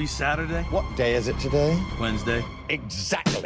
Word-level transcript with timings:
be 0.00 0.06
Saturday? 0.06 0.62
What 0.70 0.86
day 0.96 1.14
is 1.14 1.28
it 1.28 1.38
today? 1.38 1.78
Wednesday. 2.00 2.42
Exactly. 2.70 3.42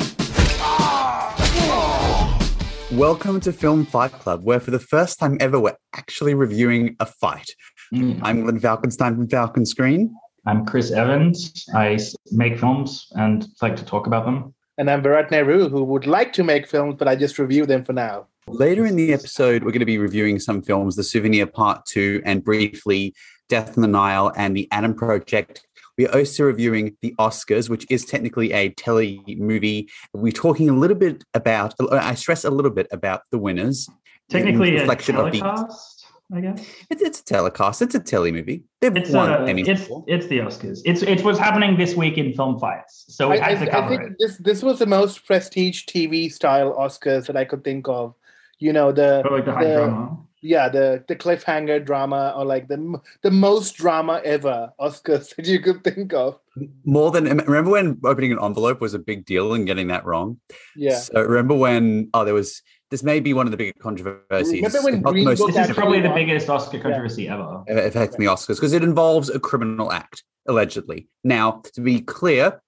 Welcome 2.93 3.41
to 3.41 3.53
Film 3.53 3.85
Fight 3.85 4.13
Club, 4.13 4.45
where 4.45 4.61
for 4.61 4.71
the 4.71 4.79
first 4.79 5.19
time 5.19 5.37
ever, 5.41 5.59
we're 5.59 5.77
actually 5.97 6.35
reviewing 6.35 6.95
a 7.01 7.07
fight. 7.07 7.51
Mm. 7.93 8.21
I'm 8.23 8.43
Glenn 8.43 8.61
Falkenstein 8.61 9.17
from 9.17 9.29
Falcon 9.29 9.67
Screen. 9.67 10.15
I'm 10.47 10.65
Chris 10.65 10.93
Evans. 10.93 11.65
I 11.75 11.99
make 12.31 12.61
films 12.61 13.09
and 13.17 13.49
like 13.61 13.75
to 13.75 13.85
talk 13.85 14.07
about 14.07 14.25
them. 14.25 14.55
And 14.79 14.89
I'm 14.89 15.03
Virat 15.03 15.33
Nehru, 15.33 15.69
who 15.69 15.83
would 15.83 16.07
like 16.07 16.33
to 16.35 16.45
make 16.45 16.69
films, 16.69 16.95
but 16.97 17.09
I 17.09 17.17
just 17.17 17.37
review 17.41 17.67
them 17.67 17.83
for 17.83 17.95
now. 17.95 18.29
Later 18.47 18.87
in 18.87 18.95
the 18.95 19.13
episode, 19.13 19.65
we're 19.65 19.73
going 19.73 19.81
to 19.81 19.87
be 19.87 19.99
reviewing 19.99 20.39
some 20.39 20.63
films 20.63 20.95
The 20.95 21.03
Souvenir 21.03 21.47
Part 21.47 21.85
2 21.87 22.23
and 22.25 22.45
briefly 22.45 23.13
Death 23.49 23.75
in 23.77 23.83
the 23.83 23.89
Nile 23.89 24.33
and 24.37 24.57
The 24.57 24.69
Adam 24.71 24.95
Project. 24.95 25.67
We 25.97 26.07
are 26.09 26.19
also 26.19 26.45
reviewing 26.45 26.97
the 27.03 27.15
Oscars, 27.19 27.69
which 27.69 27.87
is 27.89 28.05
technically 28.05 28.53
a 28.53 28.71
tele 28.71 29.21
movie. 29.39 29.89
We're 30.13 30.33
talking 30.33 30.69
a 30.69 30.73
little 30.75 30.97
bit 30.97 31.23
about, 31.35 31.75
I 31.93 32.15
stress 32.15 32.45
a 32.45 32.51
little 32.51 32.71
bit 32.71 32.89
about 32.91 33.23
the 33.31 33.39
winners. 33.39 33.89
Technically, 34.29 34.71
in 34.71 34.77
a 34.77 34.81
reflection 34.81 35.17
of 35.17 35.31
the- 35.31 35.39
telecast, 35.41 36.07
I 36.35 36.41
guess. 36.41 36.67
It's, 36.91 37.03
it's 37.03 37.21
a 37.21 37.25
telecast, 37.25 37.83
it's 37.83 37.95
a 37.95 38.01
tele 38.01 38.33
movie. 38.33 38.65
They've 38.81 38.97
It's 38.97 39.11
won 39.11 39.31
uh, 39.31 39.39
Emmys 39.41 39.69
it's 39.69 39.89
it's 40.09 40.27
the 40.27 40.39
Oscars. 40.39 40.81
It's 40.85 41.03
it's 41.03 41.23
what's 41.23 41.39
happening 41.39 41.77
this 41.77 41.95
week 41.95 42.17
in 42.19 42.33
film 42.33 42.59
fights. 42.59 43.05
So 43.09 43.31
we 43.31 43.39
I, 43.39 43.55
had 43.55 43.67
to 43.67 43.77
I- 43.77 43.85
I 43.85 43.89
think 43.89 44.03
it. 44.03 44.13
this 44.19 44.37
this 44.39 44.63
was 44.63 44.79
the 44.79 44.87
most 44.87 45.27
prestige 45.27 45.85
TV 45.85 46.33
style 46.33 46.75
Oscars 46.75 47.27
that 47.27 47.37
I 47.37 47.45
could 47.45 47.63
think 47.63 47.87
of. 47.89 48.15
You 48.59 48.73
know 48.73 48.91
the, 48.93 49.23
Or 49.29 49.37
like 49.37 49.45
the 49.45 49.53
high 49.53 49.65
the- 49.65 49.75
drama. 49.75 50.19
Yeah 50.45 50.69
the 50.69 51.03
the 51.09 51.17
cliffhanger 51.17 51.85
drama 51.85 52.35
or 52.37 52.45
like 52.45 52.69
the 52.69 53.01
the 53.23 53.31
most 53.31 53.77
drama 53.77 54.21
ever 54.25 54.71
Oscars 54.79 55.35
that 55.37 55.47
you 55.47 55.59
could 55.61 55.83
think 55.83 56.13
of. 56.13 56.39
More 56.85 57.11
than 57.11 57.25
remember 57.25 57.71
when 57.71 57.99
opening 58.05 58.31
an 58.31 58.39
envelope 58.41 58.81
was 58.81 58.95
a 58.95 58.99
big 58.99 59.25
deal 59.25 59.55
and 59.55 59.67
getting 59.67 59.89
that 59.89 60.05
wrong. 60.05 60.39
Yeah, 60.77 60.99
So 60.99 61.21
remember 61.23 61.55
when? 61.55 62.11
Oh, 62.15 62.25
there 62.25 62.35
was. 62.35 62.63
This 62.91 63.03
may 63.03 63.19
be 63.19 63.35
one 63.35 63.47
of 63.47 63.51
the 63.51 63.57
big 63.57 63.77
controversies. 63.81 64.53
Remember 64.53 64.83
when 64.83 65.01
not 65.01 65.09
the 65.09 65.13
Green 65.13 65.25
most 65.25 65.39
Book 65.39 65.49
This 65.49 65.57
is 65.57 65.61
actually 65.61 65.75
probably 65.75 66.01
the 66.01 66.11
biggest 66.11 66.49
Oscar 66.49 66.79
controversy 66.79 67.29
ever. 67.29 67.65
affecting 67.67 68.21
the 68.21 68.31
Oscars 68.31 68.57
because 68.57 68.73
it 68.73 68.85
involves 68.85 69.31
a 69.31 69.41
criminal 69.41 69.91
act 69.91 70.23
allegedly. 70.47 71.09
Now, 71.25 71.63
to 71.73 71.81
be 71.81 72.03
clear, 72.03 72.61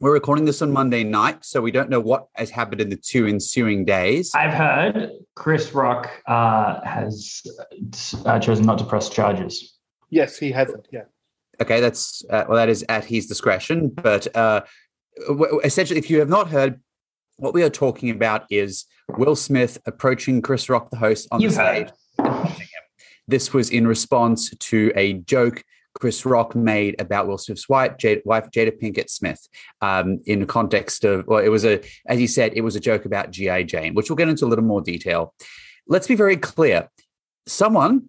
we're 0.00 0.12
recording 0.14 0.46
this 0.46 0.62
on 0.62 0.72
Monday 0.72 1.04
night, 1.04 1.44
so 1.44 1.60
we 1.60 1.70
don't 1.70 1.90
know 1.90 2.00
what 2.00 2.28
has 2.34 2.50
happened 2.50 2.80
in 2.80 2.88
the 2.88 2.96
two 2.96 3.26
ensuing 3.26 3.84
days. 3.84 4.32
I've 4.34 4.54
heard 4.54 5.10
Chris 5.36 5.74
Rock 5.74 6.10
uh, 6.26 6.80
has 6.84 7.42
uh, 8.24 8.38
chosen 8.38 8.64
not 8.64 8.78
to 8.78 8.84
press 8.84 9.08
charges. 9.10 9.76
yes, 10.08 10.38
he 10.38 10.50
hasn't. 10.52 10.88
Yeah, 10.90 11.02
Okay, 11.60 11.80
that's 11.80 12.24
uh, 12.30 12.44
well, 12.48 12.56
that 12.56 12.70
is 12.70 12.84
at 12.88 13.04
his 13.04 13.26
discretion. 13.26 13.88
But 13.88 14.34
uh, 14.34 14.62
w- 15.28 15.44
w- 15.44 15.60
essentially, 15.64 15.98
if 15.98 16.08
you 16.08 16.18
have 16.20 16.28
not 16.30 16.48
heard, 16.48 16.80
what 17.36 17.52
we 17.52 17.62
are 17.62 17.70
talking 17.70 18.08
about 18.10 18.44
is 18.50 18.86
Will 19.18 19.36
Smith 19.36 19.78
approaching 19.86 20.40
Chris 20.40 20.70
Rock, 20.70 20.88
the 20.90 20.96
host, 20.96 21.28
on 21.30 21.40
You've 21.40 21.54
the 21.54 21.56
stage. 21.56 21.88
heard. 21.88 21.92
and 22.18 22.26
punching 22.28 22.60
him. 22.60 22.82
This 23.28 23.52
was 23.52 23.68
in 23.68 23.86
response 23.86 24.50
to 24.56 24.92
a 24.96 25.12
joke 25.14 25.62
Chris 26.00 26.24
Rock 26.24 26.54
made 26.54 27.00
about 27.00 27.28
Will 27.28 27.38
Smith's 27.38 27.68
wife, 27.68 27.92
Jada, 27.98 28.24
wife 28.24 28.50
Jada 28.50 28.72
Pinkett 28.72 29.10
Smith, 29.10 29.48
um, 29.80 30.20
in 30.26 30.40
the 30.40 30.46
context 30.46 31.04
of, 31.04 31.26
well, 31.26 31.38
it 31.38 31.48
was 31.48 31.64
a, 31.64 31.80
as 32.06 32.20
you 32.20 32.26
said, 32.26 32.52
it 32.54 32.62
was 32.62 32.74
a 32.74 32.80
joke 32.80 33.04
about 33.04 33.30
G.I. 33.30 33.64
Jane, 33.64 33.94
which 33.94 34.08
we'll 34.08 34.16
get 34.16 34.28
into 34.28 34.44
a 34.44 34.48
little 34.48 34.64
more 34.64 34.80
detail. 34.80 35.34
Let's 35.86 36.06
be 36.06 36.14
very 36.14 36.36
clear. 36.36 36.88
Someone, 37.46 38.08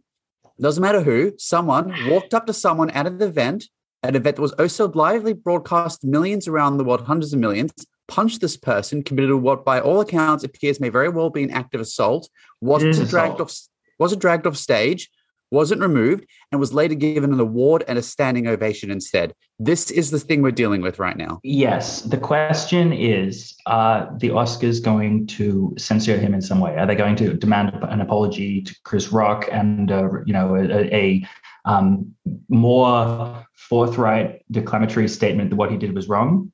doesn't 0.59 0.81
matter 0.81 1.02
who, 1.02 1.34
someone 1.38 1.94
walked 2.09 2.34
up 2.34 2.46
to 2.47 2.53
someone 2.53 2.90
at 2.91 3.07
an 3.07 3.22
event, 3.22 3.66
an 4.03 4.16
event 4.16 4.38
that 4.38 4.41
was 4.41 4.53
also 4.53 4.90
lively 4.91 5.34
broadcast 5.34 6.03
millions 6.03 6.47
around 6.47 6.78
the 6.78 6.84
world, 6.84 7.06
hundreds 7.06 7.34
of 7.34 7.40
millions, 7.40 7.72
punched 8.08 8.41
this 8.41 8.58
person, 8.58 9.03
committed 9.03 9.35
what 9.35 9.66
by 9.66 9.79
all 9.79 10.02
accounts 10.02 10.44
appears 10.44 10.79
may 10.79 10.90
very 10.90 11.09
well 11.09 11.29
be 11.29 11.44
an 11.44 11.52
act 11.52 11.75
of 11.75 11.81
assault, 11.81 12.29
wasn't 12.62 12.91
is 12.91 13.09
dragged 13.09 13.35
assault. 13.35 13.41
off 13.41 13.68
wasn't 14.00 14.22
dragged 14.22 14.47
off 14.47 14.58
stage, 14.58 15.09
wasn't 15.51 15.81
removed, 15.81 16.25
and 16.51 16.59
was 16.59 16.73
later 16.73 16.95
given 16.95 17.34
an 17.34 17.39
award 17.39 17.84
and 17.88 18.00
a 18.00 18.01
standing 18.01 18.47
ovation 18.47 18.89
instead. 18.89 19.34
This 19.59 19.91
is 19.91 20.09
the 20.09 20.19
thing 20.19 20.41
we're 20.41 20.51
dealing 20.51 20.81
with 20.81 20.97
right 20.97 21.16
now. 21.16 21.39
Yes. 21.44 22.01
The 22.01 22.17
question 22.17 22.94
is 22.94 23.56
Are 23.67 24.09
the 24.17 24.29
Oscars 24.29 24.84
going 24.84 25.28
to 25.28 25.75
censor 25.78 26.17
him 26.17 26.34
in 26.34 26.41
some 26.41 26.59
way? 26.59 26.78
Are 26.78 26.88
they 26.88 26.95
going 26.95 27.16
to 27.17 27.34
demand 27.34 27.78
an 27.84 28.01
apology 28.01 28.61
to 28.61 28.75
Chris 28.84 29.11
Rock 29.11 29.47
and, 29.51 29.91
uh, 29.91 30.09
you 30.25 30.34
know, 30.34 30.56
a, 30.56 30.95
a 30.95 31.28
um, 31.66 32.16
more 32.50 33.45
forthright 33.53 34.44
declamatory 34.50 35.07
statement 35.07 35.51
that 35.51 35.57
what 35.57 35.72
he 35.72 35.78
did 35.78 35.94
was 35.94 36.07
wrong? 36.07 36.51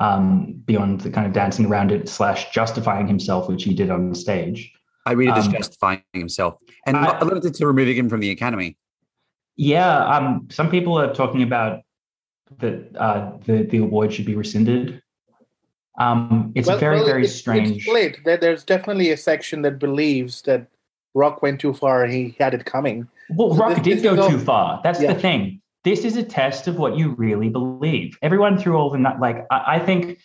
Um, 0.00 0.54
beyond 0.64 1.02
the 1.02 1.10
kind 1.10 1.26
of 1.26 1.34
dancing 1.34 1.66
around 1.66 1.92
it 1.92 2.08
slash 2.08 2.50
justifying 2.52 3.06
himself, 3.06 3.48
which 3.48 3.64
he 3.64 3.74
did 3.74 3.90
on 3.90 4.14
stage. 4.14 4.72
I 5.06 5.12
read 5.12 5.28
it 5.28 5.36
as 5.36 5.46
Um, 5.46 5.52
justifying 5.52 6.02
himself 6.12 6.56
and 6.86 6.96
I- 6.96 7.04
not 7.04 7.24
limited 7.26 7.54
to 7.54 7.66
removing 7.66 7.96
him 7.96 8.08
from 8.08 8.20
the 8.20 8.30
academy. 8.30 8.76
Yeah, 9.56 10.04
um, 10.06 10.48
some 10.50 10.70
people 10.70 10.98
are 10.98 11.12
talking 11.12 11.42
about 11.42 11.80
that 12.58 12.96
uh, 12.96 13.32
the 13.46 13.62
the 13.64 13.78
award 13.78 14.12
should 14.12 14.26
be 14.26 14.34
rescinded. 14.34 15.02
Um, 15.98 16.52
it's 16.54 16.68
very 16.68 17.00
very 17.04 17.22
it's- 17.22 17.34
strange. 17.34 17.70
It's 17.76 17.84
split. 17.84 18.18
There, 18.24 18.36
there's 18.36 18.64
definitely 18.64 19.10
a 19.10 19.16
section 19.16 19.62
that 19.62 19.78
believes 19.78 20.42
that 20.42 20.66
Rock 21.14 21.42
went 21.42 21.60
too 21.60 21.74
far 21.74 22.04
and 22.04 22.12
he 22.12 22.36
had 22.38 22.54
it 22.54 22.64
coming. 22.64 23.08
Well, 23.30 23.50
So 23.54 23.56
Rock 23.60 23.74
this- 23.74 23.82
did 23.82 23.96
this 23.98 24.02
go 24.02 24.20
all- 24.22 24.30
too 24.30 24.38
far. 24.38 24.80
That's 24.82 25.00
Yeah. 25.00 25.12
the 25.12 25.20
thing. 25.20 25.60
This 25.82 26.04
is 26.04 26.16
a 26.16 26.22
test 26.22 26.68
of 26.68 26.76
what 26.78 26.96
you 26.96 27.10
really 27.16 27.48
believe. 27.48 28.18
Everyone 28.22 28.58
through 28.58 28.76
all 28.76 28.90
the 28.90 28.98
nut, 28.98 29.18
like 29.20 29.46
I, 29.50 29.76
I 29.76 29.78
think. 29.78 30.18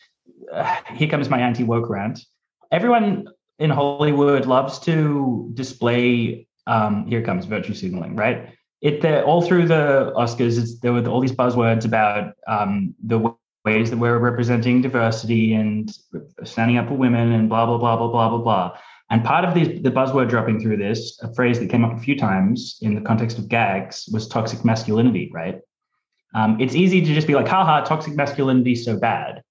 Uh, 0.52 0.76
here 0.94 1.08
comes 1.10 1.28
my 1.30 1.40
anti 1.40 1.64
woke 1.64 1.90
rant. 1.90 2.20
Everyone 2.72 3.28
in 3.60 3.70
Hollywood 3.70 4.46
loves 4.46 4.80
to 4.80 5.50
display. 5.54 6.48
Um, 6.68 7.06
here 7.06 7.22
comes 7.22 7.46
virtue 7.46 7.74
signaling, 7.74 8.16
right? 8.16 8.50
It 8.82 9.02
the, 9.02 9.24
all 9.24 9.42
through 9.42 9.68
the 9.68 10.14
Oscars. 10.16 10.80
There 10.82 10.94
were 10.94 11.08
all 11.08 11.22
these 11.22 11.32
buzzwords 11.32 11.86
about 11.86 12.34
um, 12.48 12.96
the 13.04 13.36
ways 13.64 13.90
that 13.90 13.98
we're 13.98 14.20
representing 14.20 14.82
diversity 14.82 15.54
and 15.54 15.92
standing 16.44 16.78
up 16.78 16.88
for 16.88 16.96
women 16.96 17.32
and 17.32 17.50
blah 17.50 17.66
blah 17.66 17.78
blah 17.78 17.98
blah 17.98 18.08
blah 18.08 18.30
blah 18.30 18.38
blah. 18.40 18.78
And 19.12 19.24
part 19.24 19.46
of 19.46 19.54
the, 19.54 19.80
the 19.80 19.92
buzzword 19.92 20.30
dropping 20.30 20.60
through 20.60 20.78
this, 20.78 21.20
a 21.22 21.32
phrase 21.34 21.60
that 21.60 21.70
came 21.70 21.86
up 21.86 21.94
a 21.94 22.00
few 22.00 22.18
times 22.18 22.80
in 22.82 22.96
the 22.96 23.02
context 23.02 23.38
of 23.38 23.48
gags, 23.48 24.10
was 24.12 24.28
toxic 24.28 24.66
masculinity, 24.66 25.30
right? 25.32 25.60
Um, 26.34 26.60
it's 26.60 26.74
easy 26.74 27.02
to 27.02 27.14
just 27.14 27.28
be 27.28 27.36
like, 27.36 27.48
haha, 27.48 27.84
toxic 27.86 28.16
masculinity 28.16 28.76
so 28.76 28.98
bad. 28.98 29.44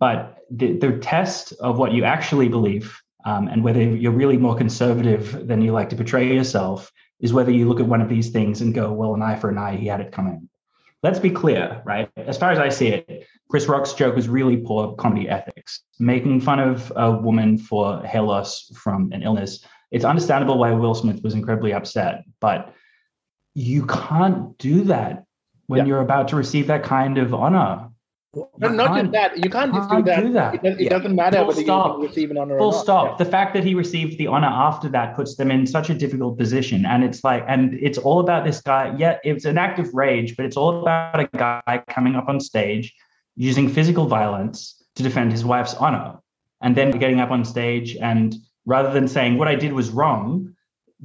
But 0.00 0.38
the, 0.50 0.78
the 0.78 0.98
test 0.98 1.52
of 1.60 1.78
what 1.78 1.92
you 1.92 2.04
actually 2.04 2.48
believe 2.48 3.00
um, 3.26 3.48
and 3.48 3.62
whether 3.62 3.82
you're 3.82 4.12
really 4.12 4.38
more 4.38 4.56
conservative 4.56 5.46
than 5.48 5.60
you 5.60 5.72
like 5.72 5.90
to 5.90 5.96
portray 5.96 6.32
yourself 6.32 6.92
is 7.20 7.32
whether 7.32 7.50
you 7.50 7.68
look 7.68 7.80
at 7.80 7.86
one 7.86 8.00
of 8.00 8.08
these 8.08 8.30
things 8.30 8.60
and 8.60 8.72
go, 8.72 8.92
well, 8.92 9.14
an 9.14 9.22
eye 9.22 9.34
for 9.34 9.50
an 9.50 9.58
eye, 9.58 9.76
he 9.76 9.88
had 9.88 10.00
it 10.00 10.12
coming. 10.12 10.48
Let's 11.02 11.18
be 11.18 11.30
clear, 11.30 11.82
right? 11.84 12.08
As 12.16 12.38
far 12.38 12.52
as 12.52 12.58
I 12.60 12.68
see 12.68 12.88
it, 12.88 13.26
Chris 13.50 13.66
Rock's 13.66 13.94
joke 13.94 14.14
was 14.14 14.28
really 14.28 14.58
poor 14.58 14.94
comedy 14.94 15.28
ethics, 15.28 15.82
making 15.98 16.40
fun 16.40 16.60
of 16.60 16.92
a 16.94 17.10
woman 17.10 17.58
for 17.58 18.00
hair 18.02 18.22
loss 18.22 18.70
from 18.76 19.10
an 19.12 19.22
illness. 19.22 19.64
It's 19.90 20.04
understandable 20.04 20.58
why 20.58 20.70
Will 20.72 20.94
Smith 20.94 21.22
was 21.22 21.34
incredibly 21.34 21.72
upset, 21.72 22.24
but 22.40 22.72
you 23.54 23.86
can't 23.86 24.56
do 24.58 24.84
that 24.84 25.24
when 25.66 25.78
Yeah. 25.78 25.84
you're 25.86 26.00
about 26.00 26.28
to 26.28 26.36
receive 26.36 26.68
that 26.68 26.84
kind 26.84 27.18
of 27.18 27.34
honor. 27.34 27.85
But 28.58 28.70
You 28.70 28.76
not 28.76 29.00
just 29.00 29.12
that. 29.12 29.42
You 29.44 29.50
can't 29.50 29.72
just 29.74 29.88
do 29.88 29.94
can't 29.96 30.04
that. 30.06 30.20
do 30.22 30.32
that. 30.34 30.54
It, 30.56 30.62
does- 30.62 30.78
it 30.78 30.82
Yeah. 30.84 30.90
doesn't 30.90 31.14
matter 31.16 31.38
Full 31.38 31.46
whether 31.48 31.62
stop. 31.62 31.96
you 31.98 32.06
receive 32.06 32.30
an 32.30 32.38
honor 32.38 32.58
Full 32.58 32.68
or 32.68 32.72
not. 32.72 32.82
stop. 32.82 33.18
The 33.18 33.24
fact 33.24 33.54
that 33.54 33.64
he 33.64 33.74
received 33.74 34.18
the 34.18 34.26
honor 34.26 34.48
after 34.50 34.88
that 34.90 35.16
puts 35.16 35.36
them 35.36 35.50
in 35.50 35.66
such 35.66 35.88
a 35.90 35.94
difficult 35.94 36.36
position. 36.38 36.84
And 36.84 37.02
it's 37.02 37.24
like, 37.24 37.44
and 37.48 37.74
it's 37.74 37.98
all 37.98 38.20
about 38.20 38.44
this 38.44 38.60
guy. 38.60 38.94
Yeah, 38.98 39.18
it's 39.24 39.44
an 39.46 39.56
act 39.56 39.78
of 39.78 39.92
rage, 39.94 40.36
but 40.36 40.44
it's 40.44 40.56
all 40.56 40.82
about 40.82 41.18
a 41.18 41.28
guy 41.36 41.82
coming 41.88 42.14
up 42.14 42.28
on 42.28 42.38
stage 42.40 42.94
using 43.36 43.68
physical 43.68 44.06
violence 44.06 44.82
to 44.96 45.02
defend 45.02 45.32
his 45.32 45.44
wife's 45.44 45.74
honor. 45.74 46.16
And 46.62 46.76
then 46.76 46.90
getting 46.90 47.20
up 47.20 47.30
on 47.30 47.44
stage 47.44 47.96
and 47.96 48.34
rather 48.66 48.90
than 48.92 49.08
saying 49.08 49.38
what 49.38 49.48
I 49.48 49.54
did 49.54 49.72
was 49.72 49.90
wrong, 49.90 50.54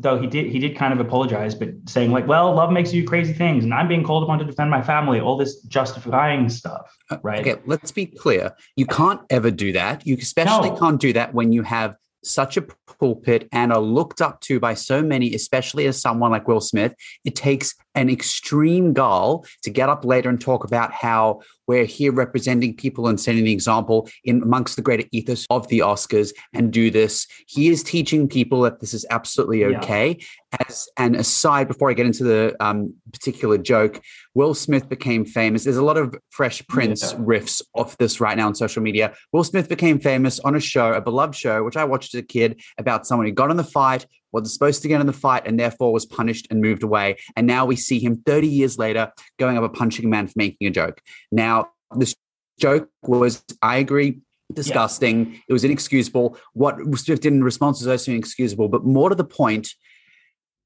though 0.01 0.19
he 0.19 0.27
did 0.27 0.48
he 0.51 0.59
did 0.59 0.75
kind 0.75 0.94
of 0.94 1.00
apologize, 1.00 1.56
but 1.56 1.69
saying 1.88 2.12
like, 2.12 2.27
well, 2.27 2.53
love 2.53 2.71
makes 2.71 2.94
you 2.94 3.01
do 3.01 3.07
crazy 3.07 3.33
things, 3.33 3.63
and 3.63 3.74
I'm 3.74 3.88
being 3.88 4.03
called 4.03 4.24
upon 4.24 4.39
to 4.39 4.45
defend 4.45 4.69
my 4.69 4.81
family, 4.81 5.19
all 5.19 5.38
this 5.38 5.62
justifying 5.63 6.50
stuff. 6.50 6.95
Uh, 7.09 7.18
right. 7.24 7.39
Okay, 7.39 7.62
let's 7.65 7.92
be 7.92 8.06
clear. 8.06 8.51
You 8.75 8.86
can't 8.86 9.21
ever 9.30 9.51
do 9.51 9.71
that. 9.74 10.06
You 10.06 10.18
especially 10.19 10.69
No. 10.71 10.77
can't 10.77 11.00
do 11.00 11.13
that 11.13 11.33
when 11.33 11.51
you 11.51 11.63
have 11.63 11.95
such 12.24 12.56
a 12.57 12.63
pulpit 13.00 13.48
and 13.51 13.74
are 13.74 13.81
looked 13.81 14.21
up 14.21 14.42
to 14.42 14.59
by 14.59 14.74
so 14.75 15.01
many, 15.01 15.33
especially 15.33 15.88
as 15.88 16.00
someone 16.00 16.31
like 16.31 16.48
Will 16.48 16.62
Smith. 16.62 16.94
It 17.25 17.36
takes 17.36 17.74
an 17.95 18.09
extreme 18.09 18.93
goal 18.93 19.45
to 19.63 19.69
get 19.69 19.89
up 19.89 20.05
later 20.05 20.29
and 20.29 20.39
talk 20.39 20.63
about 20.63 20.91
how 20.91 21.41
we're 21.67 21.85
here 21.85 22.11
representing 22.11 22.75
people 22.75 23.07
and 23.07 23.19
setting 23.19 23.45
the 23.45 23.51
example 23.53 24.09
in 24.25 24.41
amongst 24.41 24.75
the 24.75 24.81
greater 24.81 25.05
ethos 25.11 25.45
of 25.49 25.67
the 25.69 25.79
Oscars 25.79 26.33
and 26.53 26.73
do 26.73 26.91
this. 26.91 27.27
He 27.47 27.69
is 27.69 27.81
teaching 27.83 28.27
people 28.27 28.61
that 28.61 28.81
this 28.81 28.93
is 28.93 29.05
absolutely 29.09 29.63
okay. 29.63 30.17
Yeah. 30.19 30.57
As 30.67 30.89
an 30.97 31.15
aside, 31.15 31.69
before 31.69 31.89
I 31.89 31.93
get 31.93 32.05
into 32.05 32.25
the 32.25 32.57
um, 32.59 32.93
particular 33.13 33.57
joke, 33.57 34.01
Will 34.33 34.53
Smith 34.53 34.89
became 34.89 35.23
famous. 35.23 35.63
There's 35.63 35.77
a 35.77 35.83
lot 35.83 35.97
of 35.97 36.13
Fresh 36.29 36.67
Prince 36.67 37.13
yeah. 37.13 37.19
riffs 37.19 37.61
off 37.73 37.97
this 37.97 38.19
right 38.19 38.35
now 38.35 38.47
on 38.47 38.55
social 38.55 38.81
media. 38.81 39.13
Will 39.31 39.45
Smith 39.45 39.69
became 39.69 39.97
famous 39.97 40.41
on 40.41 40.55
a 40.55 40.59
show, 40.59 40.91
a 40.91 40.99
beloved 40.99 41.35
show, 41.35 41.63
which 41.63 41.77
I 41.77 41.85
watched 41.85 42.13
as 42.15 42.19
a 42.19 42.23
kid, 42.23 42.61
about 42.77 43.07
someone 43.07 43.27
who 43.27 43.33
got 43.33 43.49
in 43.49 43.55
the 43.55 43.63
fight, 43.63 44.05
wasn't 44.31 44.51
supposed 44.51 44.81
to 44.81 44.87
get 44.87 45.01
in 45.01 45.07
the 45.07 45.13
fight, 45.13 45.43
and 45.45 45.59
therefore 45.59 45.93
was 45.93 46.05
punished 46.05 46.47
and 46.49 46.61
moved 46.61 46.83
away. 46.83 47.17
And 47.35 47.47
now 47.47 47.65
we 47.65 47.75
see 47.75 47.99
him 47.99 48.21
30 48.25 48.47
years 48.47 48.77
later 48.77 49.11
going 49.39 49.57
up 49.57 49.63
a 49.63 49.69
punching 49.69 50.09
man 50.09 50.27
for 50.27 50.33
making 50.35 50.67
a 50.67 50.71
joke. 50.71 51.01
Now, 51.31 51.69
this 51.95 52.15
joke 52.59 52.89
was, 53.03 53.43
I 53.61 53.77
agree, 53.77 54.21
disgusting. 54.53 55.31
Yeah. 55.31 55.39
It 55.49 55.53
was 55.53 55.63
inexcusable. 55.63 56.37
What 56.53 56.77
Smith 56.97 57.21
did 57.21 57.33
in 57.33 57.43
response 57.43 57.79
was 57.79 57.87
also 57.87 58.11
inexcusable. 58.11 58.69
But 58.69 58.85
more 58.85 59.09
to 59.09 59.15
the 59.15 59.23
point, 59.23 59.69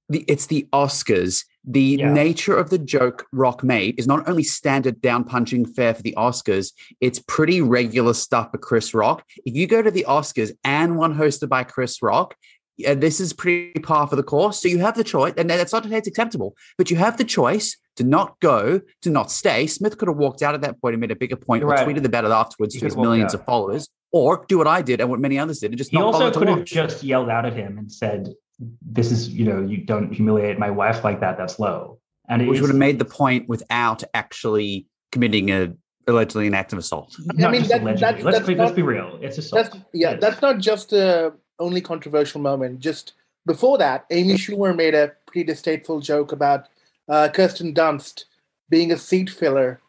the, 0.10 0.24
it's 0.28 0.48
the 0.48 0.68
Oscars. 0.72 1.46
The 1.68 1.98
yeah. 2.00 2.14
nature 2.14 2.56
of 2.56 2.70
the 2.70 2.78
joke 2.78 3.26
Rock 3.32 3.64
made 3.64 3.98
is 3.98 4.06
not 4.06 4.28
only 4.30 4.44
standard 4.44 5.02
down 5.02 5.24
punching 5.24 5.66
fare 5.66 5.96
for 5.96 6.04
the 6.04 6.14
Oscars, 6.16 6.74
it's 7.02 7.20
pretty 7.28 7.60
regular 7.60 8.14
stuff 8.14 8.52
for 8.52 8.60
Chris 8.60 8.94
Rock. 8.94 9.24
If 9.46 9.56
you 9.56 9.66
go 9.66 9.82
to 9.82 9.90
the 9.90 10.06
Oscars 10.08 10.52
and 10.64 10.96
one 10.96 11.16
hosted 11.16 11.50
by 11.50 11.64
Chris 11.64 12.04
Rock, 12.04 12.36
yeah, 12.78 12.94
this 12.94 13.20
is 13.20 13.34
pretty 13.34 13.80
par 13.80 14.08
for 14.08 14.16
the 14.16 14.24
course. 14.24 14.62
So 14.62 14.68
you 14.68 14.80
have 14.80 14.96
the 14.96 15.04
choice, 15.04 15.34
and 15.38 15.50
that's 15.50 15.72
not 15.72 15.84
to 15.84 15.90
say 15.90 15.98
it's 15.98 16.08
acceptable, 16.08 16.56
but 16.78 16.92
you 16.92 16.98
have 16.98 17.18
the 17.18 17.24
choice 17.24 17.78
to 17.96 18.04
not 18.04 18.40
go, 18.42 18.82
to 19.02 19.10
not 19.10 19.32
stay. 19.32 19.68
Smith 19.68 19.98
could 19.98 20.10
have 20.10 20.18
walked 20.18 20.42
out 20.42 20.54
at 20.54 20.62
that 20.62 20.82
point 20.82 20.94
and 20.94 21.02
made 21.02 21.12
a 21.12 21.16
bigger 21.16 21.38
point, 21.38 21.62
You're 21.62 21.70
or 21.70 21.76
right. 21.76 21.88
tweeted 21.88 22.06
about 22.06 22.26
it 22.26 22.32
afterwards 22.32 22.74
he 22.74 22.80
to 22.82 22.86
his 22.86 22.98
millions 22.98 23.34
out. 23.34 23.42
of 23.42 23.46
followers, 23.46 23.88
or 24.12 24.46
do 24.48 24.58
what 24.58 24.68
I 24.68 24.82
did 24.82 25.00
and 25.00 25.10
what 25.10 25.20
many 25.20 25.40
others 25.40 25.60
did, 25.60 25.72
and 25.72 25.78
just 25.78 25.92
he 25.92 25.98
also 25.98 26.32
could 26.32 26.48
have 26.48 26.66
just 26.66 27.04
yelled 27.04 27.30
out 27.30 27.46
at 27.46 27.54
him 27.54 27.78
and 27.78 27.92
said, 27.92 28.34
"This 28.82 29.12
is, 29.12 29.30
you 29.30 29.46
know, 29.46 29.62
you 29.62 29.78
don't 29.78 30.12
humiliate 30.14 30.60
my 30.60 30.70
wife 30.70 31.04
like 31.04 31.22
that. 31.22 31.38
That's 31.38 31.60
low." 31.60 32.00
And 32.28 32.48
which 32.48 32.58
is, 32.58 32.62
would 32.62 32.72
have 32.72 32.78
made 32.78 33.00
the 33.00 33.06
point 33.06 33.48
without 33.48 34.04
actually 34.14 34.88
committing 35.12 35.52
a 35.52 35.74
allegedly 36.08 36.48
an 36.48 36.54
act 36.54 36.74
of 36.74 36.80
assault. 36.80 37.16
I 37.40 37.50
mean, 37.50 37.64
that, 37.64 37.84
that's, 37.84 37.84
let's, 37.84 38.24
that's 38.24 38.48
be, 38.48 38.56
not, 38.56 38.64
let's 38.66 38.76
be 38.76 38.82
real. 38.82 39.18
It's 39.22 39.38
assault. 39.38 39.72
That's, 39.72 39.86
yeah, 39.94 40.16
that's 40.16 40.42
not 40.42 40.60
just 40.60 40.94
a 40.94 41.34
only 41.60 41.82
controversial 41.82 42.42
moment. 42.42 42.80
Just 42.80 43.14
before 43.46 43.78
that, 43.78 44.06
Amy 44.12 44.34
Schumer 44.34 44.76
made 44.76 44.96
a 44.96 45.14
pretty 45.26 45.46
distasteful 45.46 46.00
joke 46.00 46.32
about 46.32 46.68
uh, 47.08 47.30
Kirsten 47.34 47.74
Dunst 47.74 48.26
being 48.70 48.92
a 48.92 48.98
seat 48.98 49.30
filler, 49.30 49.80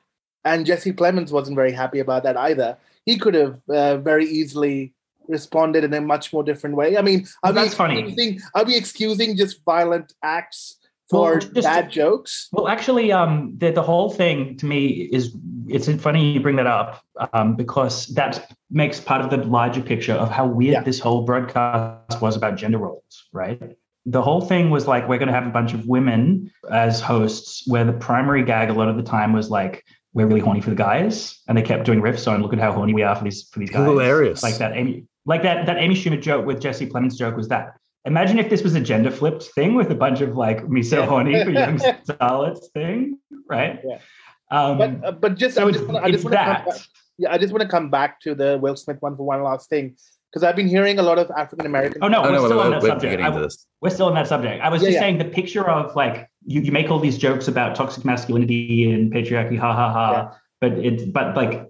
and 0.45 0.67
Jesse 0.67 0.93
Plemons 0.93 1.33
wasn't 1.33 1.57
very 1.57 1.73
happy 1.73 2.01
about 2.01 2.23
that 2.25 2.37
either. 2.37 2.77
He 3.05 3.19
could 3.19 3.35
have 3.35 3.61
uh, 3.69 3.97
very 3.99 4.27
easily 4.27 4.93
responded 5.29 5.85
in 5.85 5.95
a 5.95 6.01
much 6.01 6.33
more 6.33 6.43
different 6.43 6.77
way. 6.77 6.97
I 6.97 7.03
mean, 7.03 7.27
are 7.43 7.53
well, 7.53 7.65
that's 7.65 7.71
we 7.71 7.77
funny. 7.77 8.41
Are 8.55 8.65
we 8.65 8.77
excusing 8.77 9.37
just 9.37 9.65
violent 9.65 10.15
acts 10.23 10.77
for 11.09 11.33
well, 11.33 11.39
just, 11.39 11.63
bad 11.63 11.91
jokes? 11.91 12.49
Well, 12.53 12.69
actually, 12.69 13.13
um, 13.13 13.55
the 13.59 13.71
the 13.71 13.83
whole 13.83 14.11
thing 14.11 14.57
to 14.59 14.67
me 14.67 15.09
is 15.13 15.35
it's 15.69 15.89
funny 16.03 16.33
you 16.33 16.41
bring 16.41 16.57
that 16.57 16.67
up 16.67 17.03
um, 17.33 17.57
because 17.57 18.07
that 18.09 18.51
makes 18.71 19.01
part 19.01 19.21
of 19.21 19.31
the 19.31 19.45
larger 19.49 19.83
picture 19.83 20.15
of 20.15 20.31
how 20.31 20.47
weird 20.47 20.73
yeah. 20.73 20.83
this 20.83 20.99
whole 20.99 21.23
broadcast 21.23 22.21
was 22.21 22.37
about 22.37 22.57
gender 22.57 22.79
roles, 22.79 23.29
right? 23.33 23.77
The 24.05 24.23
whole 24.23 24.41
thing 24.41 24.71
was 24.71 24.87
like 24.87 25.09
we're 25.09 25.19
going 25.19 25.29
to 25.29 25.35
have 25.35 25.47
a 25.47 25.51
bunch 25.51 25.75
of 25.75 25.87
women 25.87 26.51
as 26.71 27.01
hosts, 27.01 27.63
where 27.67 27.85
the 27.85 27.93
primary 27.93 28.45
gag 28.45 28.71
a 28.71 28.73
lot 28.73 28.89
of 28.89 28.97
the 28.97 29.03
time 29.03 29.33
was 29.33 29.51
like 29.51 29.85
we're 30.13 30.27
really 30.27 30.41
horny 30.41 30.61
for 30.61 30.71
the 30.71 30.77
guys, 30.77 31.41
and 31.47 31.57
they 31.57 31.63
kept 31.63 31.85
doing 31.85 32.01
riffs 32.01 32.31
on 32.31 32.43
look 32.43 32.53
at 32.53 32.59
how 32.59 32.73
horny 32.73 32.95
we 32.95 33.03
are 33.03 33.15
for 33.15 33.25
these 33.25 33.49
for 33.51 33.59
these 33.59 33.71
guys. 33.71 33.85
Hilarious, 33.85 34.43
like 34.43 34.59
that 34.59 34.77
Amy, 34.77 35.05
like 35.25 35.43
that 35.43 35.67
that 35.67 35.79
Amy 35.79 35.95
Schumer 35.95 36.21
joke 36.21 36.47
with 36.47 36.61
Jesse 36.61 36.87
Plemons 36.87 37.17
joke 37.17 37.37
was 37.37 37.49
that. 37.49 37.75
Imagine 38.07 38.39
if 38.39 38.49
this 38.49 38.63
was 38.63 38.75
a 38.75 38.81
gender 38.81 39.11
flipped 39.11 39.43
thing 39.43 39.75
with 39.75 39.91
a 39.91 39.95
bunch 39.95 40.21
of 40.21 40.37
like 40.37 40.69
me 40.69 40.83
so 40.83 41.05
horny 41.05 41.43
for 41.43 41.51
young 41.51 41.77
starlets 42.09 42.71
thing, 42.73 43.19
right? 43.49 43.81
Yeah. 43.85 43.99
Um, 44.51 44.79
but 44.79 45.05
uh, 45.05 45.13
but 45.13 45.35
just, 45.37 45.57
so 45.57 45.67
I 45.67 45.73
just, 45.73 45.87
wanna, 45.87 45.99
I 45.99 46.11
just 46.13 46.25
want 46.25 46.35
to 46.35 46.39
come 46.39 46.65
back, 46.65 46.67
yeah, 47.19 47.33
I 47.33 47.39
just 47.39 47.53
want 47.53 47.63
to 47.63 47.69
come 47.69 47.91
back 47.91 48.21
to 48.21 48.35
the 48.35 48.59
Will 48.63 48.77
Smith 48.77 48.99
one 49.01 49.17
for 49.17 49.25
one 49.25 49.43
last 49.43 49.69
thing 49.69 49.97
because 50.31 50.45
I've 50.45 50.55
been 50.55 50.69
hearing 50.69 50.99
a 50.99 51.03
lot 51.03 51.19
of 51.19 51.31
African 51.33 51.67
American. 51.67 52.05
Oh 52.05 52.09
no, 52.09 52.23
we're 52.23 52.33
no, 52.33 52.45
still 52.47 52.61
on 52.61 52.71
that 52.71 52.83
subject. 52.83 53.23
I, 53.23 53.49
we're 53.81 53.91
still 53.91 54.07
on 54.07 54.15
that 54.15 54.29
subject. 54.29 54.63
I 54.63 54.69
was 54.69 54.83
yeah, 54.83 54.89
just 54.89 54.95
yeah. 54.95 55.01
saying 55.01 55.19
the 55.19 55.25
picture 55.25 55.69
of 55.69 55.97
like 55.97 56.29
you, 56.45 56.61
you 56.61 56.71
make 56.71 56.91
all 56.91 57.01
these 57.01 57.19
jokes 57.19 57.49
about 57.49 57.75
toxic 57.75 58.05
masculinity 58.05 58.93
and 58.93 59.13
patriarchy, 59.13 59.59
ha 59.59 59.73
ha 59.73 59.93
ha. 59.93 60.13
Yeah. 60.13 60.39
But 60.61 60.73
it 60.79 61.13
but 61.13 61.35
like 61.35 61.69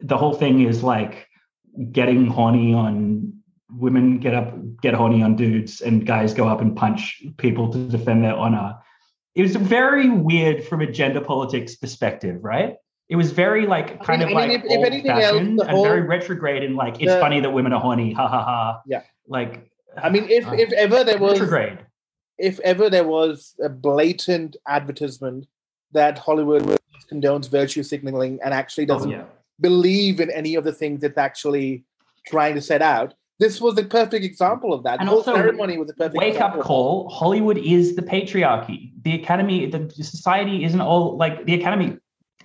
the 0.00 0.16
whole 0.16 0.34
thing 0.34 0.62
is 0.62 0.82
like 0.82 1.26
getting 1.92 2.26
horny 2.26 2.72
on 2.72 3.37
women 3.70 4.18
get 4.18 4.34
up 4.34 4.54
get 4.80 4.94
horny 4.94 5.22
on 5.22 5.36
dudes 5.36 5.80
and 5.80 6.06
guys 6.06 6.32
go 6.32 6.48
up 6.48 6.60
and 6.60 6.74
punch 6.74 7.22
people 7.36 7.70
to 7.70 7.78
defend 7.88 8.24
their 8.24 8.34
honor 8.34 8.78
it 9.38 9.42
was 9.42 9.54
very 9.54 10.08
weird 10.08 10.64
from 10.64 10.80
a 10.80 10.86
gender 10.90 11.20
politics 11.20 11.76
perspective, 11.76 12.42
right? 12.42 12.74
It 13.08 13.14
was 13.14 13.30
very 13.30 13.68
like 13.68 14.02
kind 14.02 14.20
I 14.20 14.26
mean, 14.26 14.36
of 14.36 14.42
I 14.42 14.46
mean, 14.48 14.56
like 14.56 14.64
if, 14.64 14.78
old 14.78 14.94
if 14.94 15.06
fashioned 15.06 15.60
else, 15.60 15.68
and 15.68 15.82
very 15.84 16.00
retrograde 16.00 16.64
and 16.64 16.74
like 16.74 17.00
it's 17.00 17.12
the, 17.12 17.20
funny 17.20 17.40
that 17.40 17.50
women 17.50 17.72
are 17.72 17.80
horny, 17.80 18.12
ha 18.12 18.26
ha 18.26 18.44
ha. 18.44 18.82
Yeah. 18.84 19.02
Like 19.28 19.70
I 19.96 20.10
mean 20.10 20.28
if 20.28 20.44
uh, 20.44 20.54
if 20.54 20.72
ever 20.72 21.04
there 21.04 21.18
was 21.18 21.34
retrograde. 21.38 21.78
If 22.36 22.58
ever 22.60 22.90
there 22.90 23.04
was 23.04 23.54
a 23.62 23.68
blatant 23.68 24.56
advertisement 24.66 25.46
that 25.92 26.18
Hollywood 26.18 26.78
condones 27.10 27.48
virtue 27.48 27.84
signaling 27.84 28.40
and 28.44 28.52
actually 28.52 28.84
oh, 28.84 28.94
doesn't 28.94 29.12
oh, 29.12 29.18
yeah. 29.18 29.24
believe 29.60 30.18
in 30.18 30.32
any 30.32 30.56
of 30.56 30.64
the 30.64 30.72
things 30.72 31.04
it's 31.04 31.18
actually 31.18 31.84
trying 32.26 32.56
to 32.56 32.60
set 32.60 32.82
out, 32.82 33.14
this 33.38 33.60
was 33.60 33.76
the 33.76 33.84
perfect 33.84 34.24
example 34.24 34.72
of 34.72 34.82
that. 34.82 34.98
And 34.98 35.08
the 35.08 35.12
also, 35.12 35.34
ceremony 35.34 35.78
was 35.78 35.90
a 35.90 35.94
perfect 35.94 36.16
wake 36.16 36.40
up 36.40 36.58
call. 36.60 37.08
Hollywood 37.08 37.58
is 37.58 37.94
the 37.94 38.02
patriarchy. 38.02 38.92
The 39.02 39.14
Academy, 39.14 39.66
the 39.66 39.88
society 40.02 40.64
isn't 40.64 40.80
all 40.80 41.16
like 41.16 41.46
the 41.46 41.54
Academy 41.54 41.96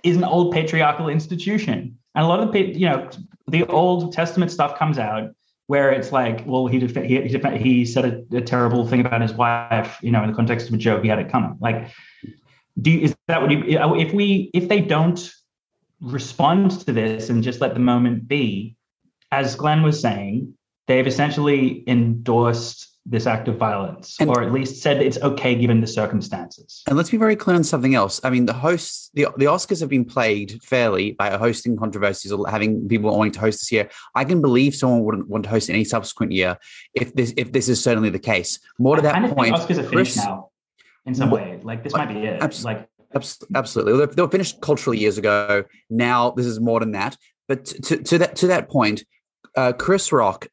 is 0.02 0.16
an 0.16 0.24
old 0.24 0.52
patriarchal 0.52 1.08
institution, 1.08 1.98
and 2.14 2.24
a 2.24 2.28
lot 2.28 2.40
of 2.40 2.52
the 2.52 2.60
you 2.60 2.88
know 2.88 3.08
the 3.48 3.64
Old 3.66 4.12
Testament 4.12 4.52
stuff 4.52 4.78
comes 4.78 4.98
out 4.98 5.30
where 5.66 5.90
it's 5.90 6.12
like, 6.12 6.44
well, 6.46 6.66
he 6.66 6.78
def- 6.78 6.94
he, 6.94 7.22
he, 7.22 7.58
he 7.58 7.84
said 7.84 8.04
a, 8.04 8.36
a, 8.36 8.40
terrible 8.40 8.86
thing 8.86 9.00
about 9.00 9.22
his 9.22 9.32
wife, 9.32 9.98
you 10.02 10.10
know, 10.10 10.22
in 10.22 10.28
the 10.28 10.36
context 10.36 10.68
of 10.68 10.74
a 10.74 10.76
joke, 10.76 11.02
he 11.02 11.08
had 11.08 11.18
it 11.18 11.30
coming. 11.30 11.56
Like, 11.58 11.90
do 12.82 12.90
you, 12.90 13.00
is 13.00 13.16
that 13.28 13.40
what 13.40 13.50
you? 13.50 13.64
If 13.66 14.12
we 14.12 14.50
if 14.52 14.68
they 14.68 14.80
don't 14.80 15.32
respond 16.00 16.72
to 16.82 16.92
this 16.92 17.30
and 17.30 17.42
just 17.42 17.60
let 17.60 17.74
the 17.74 17.80
moment 17.80 18.28
be, 18.28 18.76
as 19.32 19.54
Glenn 19.54 19.82
was 19.82 20.00
saying, 20.00 20.54
they've 20.86 21.06
essentially 21.06 21.84
endorsed 21.86 22.90
this 23.06 23.26
act 23.26 23.48
of 23.48 23.56
violence, 23.56 24.16
and, 24.18 24.30
or 24.30 24.42
at 24.42 24.50
least 24.50 24.82
said 24.82 25.02
it's 25.02 25.18
okay 25.18 25.54
given 25.54 25.82
the 25.82 25.86
circumstances. 25.86 26.82
And 26.86 26.96
let's 26.96 27.10
be 27.10 27.18
very 27.18 27.36
clear 27.36 27.54
on 27.54 27.62
something 27.62 27.94
else. 27.94 28.18
I 28.24 28.30
mean, 28.30 28.46
the 28.46 28.54
hosts, 28.54 29.10
the, 29.12 29.26
the 29.36 29.44
Oscars 29.44 29.80
have 29.80 29.90
been 29.90 30.06
plagued 30.06 30.62
fairly 30.62 31.12
by 31.12 31.36
hosting 31.36 31.76
controversies 31.76 32.32
or 32.32 32.48
having 32.48 32.88
people 32.88 33.14
wanting 33.14 33.32
to 33.32 33.40
host 33.40 33.60
this 33.60 33.70
year. 33.70 33.90
I 34.14 34.24
can 34.24 34.40
believe 34.40 34.74
someone 34.74 35.04
wouldn't 35.04 35.28
want 35.28 35.44
to 35.44 35.50
host 35.50 35.68
any 35.68 35.84
subsequent 35.84 36.32
year 36.32 36.56
if 36.94 37.14
this 37.14 37.34
if 37.36 37.52
this 37.52 37.68
is 37.68 37.82
certainly 37.82 38.08
the 38.08 38.18
case. 38.18 38.58
More 38.78 38.96
to 38.96 39.02
that 39.02 39.16
I 39.16 39.28
point, 39.28 39.54
Oscars 39.54 39.78
are 39.78 39.88
finished 39.88 39.92
Chris, 39.92 40.16
now 40.16 40.48
in 41.04 41.14
some 41.14 41.30
way. 41.30 41.60
Like 41.62 41.84
this 41.84 41.92
might 41.92 42.08
be 42.08 42.20
it. 42.20 42.42
Abs- 42.42 42.64
like 42.64 42.88
absolutely, 43.54 44.06
they 44.06 44.22
were 44.22 44.30
finished 44.30 44.62
culturally 44.62 44.98
years 44.98 45.18
ago. 45.18 45.64
Now 45.90 46.30
this 46.30 46.46
is 46.46 46.58
more 46.58 46.80
than 46.80 46.92
that. 46.92 47.18
But 47.48 47.66
to, 47.66 47.98
to 47.98 48.18
that 48.18 48.36
to 48.36 48.46
that 48.46 48.70
point, 48.70 49.04
uh, 49.56 49.74
Chris 49.74 50.10
Rock 50.10 50.48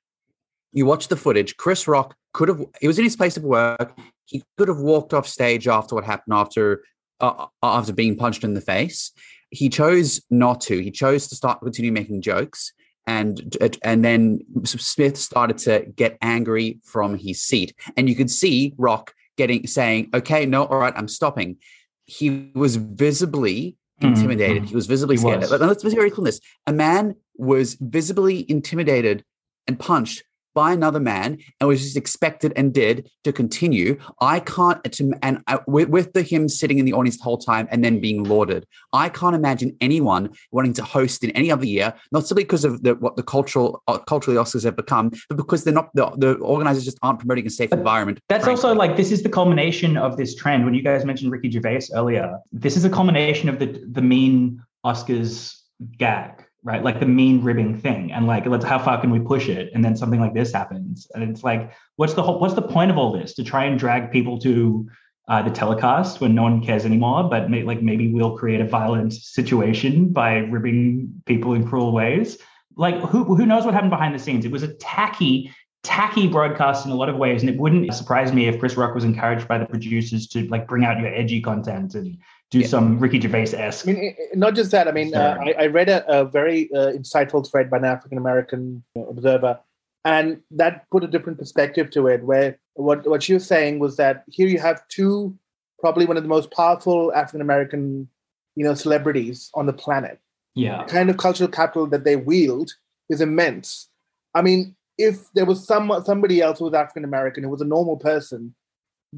you 0.72 0.86
watch 0.86 1.08
the 1.08 1.18
footage. 1.18 1.58
Chris 1.58 1.88
Rock 1.88 2.16
could 2.34 2.48
have. 2.48 2.64
He 2.80 2.88
was 2.88 2.98
in 2.98 3.04
his 3.04 3.16
place 3.16 3.38
of 3.38 3.44
work. 3.44 3.98
He 4.26 4.44
could 4.58 4.68
have 4.68 4.80
walked 4.80 5.14
off 5.14 5.28
stage 5.28 5.68
after 5.68 5.96
what 5.96 6.04
happened 6.04 6.34
after 6.34 6.84
uh, 7.20 7.48
after 7.62 7.94
being 7.94 8.18
punched 8.18 8.44
in 8.44 8.54
the 8.54 8.62
face. 8.62 9.12
He 9.50 9.70
chose 9.70 10.22
not 10.30 10.62
to. 10.62 10.80
He 10.80 10.92
chose 10.92 11.28
to 11.28 11.36
start 11.36 11.60
continue 11.62 11.92
making 11.92 12.22
jokes, 12.22 12.74
and 13.06 13.58
and 13.84 14.04
then 14.04 14.40
Smith 14.64 15.18
started 15.18 15.58
to 15.60 15.86
get 15.96 16.18
angry 16.22 16.80
from 16.84 17.18
his 17.18 17.42
seat, 17.42 17.74
and 17.98 18.08
you 18.08 18.16
could 18.16 18.32
see 18.32 18.74
Rock 18.78 19.14
getting 19.38 19.68
saying, 19.68 20.10
"Okay, 20.14 20.46
no, 20.46 20.66
all 20.66 20.80
right, 20.80 20.94
I'm 20.96 21.10
stopping." 21.10 21.58
He 22.06 22.52
was 22.56 22.78
visibly 22.78 23.78
mm-hmm. 24.02 24.08
intimidated. 24.08 24.64
Mm-hmm. 24.64 24.68
He 24.68 24.76
was 24.76 24.88
visibly 24.88 25.18
scared. 25.18 25.42
Was. 25.42 25.52
Let's 25.52 25.84
be 25.84 25.90
very 25.90 26.10
clear 26.10 26.22
on 26.22 26.26
this. 26.26 26.40
A 26.66 26.74
man 26.74 27.16
was 27.36 27.76
visibly 27.80 28.50
intimidated 28.50 29.26
and 29.68 29.78
punched 29.78 30.24
by 30.54 30.74
another 30.74 31.00
man 31.00 31.38
and 31.60 31.68
was 31.68 31.82
just 31.82 31.98
expected 31.98 32.54
and 32.56 32.74
did 32.74 33.10
to 33.24 33.32
continue. 33.32 33.98
I 34.20 34.40
can't, 34.40 34.84
to, 34.92 35.14
and 35.22 35.42
uh, 35.48 35.60
with, 35.68 35.90
with 35.90 36.14
the 36.14 36.22
him 36.22 36.50
sitting 36.50 36.80
in 36.80 36.86
the 36.86 36.94
audience 36.94 37.18
the 37.18 37.24
whole 37.24 37.38
time 37.38 37.68
and 37.72 37.84
then 37.84 38.00
being 38.00 38.24
lauded, 38.24 38.66
I 38.94 39.10
can't 39.10 39.36
imagine 39.36 39.76
anyone 39.82 40.32
wanting 40.52 40.74
to 40.74 40.84
host 40.84 41.24
in 41.24 41.32
any 41.32 41.52
other 41.52 41.66
year, 41.66 41.94
not 42.12 42.28
simply 42.28 42.44
because 42.44 42.66
of 42.66 42.84
the, 42.84 42.96
what 42.96 43.16
the 43.16 43.24
cultural 43.24 43.82
uh, 43.88 43.98
culturally 44.00 44.38
Oscars 44.38 44.64
have 44.64 44.76
become, 44.76 45.12
but 45.30 45.38
because 45.38 45.64
they're 45.64 45.74
not 45.74 45.90
the, 45.94 46.12
the 46.18 46.34
organizers 46.36 46.86
just 46.86 46.98
aren't 47.02 47.20
promoting 47.20 47.48
a 47.48 47.50
safe 47.50 47.70
But 47.70 47.80
environment. 47.80 48.20
That's 48.30 48.44
frankly. 48.44 48.64
also 48.64 48.76
like 48.76 48.98
this 48.98 49.12
is 49.12 49.24
the 49.24 49.30
culmination 49.30 49.98
of 49.98 50.18
this 50.18 50.36
trend. 50.36 50.66
When 50.66 50.74
you 50.74 50.84
guys 50.84 51.06
mentioned 51.06 51.32
Ricky 51.32 51.50
Gervais 51.52 51.88
earlier, 51.94 52.38
this 52.52 52.78
is 52.78 52.86
a 52.86 52.90
culmination 52.90 53.50
of 53.50 53.60
the 53.60 53.84
the 53.92 54.02
mean 54.02 54.62
Oscars 54.86 55.58
gag, 55.98 56.46
right? 56.64 56.84
Like 56.84 57.00
the 57.00 57.06
mean 57.06 57.44
ribbing 57.44 57.78
thing, 57.80 58.12
and 58.12 58.28
like 58.28 58.46
let's 58.46 58.66
how 58.66 58.80
far 58.80 59.00
can 59.00 59.10
we 59.10 59.20
push 59.20 59.50
it? 59.50 59.72
And 59.74 59.84
then 59.84 59.96
something 59.96 60.20
like 60.20 60.34
this 60.34 60.54
happens, 60.54 61.08
and 61.14 61.24
it's 61.24 61.44
like, 61.44 61.72
what's 61.96 62.14
the 62.14 62.24
whole 62.24 62.40
what's 62.40 62.54
the 62.54 62.62
point 62.62 62.92
of 62.92 62.98
all 62.98 63.12
this? 63.12 63.34
To 63.36 63.44
try 63.44 63.66
and 63.66 63.80
drag 63.80 64.12
people 64.12 64.40
to 64.40 64.88
uh, 65.28 65.42
the 65.42 65.50
telecast 65.50 66.20
when 66.20 66.36
no 66.36 66.44
one 66.44 66.64
cares 66.64 66.86
anymore, 66.86 67.24
but 67.24 67.50
may, 67.50 67.64
like 67.64 67.82
maybe 67.82 68.12
we'll 68.12 68.38
create 68.38 68.62
a 68.62 68.66
violent 68.66 69.14
situation 69.14 70.12
by 70.12 70.38
ribbing 70.38 71.22
people 71.26 71.54
in 71.54 71.68
cruel 71.68 71.92
ways. 71.92 72.38
Like 72.76 72.96
who 72.96 73.24
who 73.24 73.46
knows 73.46 73.66
what 73.66 73.74
happened 73.74 73.92
behind 73.92 74.14
the 74.14 74.20
scenes? 74.20 74.46
It 74.46 74.52
was 74.52 74.64
a 74.64 74.74
tacky 74.76 75.52
tacky 75.84 76.28
broadcast 76.28 76.86
in 76.86 76.92
a 76.92 76.96
lot 76.96 77.10
of 77.10 77.18
ways 77.18 77.42
and 77.42 77.50
it 77.50 77.58
wouldn't 77.58 77.92
surprise 77.94 78.32
me 78.32 78.48
if 78.48 78.60
chris 78.60 78.78
rock 78.78 78.94
was 78.94 79.04
encouraged 79.04 79.48
by 79.48 79.58
the 79.58 79.66
producers 79.66 80.28
to 80.28 80.48
like 80.48 80.68
bring 80.68 80.86
out 80.86 81.00
your 81.00 81.08
edgy 81.14 81.42
content 81.42 81.96
and 81.96 82.18
do 82.52 82.60
Yeah. 82.60 82.68
some 82.68 83.00
ricky 83.00 83.20
gervais-esque 83.20 83.88
I 83.88 83.92
mean, 83.94 84.04
i- 84.04 84.22
i- 84.22 84.36
not 84.36 84.54
just 84.56 84.70
that. 84.72 84.88
I 84.88 84.92
mean, 84.92 85.16
uh, 85.16 85.38
I, 85.42 85.54
I 85.64 85.66
read 85.68 85.90
a, 85.90 86.06
a 86.22 86.26
very 86.26 86.70
uh, 86.74 86.92
insightful 86.92 87.50
thread 87.50 87.70
by 87.72 87.78
an 87.78 87.86
African 87.86 88.18
American 88.18 88.84
observer, 89.10 89.58
and 90.06 90.42
that 90.52 90.86
put 90.92 91.04
a 91.04 91.08
different 91.08 91.40
perspective 91.40 91.90
to 91.92 92.08
it. 92.08 92.24
Where 92.26 92.60
what 92.74 93.08
what 93.10 93.24
she 93.24 93.34
was 93.34 93.48
saying 93.48 93.80
was 93.80 93.96
that 93.98 94.24
here 94.28 94.48
you 94.50 94.60
have 94.60 94.86
two, 94.90 95.34
probably 95.80 96.06
one 96.06 96.18
of 96.18 96.24
the 96.24 96.30
most 96.30 96.52
powerful 96.52 97.14
African 97.14 97.40
American, 97.42 98.10
you 98.58 98.66
know, 98.66 98.74
celebrities 98.76 99.50
on 99.56 99.66
the 99.66 99.74
planet. 99.74 100.20
yeah 100.54 100.84
The 100.84 100.92
kind 100.92 101.10
of 101.10 101.16
cultural 101.18 101.50
capital 101.50 101.88
that 101.88 102.04
they 102.04 102.18
wield 102.18 102.70
is 103.10 103.22
immense. 103.22 103.88
I 104.36 104.42
mean, 104.42 104.76
if 105.10 105.16
there 105.36 105.46
was 105.52 105.60
some 105.72 105.92
somebody 106.06 106.38
else 106.42 106.60
who 106.60 106.66
was 106.66 106.74
African 106.74 107.04
American 107.12 107.44
who 107.44 107.50
was 107.56 107.62
a 107.62 107.66
normal 107.78 107.98
person, 107.98 108.42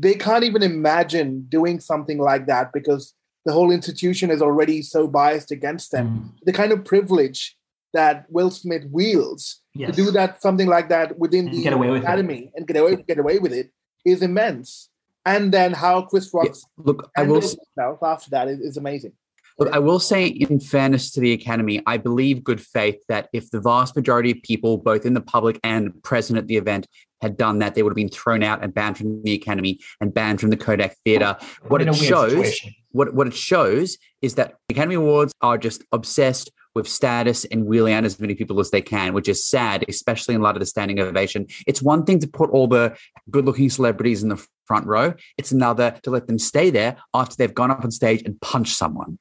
they 0.04 0.16
can't 0.26 0.44
even 0.50 0.64
imagine 0.64 1.30
doing 1.58 1.80
something 1.80 2.20
like 2.30 2.46
that 2.48 2.72
because 2.74 3.14
the 3.46 3.54
whole 3.58 3.72
institution 3.72 4.32
is 4.32 4.42
already 4.42 4.82
so 4.82 5.02
biased 5.08 5.52
against 5.52 5.92
them. 5.92 6.08
Mm, 6.08 6.46
The 6.46 6.54
kind 6.54 6.72
of 6.72 6.86
privilege 6.94 7.58
that 7.98 8.26
Will 8.30 8.50
Smith 8.50 8.86
wields 9.00 9.62
yes. 9.76 9.90
to 9.90 9.96
do 10.04 10.12
that 10.12 10.42
something 10.42 10.68
like 10.76 10.88
that 10.90 11.08
within 11.20 11.48
And 11.48 11.58
the 11.58 11.64
get 11.64 11.74
away 11.74 11.90
with 11.92 12.02
it. 12.02 12.06
academy 12.06 12.42
and 12.56 12.66
get 12.68 12.78
away 12.78 12.96
get 13.12 13.20
away 13.20 13.38
with 13.40 13.54
it 13.62 13.68
is 14.06 14.22
immense. 14.30 14.90
And 15.26 15.52
then 15.58 15.72
how 15.84 15.96
Chris 16.10 16.28
Yeah, 16.34 16.40
Rock 16.40 16.56
Look, 16.88 17.00
I 17.18 17.22
will. 17.24 17.42
himself 17.42 18.00
after 18.14 18.30
that 18.36 18.48
is, 18.54 18.60
is 18.70 18.78
amazing. 18.78 19.14
Look, 19.60 19.72
I 19.72 19.80
will 19.80 20.00
say, 20.00 20.28
in 20.28 20.60
fairness 20.60 21.12
to 21.12 21.20
the 21.20 21.32
Academy, 21.34 21.82
I 21.86 21.98
believe 21.98 22.44
good 22.44 22.62
faith 22.62 22.98
that 23.08 23.30
if 23.34 23.52
the 23.52 23.62
vast 23.62 23.96
majority 23.96 24.32
of 24.32 24.42
people, 24.42 24.78
both 24.78 25.06
in 25.06 25.14
the 25.14 25.22
public 25.22 25.60
and 25.64 26.02
present 26.04 26.40
at 26.40 26.48
the 26.48 26.58
event, 26.58 26.88
had 27.22 27.38
done 27.38 27.60
that, 27.60 27.76
they 27.76 27.84
would 27.84 27.92
have 27.92 27.96
been 27.96 28.10
thrown 28.10 28.44
out 28.44 28.64
and 28.64 28.74
banned 28.74 28.98
from 28.98 29.24
the 29.24 29.34
Academy 29.34 29.80
and 30.02 30.14
banned 30.14 30.42
from 30.42 30.50
the 30.50 30.58
Kodak 30.58 30.98
Theatre. 31.04 31.38
What 31.68 31.82
In 31.82 31.90
it 31.90 31.96
shows, 31.96 32.32
situation. 32.32 32.74
what 32.92 33.14
what 33.14 33.28
it 33.28 33.34
shows, 33.34 33.98
is 34.22 34.36
that 34.36 34.56
Academy 34.70 34.96
Awards 34.96 35.34
are 35.42 35.58
just 35.58 35.84
obsessed 35.92 36.52
with 36.76 36.88
status 36.88 37.46
and 37.46 37.66
wheeling 37.66 37.94
out 37.94 38.04
as 38.04 38.20
many 38.20 38.34
people 38.34 38.60
as 38.60 38.72
they 38.72 38.82
can, 38.82 39.14
which 39.14 39.30
is 39.30 39.46
sad, 39.46 39.86
especially 39.88 40.34
in 40.34 40.42
light 40.42 40.56
of 40.56 40.60
the 40.60 40.66
standing 40.66 41.00
ovation. 41.00 41.46
It's 41.68 41.82
one 41.82 42.04
thing 42.04 42.20
to 42.20 42.28
put 42.28 42.50
all 42.50 42.68
the 42.68 42.98
good-looking 43.30 43.70
celebrities 43.70 44.24
in 44.24 44.30
the 44.30 44.44
front 44.66 44.88
row; 44.88 45.14
it's 45.38 45.52
another 45.52 45.98
to 46.04 46.10
let 46.10 46.28
them 46.28 46.40
stay 46.40 46.72
there 46.72 46.98
after 47.14 47.36
they've 47.36 47.54
gone 47.54 47.72
up 47.72 47.84
on 47.84 47.92
stage 47.92 48.24
and 48.26 48.42
punched 48.42 48.76
someone. 48.76 49.20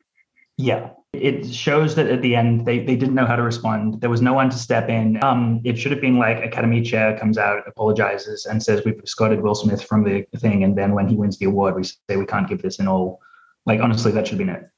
Yeah. 0.62 0.90
It 1.12 1.52
shows 1.52 1.95
that 1.97 2.07
at 2.07 2.23
the 2.23 2.35
end 2.37 2.64
they, 2.64 2.78
they 2.78 2.97
didn't 2.97 3.14
know 3.14 3.26
how 3.26 3.37
to 3.37 3.42
respond. 3.42 4.00
There 4.00 4.09
was 4.09 4.23
no 4.23 4.33
one 4.33 4.49
to 4.49 4.57
step 4.57 4.88
in. 4.88 5.23
Um, 5.23 5.61
it 5.64 5.76
should 5.76 5.92
have 5.92 6.00
been 6.00 6.19
like 6.19 6.42
Academy 6.42 6.81
Chair 6.83 7.19
comes 7.19 7.37
out, 7.37 7.66
apologizes, 7.66 8.47
and 8.47 8.62
says 8.62 8.83
we've 8.85 8.99
escorted 9.02 9.42
Will 9.42 9.54
Smith 9.54 9.83
from 9.83 10.04
the 10.04 10.25
thing. 10.38 10.64
And 10.64 10.78
then 10.78 10.95
when 10.95 11.09
he 11.09 11.16
wins 11.16 11.37
the 11.38 11.47
award, 11.47 11.75
we 11.75 11.83
say 11.85 12.16
we 12.16 12.25
can't 12.25 12.49
give 12.49 12.62
this 12.62 12.78
in 12.78 12.87
all. 12.88 13.21
Like 13.66 13.81
honestly, 13.81 14.12
that 14.12 14.26
should 14.26 14.38
have 14.38 14.47
been 14.47 14.54
it. 14.57 14.69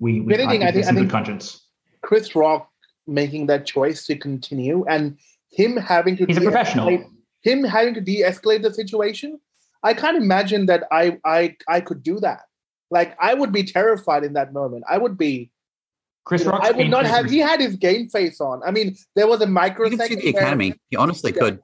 We, 0.00 0.20
we 0.20 0.34
can't 0.36 0.50
give 0.50 0.62
I 0.62 0.64
think- 0.72 0.74
this 0.74 0.88
in 0.90 0.98
I 0.98 1.00
good 1.02 1.10
conscience. 1.10 1.66
Chris 2.02 2.34
Rock 2.34 2.68
making 3.06 3.46
that 3.46 3.64
choice 3.66 4.06
to 4.06 4.16
continue 4.16 4.84
and 4.88 5.16
him 5.50 5.76
having 5.76 6.16
to 6.16 6.26
He's 6.26 6.36
a 6.36 6.40
professional. 6.42 6.88
him 7.42 7.64
having 7.64 7.94
to 7.94 8.00
de-escalate 8.00 8.62
the 8.62 8.72
situation 8.72 9.40
i 9.82 9.92
can't 9.92 10.16
imagine 10.16 10.66
that 10.66 10.84
i 10.92 11.18
i 11.24 11.56
i 11.68 11.80
could 11.80 12.02
do 12.02 12.20
that 12.20 12.42
like 12.90 13.16
i 13.20 13.32
would 13.34 13.52
be 13.52 13.62
terrified 13.62 14.24
in 14.24 14.32
that 14.34 14.52
moment 14.52 14.84
i 14.88 14.96
would 14.98 15.16
be 15.18 15.50
Chris 16.24 16.44
you 16.44 16.50
know, 16.50 16.58
i 16.62 16.70
would 16.70 16.88
not 16.90 17.06
have 17.06 17.30
he 17.30 17.38
had 17.38 17.60
his 17.60 17.76
game 17.76 18.08
face 18.08 18.40
on 18.40 18.60
i 18.66 18.70
mean 18.70 18.96
there 19.16 19.26
was 19.26 19.40
a 19.40 19.46
You 19.46 19.50
microsecond 19.52 20.08
can 20.08 20.20
see 20.20 20.30
the 20.32 20.38
Academy. 20.38 20.74
You 20.90 20.98
honestly 20.98 21.32
Yeah. 21.34 21.40
could. 21.42 21.60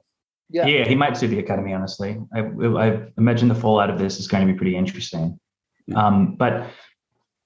yeah. 0.49 0.65
Yeah, 0.65 0.87
he 0.87 0.95
might 0.95 1.15
sue 1.17 1.27
the 1.27 1.39
academy. 1.39 1.73
Honestly, 1.73 2.17
I, 2.33 2.39
I 2.39 3.01
imagine 3.17 3.47
the 3.49 3.55
fallout 3.55 3.89
of 3.89 3.99
this 3.99 4.19
is 4.19 4.27
going 4.27 4.45
to 4.47 4.51
be 4.51 4.57
pretty 4.57 4.75
interesting. 4.75 5.37
Um, 5.95 6.35
but 6.35 6.67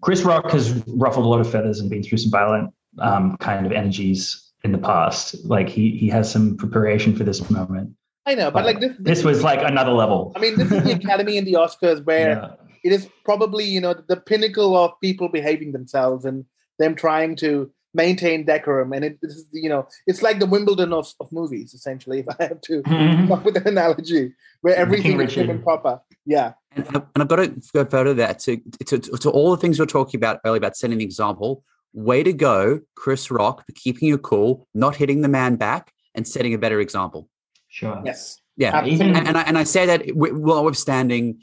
Chris 0.01 0.21
Rock 0.23 0.49
has 0.51 0.81
ruffled 0.87 1.25
a 1.25 1.27
lot 1.27 1.39
of 1.41 1.49
feathers 1.51 1.79
and 1.79 1.89
been 1.89 2.03
through 2.03 2.19
some 2.19 2.31
violent 2.31 2.73
um, 2.99 3.37
kind 3.37 3.65
of 3.65 3.71
energies 3.71 4.51
in 4.63 4.71
the 4.71 4.77
past. 4.77 5.35
Like 5.45 5.67
he 5.69 5.97
he 5.97 6.07
has 6.09 6.31
some 6.31 6.55
preparation 6.57 7.15
for 7.15 7.23
this 7.23 7.39
moment. 7.49 7.87
i 8.27 8.35
know 8.35 8.49
but 8.51 8.63
like 8.65 8.79
this 8.79 8.93
This 8.99 9.23
was 9.23 9.43
like 9.43 9.61
another 9.73 9.91
level. 10.03 10.31
i 10.35 10.39
mean 10.39 10.55
this 10.57 10.71
is 10.71 10.83
the 10.83 10.91
academy 11.01 11.37
and 11.39 11.45
the 11.49 11.53
oscars 11.63 11.99
where 12.05 12.29
Yeah. 12.29 12.47
It 12.83 12.91
is 12.91 13.07
probably 13.25 13.63
you 13.65 13.81
know 13.81 13.93
the 14.07 14.17
pinnacle 14.17 14.75
of 14.75 14.91
people 15.01 15.29
behaving 15.29 15.71
themselves 15.71 16.25
and 16.25 16.45
them 16.79 16.95
trying 16.95 17.35
to 17.35 17.71
maintain 17.93 18.45
decorum 18.45 18.93
and 18.93 19.03
it 19.03 19.19
this 19.21 19.33
is 19.35 19.45
you 19.51 19.67
know 19.69 19.85
it's 20.07 20.21
like 20.21 20.39
the 20.39 20.45
wimbledon 20.45 20.93
of, 20.93 21.11
of 21.19 21.29
movies 21.31 21.73
essentially 21.73 22.19
if 22.23 22.27
i 22.39 22.43
have 22.43 22.61
to 22.61 22.81
Mhm. 22.83 23.17
come 23.27 23.31
up 23.33 23.43
with 23.45 23.57
an 23.57 23.67
analogy 23.67 24.33
where 24.61 24.75
everything 24.75 25.13
is 25.13 25.17
Richard. 25.17 25.45
prim 25.45 25.49
and 25.57 25.63
proper 25.63 25.99
yeah 26.25 26.53
And, 26.75 26.87
and 26.95 27.03
I've 27.21 27.27
got 27.27 27.35
to 27.37 27.47
go 27.73 27.83
further 27.85 28.13
there 28.13 28.33
to, 28.33 28.57
to, 28.85 28.97
to 28.99 29.29
all 29.29 29.51
the 29.51 29.57
things 29.57 29.77
we 29.77 29.83
are 29.83 29.87
talking 29.99 30.17
about 30.17 30.39
earlier 30.45 30.57
about 30.57 30.77
setting 30.77 30.93
an 30.93 31.01
example. 31.01 31.65
Way 31.93 32.23
to 32.23 32.31
go, 32.31 32.79
Chris 32.95 33.29
Rock, 33.29 33.65
for 33.65 33.73
keeping 33.73 34.07
you 34.07 34.17
cool, 34.17 34.65
not 34.73 34.95
hitting 34.95 35.19
the 35.21 35.27
man 35.27 35.57
back, 35.57 35.91
and 36.15 36.25
setting 36.25 36.53
a 36.53 36.57
better 36.57 36.79
example. 36.79 37.27
Sure. 37.67 38.01
yes 38.05 38.39
Yeah, 38.55 38.73
Absolutely. 38.77 39.15
And, 39.17 39.27
and 39.27 39.37
I 39.37 39.41
and 39.49 39.57
I 39.57 39.65
say 39.65 39.85
that 39.87 40.07
wi- 40.07 40.31
notwithstanding 40.31 41.41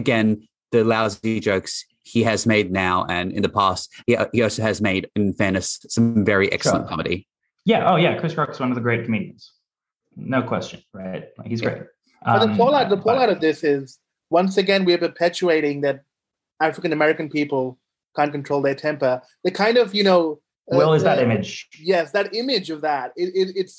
again 0.00 0.46
the 0.74 0.84
lousy 0.84 1.40
jokes 1.40 1.84
he 2.02 2.22
has 2.24 2.46
made 2.46 2.70
now 2.72 3.06
and 3.08 3.32
in 3.32 3.42
the 3.42 3.48
past. 3.48 3.90
He, 4.06 4.16
he 4.32 4.42
also 4.42 4.62
has 4.62 4.80
made, 4.80 5.08
in 5.16 5.32
fairness, 5.32 5.78
some 5.88 6.24
very 6.24 6.52
excellent 6.52 6.82
Sure. 6.84 6.88
comedy. 6.90 7.26
yeah. 7.64 7.90
Oh 7.90 7.96
yeah. 7.96 8.18
Chris 8.20 8.36
Rock's 8.36 8.58
one 8.60 8.70
of 8.70 8.74
the 8.74 8.80
great 8.88 9.04
comedians. 9.06 9.52
No 10.16 10.42
question. 10.42 10.80
Right. 10.92 11.24
Like, 11.38 11.48
he's 11.48 11.62
Yeah. 11.62 11.70
great. 11.70 11.82
but 12.24 12.38
the 12.44 12.50
Um, 12.50 12.56
fallout 12.56 12.88
the 12.90 12.96
but- 12.96 13.04
fallout 13.06 13.30
of 13.34 13.40
this 13.40 13.58
is 13.64 13.98
once 14.30 14.56
again 14.62 14.84
we're 14.88 15.02
perpetuating 15.08 15.76
that 15.86 15.96
african 16.68 16.92
american 16.98 17.28
people 17.38 17.64
can't 18.16 18.32
control 18.38 18.60
their 18.66 18.78
temper 18.86 19.12
the 19.46 19.50
kind 19.62 19.76
of 19.82 19.86
you 19.98 20.04
know 20.08 20.22
uh, 20.72 20.92
is 20.98 21.02
that 21.02 21.18
uh, 21.18 21.26
image. 21.26 21.50
yes 21.92 22.06
that 22.16 22.26
image 22.42 22.68
of 22.74 22.80
that 22.88 23.06
it, 23.22 23.28
it, 23.40 23.48
it's 23.60 23.76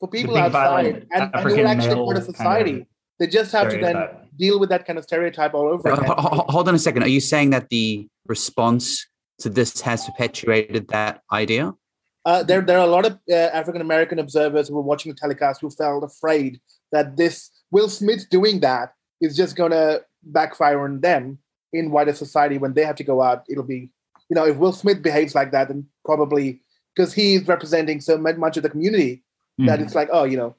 for 0.00 0.08
people 0.16 0.34
outside 0.36 0.52
violent 0.52 0.96
and, 1.14 1.22
and 1.22 1.30
who 1.34 1.38
African 1.38 1.64
are 1.66 1.72
actually 1.74 1.94
male 1.94 2.06
part 2.08 2.16
of 2.16 2.24
kind 2.24 2.30
of 2.30 2.36
society 2.36 2.76
they 3.18 3.26
just 3.26 3.52
have 3.52 3.68
to 3.70 3.78
then 3.78 3.96
deal 4.38 4.58
with 4.60 4.68
that 4.68 4.86
kind 4.86 4.98
of 4.98 5.04
stereotype 5.04 5.54
all 5.54 5.68
over 5.68 5.88
again. 5.88 6.04
ho- 6.06 6.14
ho- 6.16 6.46
Hold 6.48 6.68
on 6.68 6.74
a 6.74 6.78
second. 6.78 7.02
Are 7.02 7.08
you 7.08 7.20
saying 7.20 7.50
that 7.50 7.68
the 7.70 8.06
response 8.26 9.06
to 9.40 9.48
this 9.48 9.80
has 9.80 10.04
perpetuated 10.04 10.88
that 10.88 11.22
idea? 11.32 11.72
Uh, 12.24 12.42
there, 12.42 12.60
there 12.60 12.78
are 12.78 12.84
a 12.86 12.90
lot 12.90 13.06
of 13.06 13.18
uh, 13.30 13.34
African 13.34 13.80
American 13.80 14.18
observers 14.18 14.68
who 14.68 14.74
were 14.74 14.82
watching 14.82 15.12
the 15.12 15.16
telecast 15.18 15.60
who 15.60 15.70
felt 15.70 16.02
afraid 16.04 16.60
that 16.92 17.16
this 17.16 17.50
Will 17.70 17.88
Smith 17.88 18.28
doing 18.30 18.60
that 18.60 18.92
is 19.20 19.36
just 19.36 19.56
going 19.56 19.70
to 19.72 20.02
backfire 20.22 20.80
on 20.84 21.00
them 21.00 21.38
in 21.72 21.90
wider 21.90 22.12
society 22.14 22.58
when 22.58 22.74
they 22.74 22.84
have 22.84 22.96
to 22.96 23.04
go 23.04 23.22
out. 23.22 23.44
It'll 23.48 23.64
be, 23.64 23.90
you 24.28 24.34
know, 24.34 24.44
if 24.44 24.56
Will 24.56 24.72
Smith 24.72 25.02
behaves 25.02 25.34
like 25.34 25.52
that, 25.52 25.68
then 25.68 25.86
probably 26.04 26.62
because 26.94 27.12
he's 27.14 27.46
representing 27.46 28.00
so 28.00 28.18
much 28.18 28.56
of 28.56 28.62
the 28.62 28.70
community 28.70 29.22
that 29.58 29.78
Mhm. 29.78 29.82
it's 29.84 29.94
like, 29.94 30.08
oh, 30.12 30.24
you 30.24 30.36
know, 30.36 30.54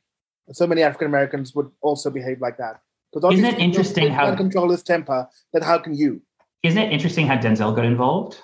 so 0.52 0.68
many 0.68 0.84
African 0.84 1.08
Americans 1.08 1.54
would 1.56 1.70
also 1.82 2.10
behave 2.10 2.42
like 2.42 2.58
that. 2.58 2.82
Because 3.14 3.34
Isn't 3.34 3.46
it 3.46 3.60
interesting 3.60 4.12
how- 4.12 4.26
can't 4.26 4.38
control 4.38 4.70
his 4.70 4.84
temper, 4.84 5.28
then 5.54 5.62
how 5.62 5.78
can 5.78 5.94
you? 5.96 6.22
Isn't 6.64 6.82
it 6.82 6.92
interesting 6.92 7.28
how 7.28 7.38
Denzel 7.38 7.76
got 7.76 7.86
involved? 7.86 8.42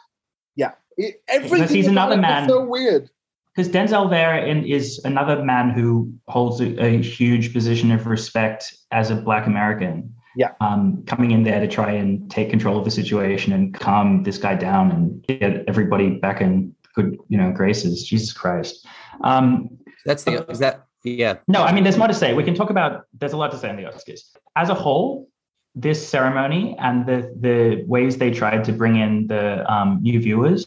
It, 0.98 1.22
everything 1.28 1.76
he's 1.76 1.88
another 1.88 2.18
man. 2.18 2.48
so 2.48 2.66
weird. 2.66 3.10
Because 3.56 3.72
Denzel 3.72 4.10
there 4.10 4.38
in, 4.38 4.66
is 4.66 5.00
another 5.06 5.44
man 5.44 5.70
who 5.70 6.12
holds 6.28 6.60
a, 6.60 6.84
a 6.84 7.02
huge 7.02 7.54
position 7.54 7.92
of 7.92 8.08
respect 8.08 8.76
as 8.92 9.12
a 9.12 9.16
Black 9.16 9.46
American. 9.46 10.14
Yeah. 10.36 10.54
Um, 10.62 11.04
coming 11.06 11.30
in 11.32 11.44
there 11.44 11.60
to 11.60 11.68
try 11.68 11.92
and 11.92 12.30
take 12.32 12.50
control 12.50 12.80
of 12.80 12.86
the 12.86 12.92
situation 12.92 13.54
and 13.54 13.74
calm 13.74 14.24
this 14.24 14.40
guy 14.40 14.56
down 14.56 14.92
and 14.92 15.24
get 15.28 15.64
everybody 15.68 16.10
back 16.18 16.42
in 16.42 16.76
good, 16.96 17.18
you 17.30 17.38
know, 17.38 17.52
graces. 17.52 18.04
Jesus 18.04 18.34
Christ. 18.34 18.88
Um, 19.24 19.70
That's 20.06 20.24
the 20.24 20.50
is 20.50 20.58
that 20.60 20.88
Yeah. 21.04 21.38
No, 21.48 21.64
I 21.64 21.74
mean, 21.74 21.84
there's 21.84 21.98
more 21.98 22.08
to 22.08 22.14
say. 22.14 22.34
We 22.34 22.44
can 22.44 22.56
talk 22.56 22.70
about. 22.70 23.06
There's 23.14 23.34
a 23.34 23.38
lot 23.38 23.52
to 23.52 23.58
say 23.58 23.70
on 23.70 23.76
the 23.76 23.84
Oscars 23.84 24.22
as 24.56 24.70
a 24.70 24.74
whole. 24.74 25.28
This 25.76 26.08
ceremony 26.08 26.76
and 26.80 27.06
the 27.06 27.34
the 27.40 27.84
ways 27.88 28.18
they 28.18 28.32
tried 28.32 28.64
to 28.66 28.72
bring 28.72 28.96
in 28.96 29.28
the 29.28 29.72
um, 29.72 30.00
new 30.02 30.20
viewers 30.20 30.66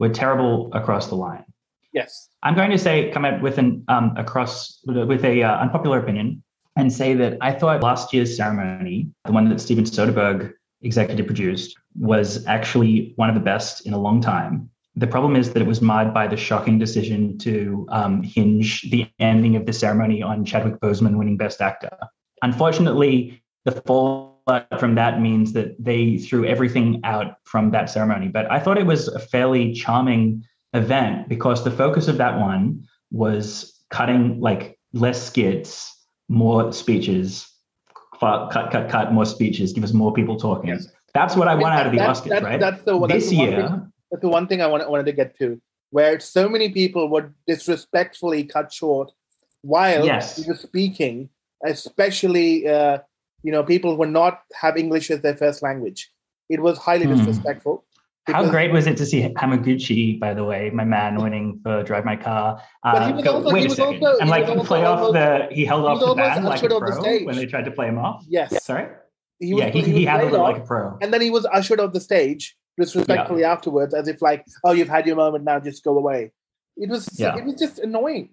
were 0.00 0.08
terrible 0.08 0.70
across 0.72 1.06
the 1.06 1.14
line. 1.14 1.44
Yes. 1.92 2.28
I'm 2.42 2.54
going 2.54 2.70
to 2.70 2.78
say 2.78 3.10
come 3.10 3.24
out 3.24 3.40
with 3.42 3.58
an 3.58 3.84
um, 3.88 4.14
across 4.16 4.80
with 4.84 5.24
a 5.24 5.42
uh, 5.42 5.58
unpopular 5.58 5.98
opinion 5.98 6.42
and 6.76 6.92
say 6.92 7.14
that 7.14 7.36
I 7.40 7.52
thought 7.52 7.82
last 7.82 8.12
year's 8.12 8.36
ceremony, 8.36 9.08
the 9.24 9.32
one 9.32 9.48
that 9.48 9.60
Steven 9.60 9.84
Soderbergh 9.84 10.52
executive 10.82 11.26
produced, 11.26 11.76
was 11.98 12.46
actually 12.46 13.12
one 13.16 13.28
of 13.28 13.34
the 13.34 13.40
best 13.40 13.86
in 13.86 13.92
a 13.92 13.98
long 13.98 14.20
time. 14.20 14.69
The 14.96 15.06
problem 15.06 15.36
is 15.36 15.52
that 15.52 15.62
it 15.62 15.68
was 15.68 15.80
marred 15.80 16.12
by 16.12 16.26
the 16.26 16.36
shocking 16.36 16.78
decision 16.78 17.38
to 17.38 17.86
um, 17.90 18.22
hinge 18.22 18.90
the 18.90 19.08
ending 19.18 19.56
of 19.56 19.66
the 19.66 19.72
ceremony 19.72 20.22
on 20.22 20.44
Chadwick 20.44 20.80
Boseman 20.80 21.16
winning 21.16 21.36
Best 21.36 21.60
Actor. 21.60 21.96
Unfortunately, 22.42 23.42
the 23.64 23.72
fallout 23.72 24.80
from 24.80 24.96
that 24.96 25.20
means 25.20 25.52
that 25.52 25.76
they 25.82 26.18
threw 26.18 26.44
everything 26.44 27.00
out 27.04 27.36
from 27.44 27.70
that 27.70 27.88
ceremony. 27.88 28.28
But 28.28 28.50
I 28.50 28.58
thought 28.58 28.78
it 28.78 28.86
was 28.86 29.08
a 29.08 29.18
fairly 29.20 29.72
charming 29.72 30.44
event 30.74 31.28
because 31.28 31.62
the 31.62 31.70
focus 31.70 32.08
of 32.08 32.16
that 32.18 32.38
one 32.38 32.84
was 33.10 33.80
cutting 33.90 34.40
like 34.40 34.78
less 34.92 35.22
skits, 35.22 35.96
more 36.28 36.72
speeches, 36.72 37.48
cut, 38.18 38.50
cut, 38.50 38.88
cut, 38.88 39.12
more 39.12 39.26
speeches, 39.26 39.72
give 39.72 39.84
us 39.84 39.92
more 39.92 40.12
people 40.12 40.36
talking. 40.36 40.70
Yes. 40.70 40.88
That's 41.14 41.36
what 41.36 41.48
I 41.48 41.54
want 41.54 41.74
out 41.74 41.86
of 41.86 41.92
the 41.92 41.98
That's- 41.98 42.20
Oscars, 42.20 42.28
that's- 42.28 42.42
right? 42.42 42.60
That's 42.60 42.82
the, 42.82 42.98
that's 42.98 43.12
this 43.12 43.28
the 43.30 43.36
year, 43.36 43.89
the 44.20 44.28
one 44.28 44.46
thing 44.46 44.60
I 44.60 44.66
wanted, 44.66 44.88
wanted 44.88 45.06
to 45.06 45.12
get 45.12 45.38
to, 45.38 45.60
where 45.90 46.18
so 46.20 46.48
many 46.48 46.70
people 46.70 47.08
were 47.08 47.32
disrespectfully 47.46 48.44
cut 48.44 48.72
short 48.72 49.12
while 49.62 50.04
Yes. 50.04 50.36
he 50.42 50.48
was 50.50 50.60
speaking, 50.60 51.28
especially 51.64 52.68
uh, 52.68 52.98
you 53.42 53.52
know 53.52 53.62
people 53.62 53.92
who 53.92 53.96
were 53.98 54.06
not 54.06 54.40
have 54.60 54.76
English 54.76 55.10
as 55.10 55.20
their 55.22 55.36
first 55.36 55.62
language. 55.62 56.10
It 56.48 56.60
was 56.60 56.78
highly 56.78 57.06
Hmm. 57.06 57.16
disrespectful. 57.16 57.84
How 58.26 58.48
great 58.48 58.70
was 58.70 58.86
it 58.86 58.96
to 58.98 59.06
see 59.06 59.22
Hamaguchi, 59.40 60.20
by 60.20 60.34
the 60.34 60.44
way, 60.44 60.70
my 60.70 60.84
man, 60.84 61.16
winning 61.20 61.58
for 61.64 61.82
Drive 61.82 62.04
My 62.04 62.16
Car? 62.16 62.62
But 62.84 63.06
he 63.06 63.12
Uh, 63.12 63.16
was 63.16 63.24
go, 63.24 63.32
also- 63.32 63.52
wait 63.54 63.60
he 63.60 63.64
a 63.66 63.68
was 63.68 63.76
second, 63.76 64.04
also- 64.06 64.18
and 64.20 64.24
he 64.26 64.30
like 64.30 64.42
was 64.46 64.50
also 64.58 64.64
play 64.68 64.84
off 64.84 64.98
almost- 64.98 65.14
the 65.14 65.48
he 65.54 65.64
held 65.64 65.82
he 65.82 65.88
off 65.88 66.00
the 66.00 66.14
band 66.14 66.44
like 66.44 66.52
a 66.52 66.54
ushered 66.54 66.72
off 66.72 66.80
the 66.86 66.92
pro 66.92 67.00
stage. 67.02 67.26
when 67.26 67.36
they 67.36 67.46
tried 67.46 67.64
to 67.64 67.70
play 67.70 67.86
him 67.88 67.98
off. 67.98 68.24
Yes, 68.28 68.64
Sorry, 68.64 68.86
he 69.40 69.54
was, 69.54 69.64
yeah, 69.64 69.70
he, 69.70 69.80
he, 69.82 69.92
he 69.92 70.04
handled 70.04 70.34
it 70.34 70.38
like 70.38 70.58
a 70.58 70.66
pro. 70.66 70.98
and 71.00 71.12
then 71.12 71.20
he 71.22 71.30
was 71.30 71.46
ushered 71.46 71.80
off 71.80 71.92
the 71.92 72.00
stage 72.00 72.56
disrespectfully 72.80 73.44
afterwards, 73.44 73.92
as 73.94 74.08
if 74.08 74.20
like, 74.22 74.44
"Oh, 74.64 74.72
you've 74.72 74.88
had 74.96 75.06
your 75.06 75.16
moment 75.16 75.44
now, 75.44 75.58
just 75.60 75.84
go 75.84 75.96
away." 75.96 76.32
It 76.76 76.88
was 76.88 77.08
Yeah. 77.18 77.36
it 77.38 77.44
was 77.44 77.54
just 77.64 77.78
annoying. 77.78 78.30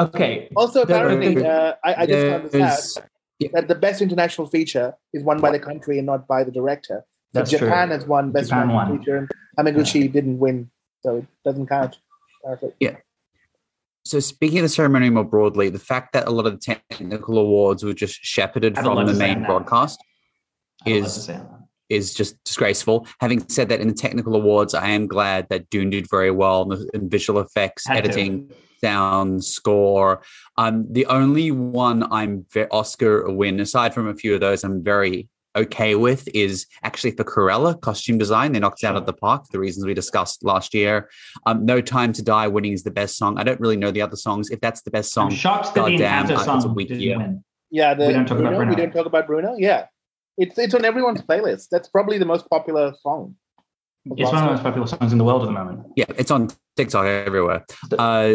Okay, 0.00 0.48
Also, 0.56 0.84
There- 0.84 0.96
apparently, 1.06 1.46
uh, 1.46 1.74
I, 1.84 1.90
I 2.02 2.06
just 2.06 2.26
found 2.30 2.42
this 2.44 2.52
There's- 2.52 2.96
out 2.98 3.04
that 3.52 3.68
the 3.68 3.74
best 3.86 4.00
international 4.00 4.46
feature 4.48 4.94
is 5.12 5.22
won 5.22 5.38
by 5.40 5.50
the 5.56 5.58
country 5.68 5.98
and 5.98 6.06
not 6.06 6.26
by 6.26 6.42
the 6.44 6.50
director. 6.50 6.98
So 7.32 7.40
That's 7.40 7.50
Japan 7.50 7.88
true. 7.88 7.96
has 7.96 8.06
won 8.06 8.32
best 8.32 8.48
Japan 8.48 8.62
international 8.70 8.90
won. 8.92 8.98
feature, 8.98 9.16
and 9.18 9.28
Hamaguchi 9.58 10.10
didn't 10.10 10.38
win, 10.38 10.70
so 11.02 11.16
it 11.18 11.26
doesn't 11.44 11.66
count. 11.66 11.98
apparently. 12.44 12.96
So 14.06 14.20
speaking 14.20 14.58
of 14.58 14.64
the 14.64 14.68
ceremony 14.68 15.08
more 15.10 15.24
broadly, 15.24 15.70
the 15.70 15.78
fact 15.78 16.12
that 16.12 16.26
a 16.28 16.30
lot 16.30 16.46
of 16.46 16.52
the 16.52 16.58
technical 16.58 17.38
awards 17.38 17.82
were 17.82 17.94
just 17.94 18.16
shepherded 18.22 18.76
I 18.76 18.82
have 18.82 18.92
a 18.92 18.94
from 18.94 19.06
the 19.06 19.14
main 19.14 19.44
broadcast 19.44 19.98
I 20.86 20.90
have 20.90 20.96
a 20.98 21.00
lot 21.00 21.06
is- 21.06 21.28
to 21.94 22.02
say 22.02 22.14
on 22.14 22.14
that. 22.14 22.14
is 22.14 22.14
just 22.14 22.42
disgraceful. 22.44 23.06
Having 23.20 23.48
said 23.48 23.68
that, 23.68 23.80
in 23.80 23.88
the 23.88 23.94
technical 23.94 24.34
awards, 24.36 24.74
I 24.74 24.88
am 24.90 25.06
glad 25.06 25.48
that 25.50 25.68
Dune 25.70 25.90
did 25.90 26.08
very 26.10 26.30
well 26.30 26.62
in, 26.62 26.68
the, 26.70 26.90
in 26.94 27.08
visual 27.08 27.40
effects, 27.40 27.86
Had 27.86 27.94
to. 27.94 27.98
editing, 28.10 28.50
sound, 28.82 29.44
score. 29.44 30.22
Um, 30.58 30.86
the 30.92 31.06
only 31.06 31.50
one 31.50 32.10
I'm 32.12 32.46
ve- 32.52 32.66
Oscar 32.70 33.30
win, 33.32 33.60
aside 33.60 33.94
from 33.94 34.08
a 34.08 34.14
few 34.14 34.34
of 34.34 34.40
those, 34.40 34.64
I'm 34.64 34.82
very 34.82 35.28
okay 35.56 35.94
with 35.94 36.28
is 36.34 36.66
actually 36.82 37.12
for 37.12 37.24
Cruella 37.24 37.80
costume 37.80 38.18
design. 38.18 38.52
They 38.52 38.58
knocked 38.58 38.82
it 38.82 38.86
out 38.86 38.96
of 38.96 39.06
the 39.06 39.12
park 39.12 39.46
for 39.46 39.52
the 39.52 39.60
reasons 39.60 39.86
we 39.86 39.94
discussed 39.94 40.44
last 40.44 40.74
year. 40.74 41.08
Um, 41.46 41.64
no 41.64 41.80
Time 41.80 42.12
to 42.14 42.22
Die 42.22 42.48
winning 42.48 42.72
is 42.72 42.82
the 42.82 42.90
best 42.90 43.16
song. 43.16 43.38
I 43.38 43.44
don't 43.44 43.60
really 43.60 43.76
know 43.76 43.92
the 43.92 44.02
other 44.02 44.16
songs. 44.16 44.50
If 44.50 44.60
that's 44.60 44.82
the 44.82 44.90
best 44.90 45.16
I'm 45.16 45.30
song, 45.30 45.38
shocked 45.38 45.74
that 45.74 45.84
the 45.84 45.96
goddamn, 45.96 46.26
Encanto 46.26 46.30
uh, 46.30 46.34
it's 46.34 46.42
a 46.42 46.60
song 46.60 46.74
weak 46.74 46.88
didn't 46.88 47.02
year. 47.02 47.18
win. 47.18 47.44
Yeah, 47.70 47.94
the 47.94 48.06
We 48.06 48.12
don't 48.12 48.26
talk 48.26 48.38
about 48.38 48.56
Bruno, 48.56 48.70
we 48.70 48.76
don't 48.76 48.92
talk 48.92 49.06
about 49.06 49.26
Bruno. 49.26 49.54
Yeah, 49.56 49.86
it's 50.36 50.58
it's 50.58 50.74
on 50.74 50.84
everyone's 50.84 51.22
playlist. 51.22 51.68
That's 51.70 51.88
probably 51.88 52.18
the 52.18 52.24
most 52.26 52.48
popular 52.50 52.94
song. 53.02 53.36
It's 54.16 54.30
one 54.30 54.42
of 54.42 54.48
the 54.48 54.52
most 54.54 54.62
popular 54.62 54.86
songs 54.86 55.12
in 55.12 55.18
the 55.18 55.24
world 55.24 55.42
at 55.42 55.46
the 55.46 55.52
moment. 55.52 55.86
Yeah, 55.96 56.04
it's 56.18 56.30
on 56.30 56.50
TikTok 56.76 57.06
everywhere. 57.06 57.64
Uh, 57.98 58.34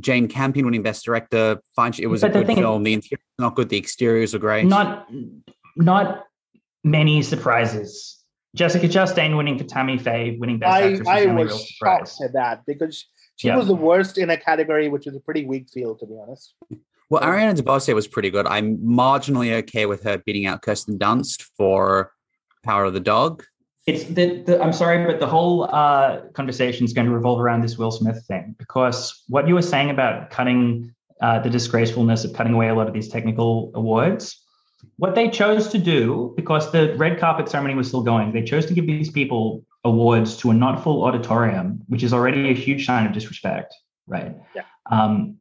Jane 0.00 0.26
Campion 0.26 0.64
winning 0.66 0.82
Best 0.82 1.04
Director. 1.04 1.60
Fine, 1.76 1.92
it 2.00 2.06
was 2.08 2.22
But 2.22 2.30
a 2.30 2.32
good 2.34 2.46
thing 2.48 2.56
is- 2.58 2.62
film. 2.62 2.82
The 2.82 2.94
interior 2.94 3.20
was 3.38 3.42
not 3.44 3.54
good. 3.54 3.68
The 3.68 3.76
exteriors 3.78 4.34
are 4.34 4.40
great. 4.40 4.64
Not 4.66 5.06
not 5.76 6.24
many 6.82 7.22
surprises. 7.22 8.20
Jessica 8.56 8.86
Chastain 8.88 9.36
winning 9.36 9.58
for 9.58 9.64
Tammy 9.64 9.98
Faye, 9.98 10.36
winning 10.38 10.58
Best 10.58 10.72
I 10.72 10.82
Actress 10.82 10.98
was 11.00 11.08
I 11.08 11.26
the 11.26 11.32
was 11.34 11.48
real 11.48 11.58
surprise. 11.58 11.98
shocked 12.16 12.22
at 12.22 12.32
that 12.34 12.62
because 12.66 13.04
she 13.36 13.48
Yeah. 13.48 13.56
was 13.56 13.66
the 13.66 13.74
worst 13.74 14.16
in 14.18 14.30
a 14.30 14.36
category 14.36 14.88
which 14.88 15.06
is 15.08 15.14
a 15.16 15.20
pretty 15.20 15.44
weak 15.44 15.68
field, 15.72 15.98
to 16.00 16.06
be 16.06 16.14
honest. 16.20 16.54
Well, 17.10 17.22
Ariana 17.22 17.56
DeBose 17.56 17.94
was 17.94 18.08
pretty 18.08 18.30
good. 18.30 18.46
I'm 18.46 18.78
marginally 18.78 19.52
okay 19.58 19.86
with 19.86 20.02
her 20.04 20.18
beating 20.18 20.46
out 20.46 20.62
Kirsten 20.62 20.98
Dunst 20.98 21.42
for 21.56 22.12
Power 22.62 22.84
of 22.84 22.94
the 22.94 23.00
Dog. 23.00 23.44
It's 23.86 24.04
the, 24.04 24.42
the 24.42 24.62
I'm 24.62 24.72
sorry, 24.72 25.04
but 25.04 25.20
the 25.20 25.26
whole 25.26 25.64
uh, 25.64 26.22
conversation 26.32 26.86
is 26.86 26.94
going 26.94 27.06
to 27.06 27.12
revolve 27.12 27.38
around 27.40 27.60
this 27.60 27.76
Will 27.76 27.90
Smith 27.90 28.24
thing 28.26 28.54
because 28.58 29.24
what 29.28 29.46
you 29.46 29.54
were 29.54 29.62
saying 29.62 29.90
about 29.90 30.30
cutting 30.30 30.94
uh, 31.20 31.38
the 31.40 31.50
disgracefulness 31.50 32.24
of 32.24 32.32
cutting 32.32 32.54
away 32.54 32.68
a 32.68 32.74
lot 32.74 32.88
of 32.88 32.94
these 32.94 33.08
technical 33.08 33.70
awards, 33.74 34.40
what 34.96 35.14
they 35.14 35.28
chose 35.28 35.68
to 35.68 35.78
do 35.78 36.32
because 36.36 36.72
the 36.72 36.94
red 36.96 37.18
carpet 37.18 37.48
ceremony 37.48 37.74
was 37.74 37.88
still 37.88 38.02
going, 38.02 38.32
they 38.32 38.42
chose 38.42 38.66
to 38.66 38.74
give 38.74 38.86
these 38.86 39.10
people 39.10 39.64
awards 39.84 40.36
to 40.38 40.50
a 40.50 40.54
not 40.54 40.82
full 40.82 41.04
auditorium, 41.04 41.80
which 41.88 42.02
is 42.02 42.12
already 42.12 42.50
a 42.50 42.54
huge 42.54 42.86
sign 42.86 43.06
of 43.06 43.12
disrespect, 43.12 43.74
right? 44.06 44.34
Yeah. 44.54 44.62
Um, 44.90 45.36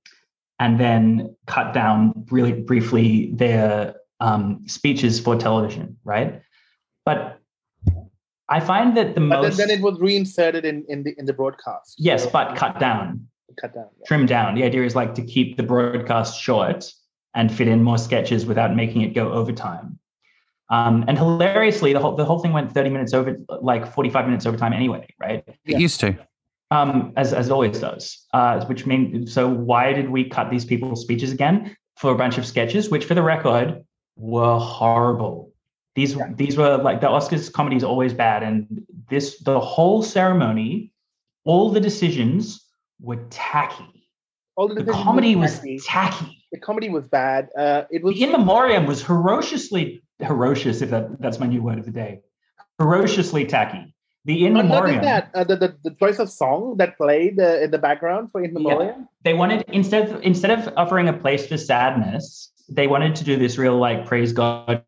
and 0.64 0.80
then 0.80 1.36
cut 1.46 1.74
down 1.74 2.14
really 2.32 2.54
briefly 2.54 3.32
their 3.34 3.96
um, 4.22 4.64
speeches 4.66 5.20
for 5.20 5.36
television, 5.36 5.98
right? 6.06 6.42
But 7.06 7.40
I 8.48 8.60
find 8.62 8.96
that 8.96 9.16
the 9.16 9.22
But 9.22 9.42
most 9.42 9.58
then, 9.58 9.68
then 9.68 9.78
it 9.80 9.84
was 9.84 10.00
reinserted 10.00 10.64
in, 10.64 10.86
in 10.88 11.04
the 11.04 11.14
in 11.20 11.26
the 11.26 11.34
broadcast. 11.34 11.96
yes, 11.98 12.24
So- 12.24 12.30
but 12.32 12.56
cut 12.56 12.80
down, 12.80 13.28
cut 13.60 13.74
down. 13.76 13.90
yeah. 14.00 14.06
trim 14.08 14.26
down. 14.26 14.56
The 14.56 14.64
idea 14.64 14.84
is 14.86 14.96
like 14.96 15.14
to 15.16 15.22
keep 15.34 15.58
the 15.58 15.64
broadcast 15.64 16.40
short 16.42 16.90
and 17.36 17.52
fit 17.58 17.68
in 17.68 17.84
more 17.84 17.98
sketches 17.98 18.46
without 18.46 18.72
making 18.76 19.02
it 19.02 19.14
go 19.14 19.34
overtime. 19.34 20.00
Um, 20.70 21.04
and 21.10 21.18
hilariously, 21.18 21.92
the 21.92 22.00
whole 22.00 22.16
the 22.16 22.24
whole 22.30 22.40
thing 22.40 22.54
went 22.54 22.72
30 22.72 22.90
minutes 22.90 23.14
over, 23.14 23.38
like 23.62 23.84
45 23.94 24.26
minutes 24.28 24.46
overtime 24.46 24.72
anyway, 24.72 25.06
right? 25.20 25.44
Yeah. 25.66 25.76
It 25.76 25.82
used 25.82 26.00
to. 26.00 26.16
Um, 26.74 27.14
as 27.22 27.34
as 27.34 27.46
it 27.50 27.52
always 27.52 27.80
does. 27.80 28.04
Uh, 28.34 28.66
which 28.66 28.86
means 28.86 29.34
so 29.34 29.44
why 29.70 29.94
did 29.94 30.10
we 30.10 30.22
cut 30.30 30.50
these 30.50 30.66
people's 30.66 31.02
speeches 31.02 31.32
again 31.32 31.76
for 32.02 32.12
a 32.12 32.18
bunch 32.24 32.38
of 32.40 32.46
sketches, 32.46 32.90
which 32.90 33.06
for 33.06 33.16
the 33.20 33.22
record 33.36 33.84
were 34.16 34.58
horrible. 34.60 35.36
These 35.96 36.16
Yeah. 36.16 36.30
these 36.36 36.58
were 36.58 36.78
like 36.78 37.02
the 37.02 37.08
Oscars 37.08 37.52
comedy 37.52 37.76
is 37.76 37.84
always 37.84 38.14
bad, 38.14 38.40
and 38.48 38.84
this 39.10 39.26
the 39.44 39.60
whole 39.60 40.02
ceremony, 40.02 40.92
all 41.46 41.70
the 41.70 41.80
decisions 41.80 42.66
were 43.00 43.22
tacky. 43.30 43.90
All 44.56 44.68
the 44.68 44.84
The 44.84 44.92
comedy 44.92 45.36
was 45.36 45.54
tacky. 45.60 45.80
tacky. 45.80 46.38
the 46.52 46.60
comedy 46.60 46.90
was 46.90 47.08
bad. 47.08 47.50
Uh, 47.58 47.84
it 47.92 48.04
was 48.04 48.14
The 48.16 48.24
in 48.26 48.32
memoriam 48.32 48.86
was 48.86 49.02
ferociously 49.04 50.04
ferocious, 50.28 50.82
if 50.82 50.90
that, 50.92 51.20
that's 51.20 51.40
my 51.40 51.48
new 51.48 51.62
word 51.68 51.80
of 51.80 51.86
the 51.86 51.92
day. 51.92 52.22
Ferociously 52.80 53.46
tacky. 53.46 53.93
The 54.26 54.46
in 54.46 54.54
not, 54.54 54.66
not 54.66 54.84
memoriam. 54.84 55.04
just 55.04 55.04
that. 55.04 55.32
Uh, 55.34 55.44
the, 55.44 55.56
the 55.56 55.78
the 55.84 55.96
choice 55.96 56.20
of 56.20 56.30
song 56.30 56.78
that 56.78 56.98
played 56.98 57.40
uh, 57.40 57.60
in 57.60 57.72
the 57.72 57.78
background 57.78 58.32
for 58.32 58.42
in 58.42 58.54
memoriam. 58.54 59.08
they 59.24 59.34
wanted 59.34 59.66
instead 59.68 60.10
of, 60.10 60.22
instead 60.24 60.52
of 60.52 60.74
offering 60.78 61.10
a 61.10 61.14
place 61.14 61.46
for 61.46 61.58
sadness, 61.58 62.52
they 62.70 62.88
wanted 62.88 63.16
to 63.16 63.24
do 63.24 63.38
this 63.38 63.58
real 63.58 63.78
like 63.78 64.06
praise 64.06 64.32
God 64.32 64.84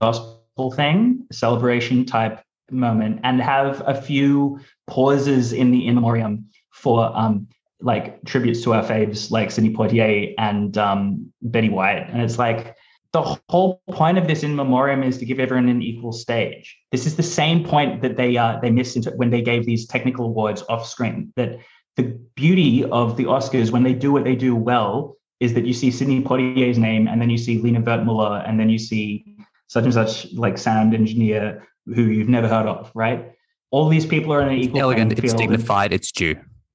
gospel 0.00 0.72
thing, 0.74 1.24
celebration 1.30 2.04
type 2.04 2.42
moment, 2.70 3.20
and 3.22 3.40
have 3.40 3.82
a 3.86 3.94
few 3.94 4.58
pauses 4.88 5.52
in 5.52 5.70
the 5.70 5.86
in 5.86 5.94
memoriam 5.94 6.46
for 6.72 7.16
um 7.16 7.46
like 7.80 8.24
tributes 8.24 8.62
to 8.62 8.72
our 8.72 8.82
faves 8.82 9.30
like 9.30 9.50
Sidney 9.50 9.70
Poitier 9.70 10.34
and 10.38 10.76
um, 10.78 11.32
Betty 11.42 11.68
White, 11.68 12.08
and 12.08 12.22
it's 12.22 12.38
like 12.38 12.76
the 13.14 13.38
whole 13.48 13.80
point 13.92 14.18
of 14.18 14.26
this 14.26 14.42
in 14.42 14.56
memoriam 14.56 15.04
is 15.04 15.18
to 15.18 15.24
give 15.24 15.38
everyone 15.38 15.68
an 15.68 15.80
equal 15.80 16.12
stage. 16.12 16.76
This 16.90 17.06
is 17.06 17.14
the 17.14 17.22
same 17.22 17.64
point 17.64 18.02
that 18.02 18.16
they 18.16 18.36
uh, 18.36 18.58
they 18.60 18.70
missed 18.70 18.96
into 18.96 19.12
when 19.12 19.30
they 19.30 19.40
gave 19.40 19.64
these 19.64 19.86
technical 19.86 20.26
awards 20.26 20.64
off 20.68 20.84
screen. 20.84 21.32
That 21.36 21.60
the 21.94 22.18
beauty 22.34 22.84
of 22.84 23.16
the 23.16 23.24
Oscars 23.24 23.70
when 23.70 23.84
they 23.84 23.94
do 23.94 24.10
what 24.10 24.24
they 24.24 24.34
do 24.34 24.56
well 24.56 25.16
is 25.38 25.54
that 25.54 25.64
you 25.64 25.72
see 25.72 25.92
Sidney 25.92 26.22
Poitier's 26.22 26.76
name 26.76 27.06
and 27.06 27.22
then 27.22 27.30
you 27.30 27.38
see 27.38 27.58
Lena 27.58 27.80
Wertmuller 27.80 28.46
and 28.48 28.58
then 28.58 28.68
you 28.68 28.80
see 28.80 29.36
such 29.68 29.84
and 29.84 29.94
such 29.94 30.32
like 30.32 30.58
sound 30.58 30.92
engineer 30.92 31.64
who 31.86 32.02
you've 32.02 32.28
never 32.28 32.48
heard 32.48 32.66
of, 32.66 32.90
right? 32.96 33.32
All 33.70 33.88
these 33.88 34.06
people 34.06 34.32
are 34.32 34.40
in 34.42 34.48
an 34.48 34.58
equal 34.58 34.80
Elegant, 34.80 35.12
playing 35.12 35.24
it's 35.24 35.34
dignified, 35.34 35.92
it's 35.92 36.10
due. 36.10 36.34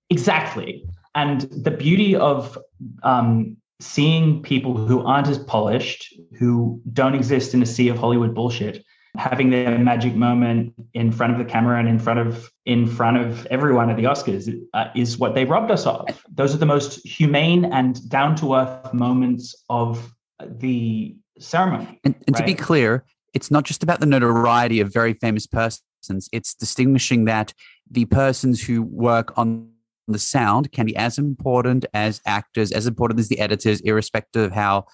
Exactly. 0.09 0.85
And 1.15 1.41
the 1.51 1.71
beauty 1.71 2.15
of 2.15 2.57
um, 3.03 3.57
seeing 3.79 4.41
people 4.41 4.75
who 4.75 5.05
aren't 5.05 5.27
as 5.27 5.39
polished, 5.39 6.13
who 6.37 6.81
don't 6.93 7.15
exist 7.15 7.53
in 7.53 7.61
a 7.61 7.65
sea 7.65 7.89
of 7.89 7.97
Hollywood 7.97 8.35
bullshit, 8.35 8.83
having 9.15 9.49
their 9.49 9.77
magic 9.77 10.15
moment 10.15 10.73
in 10.93 11.11
front 11.11 11.33
of 11.33 11.39
the 11.39 11.45
camera 11.45 11.79
and 11.79 11.87
in 11.87 11.99
front 11.99 12.19
of 12.19 12.51
in 12.65 12.85
front 12.87 13.17
of 13.17 13.45
everyone 13.47 13.89
at 13.89 13.97
the 13.97 14.03
Oscars 14.03 14.53
uh, 14.73 14.85
is 14.95 15.17
what 15.17 15.33
they 15.33 15.45
robbed 15.45 15.71
us 15.71 15.85
of. 15.85 16.07
Those 16.29 16.53
are 16.53 16.57
the 16.57 16.65
most 16.65 17.05
humane 17.05 17.65
and 17.65 18.07
down 18.09 18.35
to 18.37 18.55
earth 18.55 18.93
moments 18.93 19.55
of 19.69 20.13
the 20.45 21.15
ceremony. 21.39 21.99
And, 22.03 22.15
and 22.27 22.35
to 22.35 22.43
be 22.43 22.53
clear, 22.53 23.03
it's 23.33 23.49
not 23.49 23.63
just 23.63 23.83
about 23.83 23.99
the 23.99 24.05
notoriety 24.05 24.79
of 24.79 24.93
very 24.93 25.13
famous 25.13 25.47
persons. 25.47 26.29
It's 26.31 26.53
distinguishing 26.53 27.25
that 27.25 27.53
the 27.89 28.05
persons 28.05 28.61
who 28.61 28.83
work 28.83 29.37
on 29.37 29.68
the 30.13 30.19
sound 30.19 30.71
can 30.71 30.85
be 30.85 30.95
as 30.95 31.17
important 31.17 31.85
as 31.93 32.21
actors, 32.25 32.71
as 32.71 32.87
important 32.87 33.19
as 33.19 33.27
the 33.27 33.39
editors, 33.39 33.81
irrespective 33.81 34.43
of 34.43 34.51
how 34.51 34.85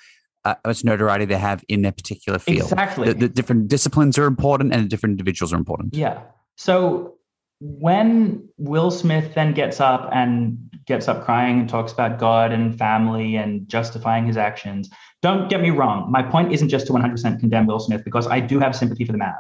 uh, 0.44 0.56
much 0.66 0.84
notoriety 0.84 1.26
they 1.26 1.38
have 1.38 1.64
in 1.68 1.82
their 1.82 1.92
particular 1.92 2.40
field. 2.40 2.72
Exactly. 2.72 3.08
The, 3.08 3.14
the 3.14 3.30
different 3.30 3.68
disciplines 3.68 4.18
are 4.18 4.26
important, 4.26 4.74
and 4.74 4.86
the 4.86 4.90
different 4.90 5.14
individuals 5.14 5.54
are 5.54 5.58
important. 5.58 5.96
Yeah. 5.96 6.22
So 6.56 7.16
when 7.60 8.48
Will 8.58 8.92
Smith 8.92 9.34
then 9.34 9.54
gets 9.54 9.80
up 9.80 10.10
and 10.12 10.58
gets 10.86 11.08
up 11.08 11.26
crying 11.26 11.60
and 11.60 11.70
talks 11.70 11.92
about 11.92 12.20
God 12.20 12.52
and 12.52 12.78
family 12.78 13.36
and 13.36 13.68
justifying 13.68 14.26
his 14.26 14.38
actions, 14.38 14.90
don't 15.22 15.50
get 15.50 15.62
me 15.62 15.72
wrong. 15.72 16.12
My 16.12 16.22
point 16.22 16.54
isn't 16.54 16.70
just 16.70 16.86
to 16.88 16.94
100% 16.94 17.40
condemn 17.40 17.66
Will 17.66 17.80
Smith 17.80 18.04
because 18.04 18.28
I 18.28 18.40
do 18.40 18.60
have 18.60 18.76
sympathy 18.76 19.06
for 19.06 19.12
the 19.12 19.18
man. 19.18 19.34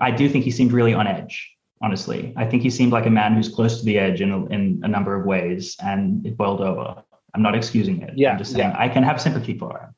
I 0.00 0.10
do 0.10 0.28
think 0.28 0.44
he 0.44 0.50
seemed 0.50 0.72
really 0.72 0.94
on 0.94 1.06
edge, 1.06 1.50
honestly. 1.82 2.32
I 2.36 2.44
think 2.46 2.62
he 2.62 2.70
seemed 2.70 2.92
like 2.92 3.06
a 3.06 3.10
man 3.10 3.34
who's 3.34 3.48
close 3.48 3.78
to 3.80 3.84
the 3.84 3.98
edge 3.98 4.20
in 4.20 4.30
a, 4.30 4.46
in 4.46 4.80
a 4.84 4.88
number 4.88 5.14
of 5.18 5.26
ways 5.26 5.76
and 5.84 6.24
it 6.26 6.36
boiled 6.36 6.60
over. 6.60 7.02
I'm 7.34 7.42
not 7.42 7.54
excusing 7.54 8.02
it. 8.02 8.12
Yeah, 8.16 8.32
I'm 8.32 8.38
just 8.38 8.52
saying 8.52 8.72
I 8.76 8.88
can 8.88 9.02
have 9.02 9.20
sympathy 9.20 9.56
for 9.58 9.78
him. 9.80 9.94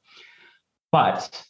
But 0.92 1.44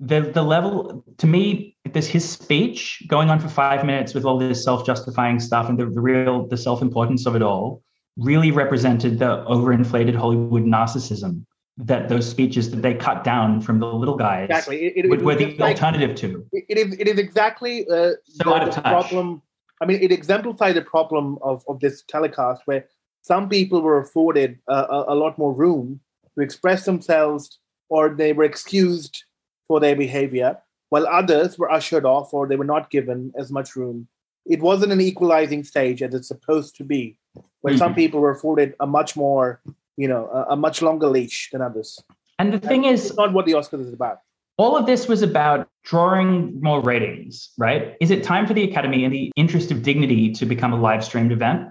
the 0.00 0.20
the 0.20 0.42
level 0.42 1.04
to 1.18 1.26
me 1.26 1.76
this 1.92 2.06
his 2.06 2.28
speech 2.28 3.02
going 3.06 3.30
on 3.30 3.38
for 3.40 3.48
five 3.48 3.84
minutes 3.84 4.12
with 4.12 4.24
all 4.26 4.38
this 4.38 4.62
self-justifying 4.62 5.40
stuff 5.40 5.68
and 5.70 5.78
the, 5.78 5.86
the 5.86 6.00
real 6.00 6.46
the 6.48 6.56
self-importance 6.56 7.24
of 7.26 7.34
it 7.34 7.40
all 7.42 7.82
really 8.18 8.50
represented 8.50 9.18
the 9.18 9.42
overinflated 9.48 10.14
hollywood 10.14 10.64
narcissism 10.64 11.42
that 11.78 12.10
those 12.10 12.28
speeches 12.28 12.70
that 12.70 12.82
they 12.82 12.92
cut 12.92 13.24
down 13.24 13.58
from 13.62 13.78
the 13.80 13.86
little 13.86 14.16
guys 14.16 14.50
Exactly. 14.50 14.84
It, 14.86 15.04
it, 15.06 15.08
were, 15.08 15.16
it 15.16 15.22
were 15.22 15.34
the 15.34 15.56
like- 15.56 15.76
alternative 15.76 16.14
to 16.16 16.46
it 16.52 16.76
is 16.76 16.94
it 16.98 17.08
is 17.08 17.18
exactly 17.18 17.86
uh, 17.88 18.12
So 18.24 18.44
the, 18.44 18.54
out 18.54 18.68
of 18.68 18.74
the 18.74 18.80
touch. 18.82 19.08
problem. 19.08 19.40
I 19.80 19.86
mean, 19.86 20.02
it 20.02 20.12
exemplified 20.12 20.74
the 20.76 20.82
problem 20.82 21.38
of, 21.42 21.64
of 21.68 21.80
this 21.80 22.02
telecast 22.08 22.62
where 22.64 22.86
some 23.22 23.48
people 23.48 23.82
were 23.82 23.98
afforded 23.98 24.58
uh, 24.68 24.86
a, 24.88 25.12
a 25.12 25.16
lot 25.16 25.36
more 25.38 25.52
room 25.52 26.00
to 26.34 26.42
express 26.42 26.84
themselves, 26.84 27.58
or 27.88 28.08
they 28.10 28.32
were 28.32 28.44
excused 28.44 29.24
for 29.66 29.80
their 29.80 29.96
behavior, 29.96 30.56
while 30.90 31.06
others 31.06 31.58
were 31.58 31.70
ushered 31.70 32.04
off 32.04 32.32
or 32.32 32.46
they 32.46 32.56
were 32.56 32.64
not 32.64 32.90
given 32.90 33.32
as 33.36 33.50
much 33.50 33.74
room. 33.76 34.06
It 34.46 34.60
wasn't 34.60 34.92
an 34.92 35.00
equalizing 35.00 35.64
stage 35.64 36.02
as 36.02 36.14
it's 36.14 36.28
supposed 36.28 36.76
to 36.76 36.84
be, 36.84 37.18
where 37.62 37.76
some 37.76 37.92
Mhm. 37.92 37.96
people 37.96 38.20
were 38.20 38.30
afforded 38.30 38.74
a 38.80 38.86
much 38.86 39.16
more, 39.16 39.60
you 39.96 40.06
know, 40.08 40.26
a, 40.32 40.52
a 40.52 40.56
much 40.56 40.82
longer 40.82 41.08
leash 41.08 41.50
than 41.52 41.60
others. 41.62 41.98
and 42.38 42.52
the 42.52 42.60
thing 42.60 42.84
is 42.84 43.06
It's 43.06 43.16
not 43.16 43.32
what 43.32 43.46
the 43.46 43.52
Oscars 43.52 43.80
is 43.88 43.92
about. 43.92 44.18
All 44.58 44.76
of 44.76 44.86
this 44.86 45.06
was 45.06 45.22
about 45.22 45.68
drawing 45.84 46.60
more 46.60 46.80
ratings, 46.80 47.50
right? 47.58 47.94
Is 48.00 48.10
it 48.10 48.24
time 48.24 48.46
for 48.46 48.54
the 48.54 48.64
Academy, 48.64 49.04
in 49.04 49.10
the 49.12 49.30
interest 49.36 49.70
of 49.70 49.82
dignity, 49.82 50.32
to 50.32 50.46
become 50.46 50.72
a 50.72 50.80
live 50.80 51.04
streamed 51.04 51.32
event 51.32 51.68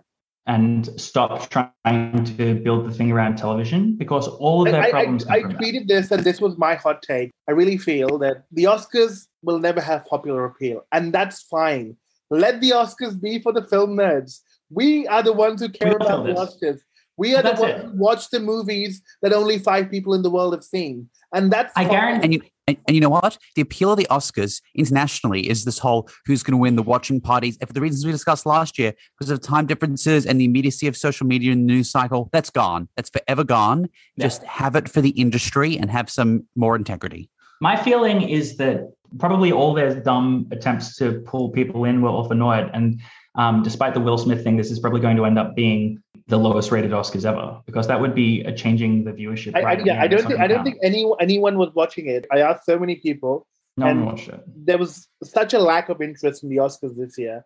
and 0.48 0.88
stop 1.02 1.50
trying 1.50 2.24
to 2.38 2.54
build 2.56 2.86
the 2.86 2.92
thing 2.92 3.12
around 3.12 3.38
television? 3.38 3.96
Because 3.96 4.28
all 4.28 4.66
of 4.66 4.72
their 4.72 4.84
I, 4.84 4.88
I, 4.88 4.92
problems 4.92 5.26
I, 5.26 5.36
I 5.38 5.42
that. 5.42 5.52
tweeted 5.58 5.88
this, 5.88 6.12
and 6.12 6.24
this 6.24 6.40
was 6.40 6.58
my 6.58 6.76
hot 6.76 7.02
take. 7.02 7.32
I 7.48 7.52
really 7.52 7.78
feel 7.78 8.20
that 8.20 8.44
the 8.52 8.66
Oscars 8.66 9.26
will 9.42 9.60
never 9.60 9.82
have 9.82 10.06
popular 10.06 10.46
appeal, 10.46 10.86
and 10.92 11.12
that's 11.12 11.42
fine. 11.42 11.98
Let 12.30 12.62
the 12.62 12.72
Oscars 12.72 13.20
be 13.20 13.40
for 13.40 13.52
the 13.52 13.64
film 13.64 13.98
nerds. 13.98 14.42
We 14.70 15.08
are 15.08 15.24
the 15.24 15.34
ones 15.34 15.62
who 15.62 15.70
care 15.70 15.90
We 15.90 15.96
about 15.96 16.26
the 16.26 16.34
Oscars. 16.34 16.80
We 17.18 17.34
are 17.36 17.42
the 17.42 17.54
ones 17.54 17.62
it. 17.64 17.86
who 17.86 17.92
watch 17.98 18.30
the 18.30 18.40
movies 18.40 19.02
that 19.22 19.32
only 19.32 19.58
five 19.58 19.90
people 19.90 20.14
in 20.14 20.22
the 20.22 20.30
world 20.30 20.54
have 20.54 20.64
seen, 20.64 21.10
and 21.34 21.52
that's 21.52 21.74
I 21.76 21.84
fine. 21.86 21.92
guarantee- 21.92 22.52
And 22.68 22.78
you 22.78 22.84
and, 22.88 22.96
you 22.96 23.02
know 23.02 23.10
what? 23.10 23.38
The 23.56 23.62
appeal 23.62 23.92
of 23.92 23.98
the 23.98 24.08
Oscars 24.10 24.62
internationally 24.74 25.48
is 25.48 25.66
this 25.66 25.78
whole 25.78 26.10
who's 26.26 26.44
going 26.44 26.54
to 26.54 26.58
win 26.58 26.76
the 26.76 26.84
watching 26.84 27.22
parties. 27.22 27.58
And 27.60 27.68
for 27.68 27.74
the 27.74 27.82
reasons 27.82 28.06
we 28.06 28.12
discussed 28.12 28.46
last 28.46 28.80
year, 28.80 28.94
because 29.18 29.30
of 29.30 29.42
time 29.42 29.66
differences 29.66 30.26
and 30.26 30.40
the 30.40 30.46
immediacy 30.46 30.88
of 30.88 30.98
social 30.98 31.28
media 31.28 31.52
and 31.52 31.70
the 31.70 31.74
news 31.74 31.92
cycle, 31.92 32.30
that's 32.32 32.50
gone. 32.50 32.88
That's 32.96 33.10
forever 33.10 33.44
gone. 33.44 33.90
Yeah. 34.16 34.26
Just 34.26 34.44
have 34.44 34.76
it 34.76 34.90
for 34.90 35.02
the 35.02 35.12
industry 35.12 35.78
and 35.78 35.92
have 35.92 36.10
some 36.10 36.46
more 36.56 36.76
integrity. 36.76 37.30
My 37.62 37.76
feeling 37.76 38.28
is 38.28 38.58
that 38.58 38.92
probably 39.20 39.52
all 39.52 39.74
their 39.74 40.00
dumb 40.02 40.48
attempts 40.52 40.96
to 40.98 41.22
pull 41.26 41.50
people 41.50 41.86
in 41.86 42.02
were 42.02 42.24
for 42.28 42.36
naught. 42.36 42.72
And 42.74 43.00
um, 43.36 43.64
despite 43.64 43.94
the 43.94 44.00
Will 44.00 44.18
Smith 44.18 44.44
thing, 44.44 44.58
this 44.58 44.72
is 44.72 44.80
probably 44.80 45.02
going 45.02 45.18
to 45.18 45.26
end 45.26 45.38
up 45.38 45.56
being 45.56 46.02
the 46.28 46.38
lowest 46.38 46.72
rated 46.72 46.92
Oscars 46.92 47.26
ever 47.26 47.62
because 47.66 47.88
that 47.88 48.00
would 48.02 48.16
be 48.16 48.42
a 48.42 48.52
changing 48.52 49.04
the 49.04 49.12
viewership. 49.12 49.56
I, 49.56 49.62
I, 49.62 49.74
yeah, 49.84 50.02
I 50.02 50.08
don't 50.08 50.26
think 50.26 50.40
I 50.40 50.48
don't 50.48 50.62
account. 50.62 50.66
think 50.66 50.78
any, 50.84 51.12
anyone 51.20 51.58
was 51.58 51.70
watching 51.76 52.08
it. 52.08 52.26
I 52.32 52.40
asked 52.40 52.66
so 52.66 52.80
many 52.80 52.96
people. 52.96 53.46
no 53.78 53.86
one 53.86 53.98
and- 53.98 54.06
watched 54.06 54.30
it. 54.30 54.40
There 54.70 54.78
was 54.80 55.08
such 55.24 55.54
a 55.54 55.60
lack 55.60 55.90
of 55.90 56.02
interest 56.02 56.44
in 56.44 56.50
the 56.50 56.58
Oscars 56.58 56.96
this 56.98 57.18
year. 57.18 57.46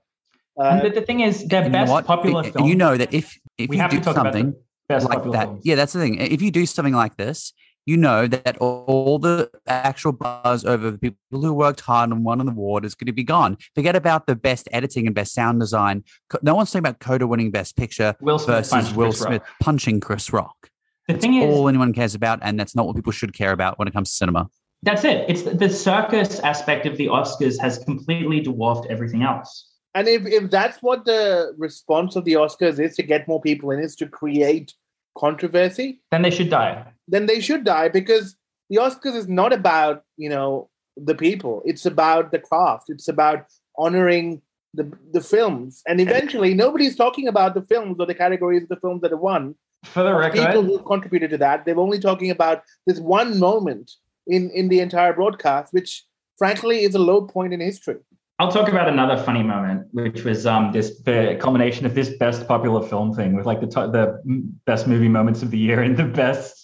Uh, 0.58 0.64
And 0.64 0.82
the, 0.86 1.00
the 1.00 1.06
thing 1.06 1.20
is, 1.22 1.46
their 1.48 1.64
And 1.64 1.74
you 1.74 1.80
best 1.80 1.92
what? 1.92 2.06
popular 2.06 2.44
film. 2.44 2.68
you 2.70 2.76
know 2.76 2.96
that 2.98 3.14
if 3.14 3.38
if 3.58 3.70
we 3.70 3.76
you 3.76 3.82
have 3.82 3.92
do 3.92 3.98
to 4.00 4.04
talk 4.04 4.16
something 4.16 4.52
the 4.52 4.60
best 4.94 5.10
like 5.10 5.24
that, 5.32 5.46
films. 5.48 5.62
yeah, 5.66 5.76
that's 5.76 5.94
the 5.94 6.00
thing. 6.00 6.16
If 6.36 6.42
you 6.42 6.52
do 6.52 6.66
something 6.66 6.94
like 6.94 7.16
this, 7.18 7.54
you 7.90 7.98
know 7.98 8.28
that 8.28 8.56
all 8.60 9.18
the 9.18 9.50
actual 9.66 10.12
buzz 10.12 10.64
over 10.64 10.92
the 10.92 10.98
people 11.00 11.18
who 11.32 11.52
worked 11.52 11.80
hard 11.82 12.12
and 12.12 12.24
won 12.24 12.40
an 12.40 12.48
award 12.48 12.86
is 12.86 12.94
going 12.94 13.08
to 13.08 13.12
be 13.12 13.24
gone. 13.24 13.58
Forget 13.74 13.96
about 13.96 14.28
the 14.28 14.36
best 14.36 14.70
editing 14.72 15.08
and 15.08 15.16
best 15.16 15.34
sound 15.34 15.60
design. 15.60 16.04
No 16.44 16.54
one's 16.54 16.70
talking 16.70 16.86
about 16.88 17.00
Coda 17.00 17.26
winning 17.26 17.50
Best 17.50 17.76
Picture 17.76 18.16
Will 18.22 18.38
versus 18.38 18.72
punched 18.72 18.96
Will 18.96 19.08
Chris 19.08 19.22
Rock. 19.22 19.28
Smith 19.30 19.42
punching 19.60 20.00
Chris 20.02 20.32
Rock. 20.32 20.70
The 21.08 21.14
That's 21.14 21.26
thing 21.26 21.34
is, 21.34 21.52
all 21.52 21.68
anyone 21.68 21.92
cares 21.92 22.14
about, 22.14 22.38
and 22.44 22.60
that's 22.60 22.76
not 22.76 22.86
what 22.86 22.96
people 22.96 23.12
should 23.12 23.34
care 23.34 23.52
about 23.52 23.80
when 23.80 23.88
it 23.88 23.94
comes 23.96 24.12
to 24.12 24.16
cinema. 24.16 24.48
that's 24.84 25.04
it. 25.04 25.26
It's 25.28 25.42
the, 25.42 25.56
the 25.56 25.70
circus 25.70 26.40
aspect 26.42 26.86
of 26.86 26.96
the 26.96 27.08
Oscars 27.08 27.60
has 27.60 27.80
completely 27.80 28.40
dwarfed 28.42 28.86
everything 28.92 29.24
else. 29.24 29.68
And 29.96 30.08
if, 30.08 30.28
if 30.28 30.52
that's 30.52 30.78
what 30.84 31.06
the 31.06 31.56
response 31.58 32.16
of 32.16 32.24
the 32.24 32.34
Oscars 32.34 32.80
is 32.80 32.96
to 32.98 33.04
get 33.04 33.28
more 33.28 33.42
people 33.42 33.72
in, 33.72 33.80
is 33.80 33.96
to 33.96 34.08
create 34.08 34.76
controversy, 35.18 36.02
Then 36.12 36.22
they 36.22 36.30
should 36.30 36.52
die. 36.52 36.86
Then 37.10 37.26
they 37.26 37.40
should 37.40 37.64
die 37.64 37.90
because 37.90 38.36
the 38.70 38.78
Oscars 38.78 39.16
is 39.16 39.28
not 39.28 39.52
about, 39.52 40.04
you 40.18 40.30
know, 40.30 40.70
the 40.96 41.16
people. 41.16 41.62
It's 41.66 41.86
about 41.86 42.32
the 42.32 42.40
craft. 42.40 42.90
It's 42.90 43.08
about 43.08 43.46
honoring 43.78 44.42
the 44.74 44.92
the 45.12 45.22
films. 45.22 45.82
And 45.88 46.00
eventually 46.00 46.54
nobody's 46.54 46.96
talking 46.96 47.28
about 47.28 47.54
the 47.56 47.62
films 47.64 47.98
or 48.00 48.06
the 48.06 48.16
categories 48.16 48.64
of 48.64 48.70
the 48.70 48.78
films 48.78 49.02
that 49.02 49.12
have 49.12 49.20
won. 49.20 49.56
For 49.84 50.04
the 50.04 50.14
record. 50.14 50.46
People 50.46 50.64
who 50.64 50.80
contributed 50.80 51.32
to 51.32 51.38
that. 51.38 51.66
They're 51.66 51.80
only 51.80 52.00
talking 52.00 52.30
about 52.30 52.64
this 52.86 53.00
one 53.00 53.40
moment 53.40 53.92
in, 54.28 54.50
in 54.52 54.68
the 54.68 54.82
entire 54.82 55.14
broadcast, 55.14 55.74
which 55.74 56.04
frankly 56.38 56.84
is 56.84 56.96
a 56.96 57.00
low 57.00 57.22
point 57.22 57.54
in 57.54 57.62
history. 57.62 57.98
I'll 58.40 58.52
talk 58.52 58.70
about 58.70 58.88
another 58.88 59.22
funny 59.22 59.44
moment, 59.44 59.88
which 59.92 60.24
was 60.24 60.46
um, 60.46 60.72
this 60.72 61.02
the 61.02 61.38
culmination 61.42 61.86
of 61.86 61.94
this 61.94 62.10
best 62.10 62.48
popular 62.48 62.82
film 62.88 63.14
thing 63.14 63.36
with 63.36 63.46
like 63.46 63.60
the 63.60 63.68
to- 63.68 63.92
the 63.92 64.22
best 64.66 64.88
movie 64.88 65.10
moments 65.10 65.42
of 65.42 65.52
the 65.52 65.58
year 65.58 65.82
and 65.82 65.98
the 65.98 66.06
best 66.06 66.59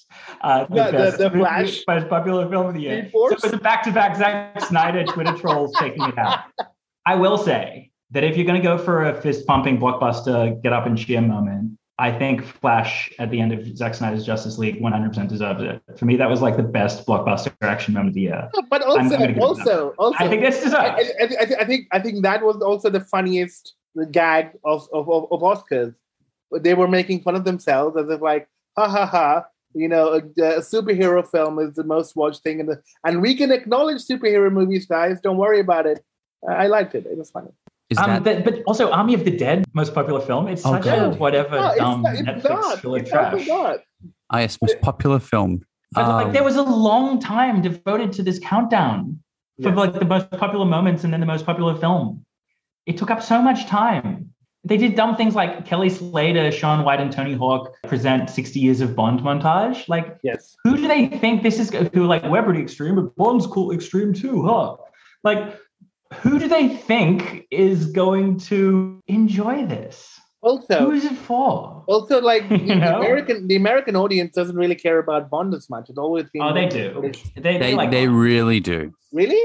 uh, 0.45 0.65
the, 0.65 0.75
The- 0.75 0.83
the- 0.85 0.91
best 0.97 1.17
the 1.17 1.29
movie- 1.29 1.39
Flash? 1.39 1.83
best 1.85 2.09
popular 2.09 2.47
film 2.49 2.67
of 2.67 2.73
the 2.75 2.81
year. 2.81 3.09
So 3.11 3.27
it 3.29 3.41
was 3.43 3.53
a 3.53 3.57
back 3.57 3.83
to 3.83 3.91
back 3.91 4.15
Zack 4.15 4.61
Snyder 4.61 5.03
Twitter 5.05 5.33
trolls 5.37 5.73
taking 5.79 6.03
it 6.03 6.17
out. 6.17 6.39
I 7.05 7.15
will 7.15 7.37
say 7.37 7.91
that 8.11 8.23
if 8.23 8.37
you're 8.37 8.45
going 8.45 8.61
to 8.61 8.67
go 8.67 8.77
for 8.77 9.03
a 9.09 9.21
fist 9.21 9.45
pumping 9.47 9.77
blockbuster 9.77 10.61
get 10.63 10.71
up 10.73 10.85
and 10.85 10.97
cheer 10.97 11.21
moment, 11.21 11.77
I 11.97 12.11
think 12.11 12.43
Flash 12.45 13.09
at 13.19 13.31
the 13.31 13.39
end 13.39 13.53
of 13.53 13.65
Zack 13.77 13.93
Snyder's 13.95 14.25
Justice 14.25 14.57
League 14.57 14.81
100% 14.81 15.29
deserves 15.29 15.63
it. 15.63 15.81
For 15.97 16.05
me, 16.05 16.15
that 16.17 16.29
was 16.29 16.41
like 16.41 16.57
the 16.57 16.63
best 16.63 17.05
blockbuster 17.07 17.53
action 17.61 17.93
moment 17.93 18.09
of 18.09 18.15
the 18.15 18.21
year. 18.21 18.49
But 18.69 18.81
also, 18.83 19.09
gonna 19.09 19.27
give 19.27 19.37
it 19.37 19.41
also, 19.41 19.93
also, 19.97 20.17
I 20.19 20.27
think 20.27 20.41
this 20.41 20.57
deserves. 20.61 20.75
I, 20.75 20.89
I, 21.21 21.23
I, 21.23 21.61
I 21.61 21.65
think 21.65 21.87
I 21.91 21.99
think 21.99 22.21
that 22.23 22.43
was 22.43 22.57
also 22.61 22.89
the 22.89 22.99
funniest 22.99 23.75
gag 24.11 24.51
of, 24.65 24.87
of, 24.91 25.09
of, 25.09 25.31
of 25.31 25.39
Oscars. 25.41 25.95
They 26.51 26.73
were 26.73 26.87
making 26.89 27.21
fun 27.21 27.35
of 27.35 27.45
themselves 27.45 27.95
as 27.97 28.09
if 28.09 28.21
like, 28.21 28.47
ha 28.77 28.89
ha 28.89 29.05
ha, 29.05 29.45
you 29.75 29.87
know, 29.87 30.13
a, 30.13 30.17
a 30.17 30.59
superhero 30.61 31.27
film 31.29 31.59
is 31.59 31.75
the 31.75 31.83
most 31.83 32.15
watched 32.15 32.41
thing 32.43 32.59
in 32.61 32.65
the, 32.67 32.81
and 33.03 33.21
we 33.21 33.35
can 33.35 33.51
acknowledge 33.51 34.01
superhero 34.01 34.51
movies, 34.51 34.85
guys. 34.85 35.19
Don't 35.21 35.37
worry 35.37 35.59
about 35.59 35.85
it. 35.85 36.03
I 36.49 36.67
liked 36.67 36.95
it. 36.95 37.05
It 37.05 37.17
was 37.17 37.29
funny. 37.29 37.49
Is 37.89 37.97
Um, 37.99 38.23
that 38.23 38.23
but, 38.23 38.45
but 38.45 38.63
also 38.65 38.89
Army 38.91 39.13
of 39.13 39.25
the 39.25 39.31
Dead, 39.31 39.65
most 39.73 39.93
popular 39.93 40.21
film. 40.21 40.47
It's 40.47 40.65
Oh, 40.65 40.71
such 40.71 40.87
a 40.87 40.89
God. 40.89 41.19
whatever 41.19 41.57
No, 41.57 41.67
it's, 41.67 41.77
dumb 41.77 42.01
not, 42.01 42.13
it's 42.15 42.21
Netflix 42.23 42.49
not. 42.49 42.79
filler 42.79 42.99
It's 42.99 43.11
also 43.11 43.29
trash. 43.37 43.47
not. 43.47 43.79
ah, 44.31 44.39
yes, 44.39 44.57
most 44.61 44.81
popular 44.81 45.19
film? 45.19 45.61
But 45.91 46.07
like 46.07 46.25
Um, 46.27 46.33
there 46.33 46.43
was 46.43 46.55
a 46.55 46.63
long 46.63 47.19
time 47.19 47.61
devoted 47.61 48.11
to 48.13 48.23
this 48.23 48.39
countdown 48.39 49.19
for 49.61 49.69
Yes. 49.69 49.77
like 49.77 49.93
the 49.93 50.05
most 50.05 50.31
popular 50.31 50.65
moments 50.65 51.03
and 51.03 51.13
then 51.13 51.19
the 51.19 51.25
most 51.27 51.45
popular 51.45 51.75
film. 51.75 52.25
It 52.85 52.97
took 52.97 53.11
up 53.11 53.21
so 53.21 53.41
much 53.41 53.65
time. 53.67 54.24
They 54.65 54.77
did 54.77 54.95
dumb 54.95 55.15
things 55.15 55.35
like 55.35 55.65
Kelly 55.65 55.89
Slater, 55.89 56.51
Shaun 56.51 56.83
White, 56.83 56.99
and 56.99 57.11
Tony 57.11 57.33
Hawk 57.35 57.71
present 57.83 58.29
60 58.31 58.59
years 58.59 58.81
of 58.81 58.95
Bond 58.95 59.19
montage. 59.21 59.87
Like, 59.87 60.17
Yes. 60.23 60.55
who 60.63 60.75
do 60.75 60.87
they 60.87 61.07
think 61.07 61.43
this 61.43 61.59
is? 61.59 61.69
Who 61.93 62.05
like 62.05 62.23
we're 62.23 62.41
pretty 62.43 62.61
extreme, 62.61 62.95
but 62.95 63.15
Bond's 63.15 63.45
cool 63.45 63.71
extreme 63.71 64.11
too, 64.13 64.43
huh? 64.43 64.75
Like, 65.23 65.55
who 66.15 66.39
do 66.39 66.47
they 66.47 66.69
think 66.69 67.45
is 67.51 67.85
going 67.91 68.37
to 68.51 69.01
enjoy 69.07 69.65
this? 69.67 70.19
Also, 70.41 70.91
is 70.91 71.05
it 71.05 71.13
for? 71.15 71.83
also 71.87 72.21
like 72.21 72.47
the, 72.49 72.57
You 72.61 72.65
the 72.67 72.75
know? 72.75 72.97
American, 72.99 73.47
the 73.47 73.55
American 73.55 73.95
audience 73.95 74.35
doesn't 74.35 74.55
really 74.55 74.75
care 74.75 74.99
about 74.99 75.29
Bond 75.29 75.53
as 75.55 75.69
much. 75.71 75.89
It's 75.89 75.97
always 75.97 76.25
been 76.31 76.43
Oh, 76.43 76.53
they 76.53 76.67
do. 76.67 76.99
British. 76.99 77.23
They, 77.35 77.41
they, 77.41 77.57
They 77.57 77.75
like 77.75 77.89
they 77.91 78.07
really 78.07 78.59
do. 78.59 78.93
Really? 79.11 79.41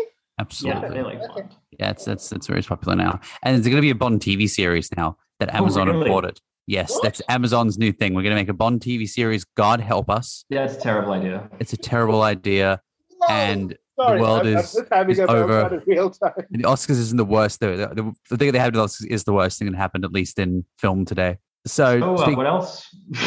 Yeah, 0.62 0.72
Absolutely. 0.78 0.88
they 0.96 1.02
like 1.02 1.28
Bond. 1.28 1.56
Yeah, 1.78 1.90
it's 1.90 2.04
that's 2.04 2.28
that's 2.28 2.46
very 2.46 2.62
popular 2.62 2.96
now, 2.96 3.20
and 3.42 3.54
there's 3.54 3.64
going 3.66 3.76
to 3.76 3.82
be 3.82 3.90
a 3.90 3.94
Bond 3.94 4.20
TV 4.20 4.48
series 4.48 4.90
now 4.96 5.16
that 5.38 5.54
Amazon 5.54 5.86
have 5.86 5.96
Oh, 5.96 5.98
really? 6.00 6.10
bought 6.10 6.24
it. 6.24 6.40
Yes, 6.66 6.92
What? 6.92 7.02
that's 7.02 7.22
Amazon's 7.28 7.78
new 7.78 7.90
thing. 7.92 8.14
We're 8.14 8.22
going 8.22 8.36
to 8.36 8.40
make 8.40 8.48
a 8.48 8.54
Bond 8.54 8.80
TV 8.80 9.08
series. 9.08 9.44
God 9.56 9.80
help 9.80 10.08
us! 10.10 10.44
Yeah, 10.50 10.64
it's 10.64 10.74
a 10.76 10.80
terrible 10.80 11.12
idea. 11.12 11.48
It's 11.58 11.72
a 11.72 11.76
terrible 11.76 12.22
idea, 12.22 12.80
No. 13.20 13.26
and 13.28 13.76
Sorry, 13.98 14.20
world 14.20 14.40
I'm, 14.46 14.46
I'm 14.92 15.10
is- 15.10 15.18
is 15.18 15.20
over. 15.20 15.82
real 15.86 16.10
time. 16.10 16.32
the 16.50 16.62
Oscars 16.64 16.90
isn't 16.90 17.16
the 17.16 17.24
worst. 17.24 17.60
The, 17.60 17.66
the, 17.92 18.12
the 18.30 18.36
thing 18.36 18.52
they 18.52 18.58
have 18.58 18.72
with 18.74 18.80
Oscars 18.82 19.06
is 19.06 19.24
the 19.24 19.32
worst 19.32 19.58
thing 19.58 19.70
that 19.70 19.76
happened, 19.76 20.04
at 20.04 20.12
least 20.12 20.38
in 20.38 20.64
film 20.78 21.04
today. 21.04 21.38
So, 21.66 22.00
Oh, 22.02 22.14
uh, 22.16 22.30
what 22.34 22.46
else? 22.46 22.86
sh- 23.12 23.18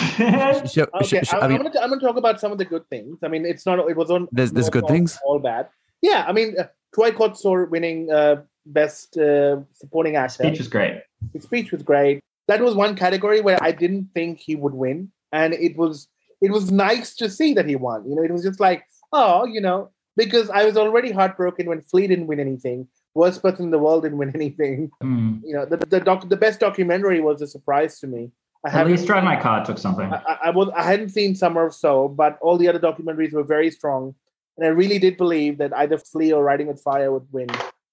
sh- 0.72 0.78
Okay, 1.02 1.22
sh- 1.24 1.34
I'm, 1.34 1.44
I 1.44 1.48
mean, 1.48 1.58
I'm, 1.58 1.64
gonna, 1.64 1.80
I'm 1.82 1.90
gonna 1.90 2.02
talk 2.02 2.16
about 2.18 2.40
some 2.40 2.52
of 2.52 2.58
the 2.58 2.66
good 2.66 2.88
things. 2.90 3.20
I 3.24 3.28
mean, 3.28 3.46
it's 3.46 3.66
not. 3.66 3.78
It 3.90 3.96
was 3.98 4.10
on. 4.10 4.28
There's- 4.32 4.52
there's 4.52 4.70
good 4.70 4.84
all- 4.84 4.90
things? 4.90 5.20
All 5.26 5.38
bad. 5.40 5.68
Yeah, 6.02 6.26
I 6.28 6.32
mean, 6.32 6.56
Troy 6.94 7.12
Kotsur 7.12 7.70
winning 7.70 8.12
uh, 8.12 8.42
best 8.66 9.18
uh, 9.18 9.58
supporting 9.74 10.16
actor. 10.16 10.44
Speech 10.44 10.58
was 10.60 10.68
great. 10.68 11.02
His 11.34 11.44
speech 11.44 11.72
was 11.72 11.82
great. 11.84 12.20
That 12.48 12.62
was 12.62 12.76
one 12.76 12.96
category 12.96 13.42
where 13.42 13.58
I 13.62 13.72
didn't 13.72 14.10
think 14.14 14.40
he 14.40 14.56
would 14.56 14.74
win, 14.74 15.12
and 15.32 15.54
it 15.54 15.78
was 15.78 16.08
it 16.42 16.52
was 16.52 16.72
nice 16.72 17.16
to 17.16 17.30
see 17.30 17.54
that 17.54 17.66
he 17.68 17.76
won. 17.76 18.08
You 18.10 18.16
know, 18.16 18.24
it 18.24 18.32
was 18.32 18.44
just 18.44 18.60
like, 18.60 18.84
oh, 19.14 19.46
you 19.46 19.62
know, 19.62 19.90
because 20.18 20.50
I 20.50 20.66
was 20.66 20.76
already 20.76 21.12
heartbroken 21.12 21.68
when 21.68 21.82
Flee 21.82 22.08
didn't 22.08 22.28
win 22.28 22.40
anything. 22.40 22.88
Worst 23.16 23.42
person 23.42 23.66
in 23.66 23.72
the 23.72 23.80
world 23.80 24.04
didn't 24.04 24.18
win 24.18 24.32
anything. 24.36 24.92
Hmm. 25.02 25.38
You 25.44 25.54
know, 25.56 25.66
the 25.66 25.78
the, 25.78 26.00
doc, 26.02 26.28
the 26.28 26.36
best 26.38 26.60
documentary 26.60 27.22
was 27.22 27.42
a 27.42 27.48
surprise 27.48 28.00
to 28.02 28.08
me. 28.08 28.32
I 28.66 28.70
At 28.80 28.88
least 28.88 29.06
Drive 29.08 29.24
My 29.26 29.36
Car 29.40 29.66
took 29.66 29.78
something. 29.78 30.12
I, 30.12 30.22
I- 30.28 30.40
I 30.46 30.50
was 30.50 30.70
I 30.76 30.84
hadn't 30.84 31.10
seen 31.10 31.36
Summer 31.36 31.66
of 31.66 31.74
Soul, 31.74 32.10
but 32.10 32.38
all 32.42 32.58
the 32.58 32.68
other 32.68 32.80
documentaries 32.80 33.32
were 33.34 33.44
very 33.44 33.70
strong, 33.72 34.16
and 34.58 34.66
I 34.66 34.70
really 34.70 35.00
did 35.00 35.18
believe 35.18 35.58
that 35.58 35.76
either 35.76 35.98
Flee 35.98 36.32
or 36.32 36.44
Writing 36.44 36.68
with 36.68 36.82
Fire 36.82 37.12
would 37.12 37.28
win 37.32 37.48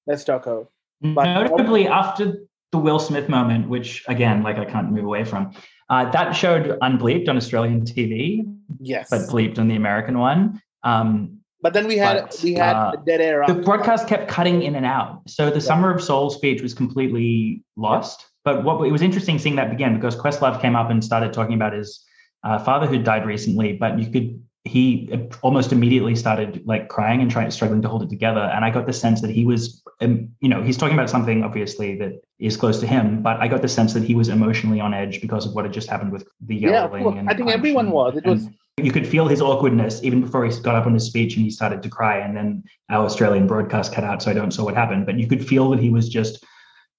Best 0.06 0.26
Doco. 0.26 0.68
but- 1.00 1.24
Notably, 1.24 1.86
after 1.86 2.44
the 2.72 2.78
Will 2.78 2.98
Smith 2.98 3.28
moment, 3.28 3.68
which 3.68 4.04
again, 4.08 4.42
like 4.42 4.56
I 4.58 4.64
can't 4.64 4.92
move 4.92 5.04
away 5.04 5.24
from, 5.24 5.52
uh, 5.88 6.10
that 6.10 6.32
showed 6.32 6.78
unbleeped 6.80 7.28
on 7.28 7.36
Australian 7.36 7.82
TV, 7.84 8.46
Yes, 8.78 9.08
but 9.10 9.22
bleeped 9.22 9.58
on 9.58 9.68
the 9.68 9.76
American 9.76 10.18
one. 10.18 10.60
Um, 10.84 11.38
but 11.62 11.74
then 11.74 11.86
we 11.86 11.96
had 11.96 12.22
but, 12.22 12.40
we 12.42 12.54
had 12.54 12.76
uh, 12.76 12.92
a 12.94 13.04
dead 13.04 13.20
air. 13.20 13.44
the 13.46 13.54
broadcast 13.54 14.06
kept 14.06 14.28
cutting 14.28 14.62
in 14.62 14.76
and 14.76 14.86
out. 14.86 15.28
So 15.28 15.50
the 15.50 15.60
Summer 15.60 15.92
of 15.92 16.02
Soul 16.02 16.30
speech 16.30 16.62
was 16.62 16.74
completely 16.74 17.62
lost. 17.76 18.26
But 18.44 18.64
what 18.64 18.82
it 18.86 18.92
was 18.92 19.02
interesting 19.02 19.38
seeing 19.38 19.56
that 19.56 19.68
begin 19.68 19.94
because 19.94 20.16
Questlove 20.16 20.62
came 20.62 20.74
up 20.74 20.90
and 20.90 21.04
started 21.04 21.32
talking 21.32 21.54
about 21.54 21.74
his 21.74 22.02
uh, 22.44 22.58
father 22.58 22.86
who 22.86 23.02
died 23.02 23.26
recently, 23.26 23.74
but 23.74 23.98
you 23.98 24.10
could 24.10 24.42
he 24.64 25.10
almost 25.42 25.72
immediately 25.72 26.14
started 26.14 26.62
like 26.66 26.88
crying 26.88 27.22
and 27.22 27.30
trying 27.30 27.50
struggling 27.50 27.80
to 27.80 27.88
hold 27.88 28.02
it 28.02 28.10
together. 28.10 28.40
And 28.40 28.62
I 28.64 28.70
got 28.70 28.86
the 28.86 28.92
sense 28.92 29.22
that 29.22 29.30
he 29.30 29.46
was, 29.46 29.82
um, 30.02 30.28
you 30.40 30.50
know, 30.50 30.62
he's 30.62 30.76
talking 30.76 30.94
about 30.94 31.08
something 31.08 31.42
obviously 31.42 31.96
that 31.96 32.20
is 32.38 32.58
close 32.58 32.78
to 32.80 32.86
him, 32.86 33.22
but 33.22 33.38
I 33.38 33.48
got 33.48 33.62
the 33.62 33.68
sense 33.68 33.94
that 33.94 34.02
he 34.02 34.14
was 34.14 34.28
emotionally 34.28 34.78
on 34.78 34.92
edge 34.92 35.22
because 35.22 35.46
of 35.46 35.54
what 35.54 35.64
had 35.64 35.72
just 35.72 35.88
happened 35.88 36.12
with 36.12 36.28
the 36.42 36.56
Yeah, 36.56 36.70
yelling. 36.70 37.02
course. 37.04 37.16
and 37.18 37.30
I 37.30 37.34
think 37.34 37.48
everyone 37.50 37.86
and- 37.86 37.94
was. 37.94 38.16
It 38.18 38.26
was- 38.26 38.48
you 38.76 38.92
could 38.92 39.06
feel 39.06 39.28
his 39.28 39.40
awkwardness 39.42 40.02
even 40.04 40.20
before 40.20 40.44
he 40.44 40.60
got 40.62 40.74
up 40.74 40.86
on 40.86 40.94
his 40.94 41.04
speech 41.04 41.36
and 41.36 41.44
he 41.44 41.50
started 41.50 41.82
to 41.82 41.88
cry. 41.88 42.18
And 42.18 42.36
then 42.36 42.62
our 42.90 43.04
Australian 43.04 43.46
broadcast 43.46 43.94
cut 43.94 44.04
out, 44.04 44.22
so 44.22 44.30
I 44.30 44.34
don't 44.34 44.56
know 44.56 44.64
what 44.64 44.74
happened. 44.74 45.06
But 45.06 45.18
you 45.18 45.26
could 45.26 45.46
feel 45.46 45.70
that 45.70 45.80
he 45.80 45.90
was 45.90 46.08
just 46.08 46.44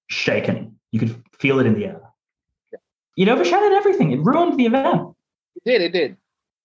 shaken. 0.08 0.78
You 0.92 0.98
could 1.00 1.22
feel 1.38 1.58
it 1.60 1.66
in 1.66 1.74
the 1.74 1.86
air. 1.86 2.00
It 3.16 3.28
overshadowed 3.28 3.72
everything. 3.72 4.12
It 4.12 4.20
ruined 4.20 4.58
the 4.58 4.66
event. 4.66 5.14
It 5.56 5.64
did. 5.64 5.80
It 5.82 5.92
did. 5.92 6.16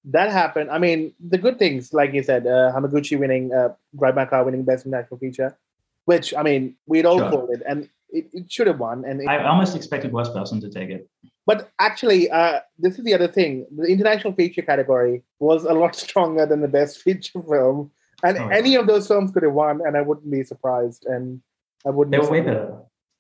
That 0.10 0.32
happened. 0.32 0.72
I 0.72 0.78
mean, 0.80 1.14
the 1.20 1.38
good 1.38 1.60
things, 1.60 1.94
like 1.94 2.14
you 2.14 2.24
said, 2.24 2.48
uh, 2.48 2.72
Hamaguchi 2.74 3.20
winning, 3.20 3.54
uh, 3.54 3.74
Drive 4.00 4.16
My 4.16 4.26
Car 4.26 4.44
winning 4.46 4.64
Best 4.64 4.86
International 4.86 5.18
Feature, 5.20 5.58
which 6.06 6.34
I 6.34 6.44
mean, 6.44 6.76
we'd 6.86 7.06
all 7.06 7.20
Sure. 7.20 7.30
called 7.30 7.50
it, 7.52 7.62
and 7.68 7.90
it, 8.10 8.26
it 8.32 8.50
should 8.52 8.68
have 8.68 8.80
won. 8.80 9.04
And 9.06 9.22
it, 9.22 9.28
I 9.28 9.44
almost 9.44 9.76
expected 9.76 10.14
Worst 10.14 10.34
Person 10.34 10.62
to 10.62 10.70
take 10.70 10.90
it. 10.90 11.10
But 11.46 11.70
actually, 11.80 12.30
uh, 12.32 12.62
this 12.80 12.98
is 12.98 13.04
the 13.04 13.14
other 13.14 13.28
thing. 13.28 13.66
The 13.76 13.84
international 13.88 14.34
feature 14.34 14.62
category 14.62 15.24
was 15.40 15.66
a 15.66 15.74
lot 15.74 15.94
stronger 16.06 16.46
than 16.46 16.62
the 16.62 16.68
best 16.70 17.02
feature 17.02 17.42
film, 17.42 17.92
and 18.24 18.38
Oh. 18.38 18.48
any 18.48 18.76
of 18.76 18.88
those 18.88 19.08
films 19.08 19.32
could 19.32 19.44
have 19.44 19.54
won, 19.54 19.82
and 19.86 19.98
I 19.98 20.02
wouldn't 20.02 20.32
be 20.32 20.44
surprised. 20.44 21.06
And 21.06 21.42
I 21.86 21.90
wouldn't. 21.90 22.12
They 22.14 22.20
were 22.20 22.32
way 22.32 22.42
better. 22.42 22.78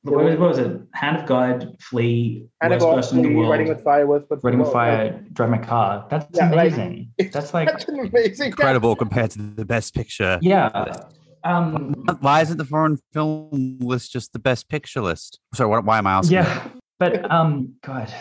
What 0.09 0.23
was, 0.25 0.37
what 0.39 0.49
was 0.49 0.57
it? 0.59 0.81
Hand 0.93 1.17
of 1.17 1.25
God, 1.25 1.75
Flee, 1.79 2.47
And 2.61 2.71
Worst 2.71 2.83
about 2.85 2.95
Person 2.95 3.19
in 3.19 3.23
the 3.23 3.35
World, 3.35 3.49
Writing 3.51 3.67
with 3.67 3.83
Fire 3.83 4.07
was, 4.07 4.25
but 4.29 4.43
Writing 4.43 4.59
with 4.61 4.71
Fire, 4.71 5.19
Drive 5.33 5.49
My 5.49 5.57
Car. 5.57 6.07
That's 6.09 6.25
Yeah, 6.33 6.51
amazing. 6.51 7.11
it's 7.17 7.33
That's 7.33 7.53
like, 7.53 7.67
That's 7.69 7.85
an 7.87 7.99
amazing. 7.99 8.47
incredible 8.47 8.95
compared 8.95 9.31
to 9.31 9.39
the 9.41 9.65
best 9.65 9.93
picture. 9.93 10.39
yeah. 10.41 10.95
Um, 11.43 11.93
Why 12.19 12.41
isn't 12.41 12.57
the 12.57 12.65
foreign 12.65 12.97
film 13.13 13.77
list 13.79 14.11
just 14.11 14.33
the 14.33 14.39
best 14.39 14.67
picture 14.69 14.99
list? 15.01 15.39
Sorry, 15.53 15.69
what, 15.69 15.85
why 15.85 15.97
am 15.99 16.07
I 16.07 16.13
asking? 16.13 16.33
Yeah, 16.35 16.67
but 16.99 17.29
um, 17.31 17.75
God, 17.85 18.11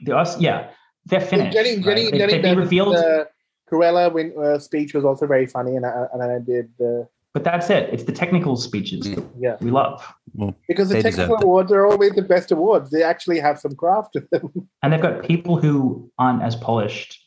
the 0.00 0.12
Os- 0.12 0.40
yeah, 0.40 0.70
they're 1.04 1.20
finished. 1.20 1.52
Jenny, 1.52 1.76
right? 1.76 1.84
Jenny, 1.84 2.10
They- 2.10 2.18
Jenny, 2.18 2.32
they, 2.34 2.38
they 2.38 2.42
Ben's, 2.42 2.58
revealed, 2.58 2.96
uh, 2.96 3.24
Cruella 3.70 4.10
win, 4.12 4.32
uh, 4.42 4.58
speech 4.58 4.94
was 4.94 5.04
also 5.04 5.26
very 5.26 5.46
funny, 5.46 5.76
and 5.76 5.84
I, 5.84 6.06
and 6.14 6.22
I 6.22 6.38
did 6.38 6.70
uh, 6.80 7.04
but 7.34 7.44
that's 7.44 7.70
it. 7.70 7.88
It's 7.92 8.04
the 8.04 8.12
technical 8.12 8.56
speeches 8.56 9.06
mm, 9.06 9.14
that 9.16 9.24
yeah 9.38 9.56
we 9.60 9.70
love, 9.70 10.02
Well, 10.34 10.54
because 10.68 10.90
the 10.90 11.02
technical 11.02 11.36
awards 11.36 11.72
are 11.72 11.86
always 11.86 12.12
the 12.12 12.22
best 12.22 12.52
awards. 12.52 12.90
They 12.90 13.02
actually 13.02 13.40
have 13.40 13.58
some 13.58 13.74
craft 13.74 14.14
to 14.14 14.26
them. 14.30 14.68
and 14.82 14.92
they've 14.92 15.00
got 15.00 15.24
people 15.24 15.56
who 15.56 16.10
aren't 16.18 16.42
as 16.42 16.56
polished. 16.56 17.18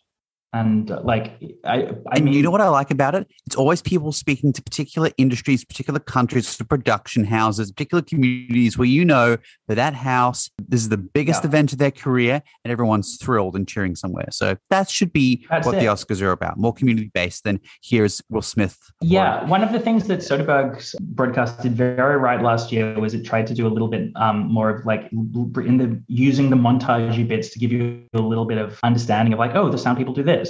And 0.56 0.90
like, 1.04 1.38
I, 1.66 1.90
I 2.14 2.22
mean, 2.22 2.34
you 2.34 2.42
know 2.42 2.50
what 2.50 2.62
I 2.62 2.70
like 2.70 2.90
about 2.90 3.14
it? 3.14 3.28
It's 3.46 3.58
always 3.58 3.82
people 3.82 4.14
speaking 4.14 4.54
to 4.54 4.62
particular 4.62 5.10
industries, 5.18 5.66
particular 5.66 6.00
countries, 6.00 6.56
to 6.56 6.64
production 6.64 7.26
houses, 7.26 7.74
particular 7.74 8.02
communities 8.02 8.78
where 8.78 8.88
you 8.88 9.04
know 9.04 9.38
that 9.68 9.76
that 9.76 9.94
house, 9.94 10.50
this 10.70 10.80
is 10.80 10.88
the 10.88 10.98
biggest 10.98 11.44
Yeah. 11.44 11.50
event 11.50 11.74
of 11.74 11.80
their 11.80 11.92
career 11.92 12.42
and 12.64 12.72
everyone's 12.72 13.18
thrilled 13.18 13.58
and 13.58 13.68
cheering 13.68 13.96
somewhere. 13.96 14.28
So 14.32 14.56
that 14.70 14.90
should 14.90 15.12
be 15.12 15.46
That's 15.50 15.66
what 15.66 15.76
it. 15.76 15.80
the 15.82 15.88
Oscars 15.88 16.22
are 16.22 16.32
about. 16.32 16.58
More 16.58 16.74
community 16.74 17.12
based 17.14 17.44
than 17.44 17.60
here's 17.84 18.22
Will 18.30 18.42
Smith. 18.42 18.78
Yeah, 19.02 19.44
one 19.50 19.62
of 19.62 19.74
the 19.74 19.80
things 19.82 20.08
that 20.08 20.20
Soderbergh's 20.20 20.96
broadcast 21.02 21.60
did 21.64 21.74
very 21.76 22.16
right 22.18 22.42
last 22.42 22.72
year 22.72 22.98
was 22.98 23.14
it 23.14 23.26
tried 23.26 23.48
to 23.48 23.54
do 23.54 23.68
a 23.68 23.74
little 23.76 23.90
bit 23.90 24.10
um, 24.16 24.48
more 24.48 24.70
of 24.70 24.86
like 24.86 25.10
in 25.12 25.78
the 25.78 26.02
using 26.08 26.50
the 26.50 26.56
montagey 26.56 27.28
bits 27.28 27.50
to 27.50 27.60
give 27.60 27.74
you 27.74 28.02
a 28.14 28.22
little 28.22 28.46
bit 28.46 28.58
of 28.58 28.80
understanding 28.84 29.34
of 29.34 29.40
like, 29.40 29.54
oh, 29.56 29.70
the 29.70 29.78
sound 29.78 29.98
people 29.98 30.14
do 30.14 30.24
this 30.24 30.45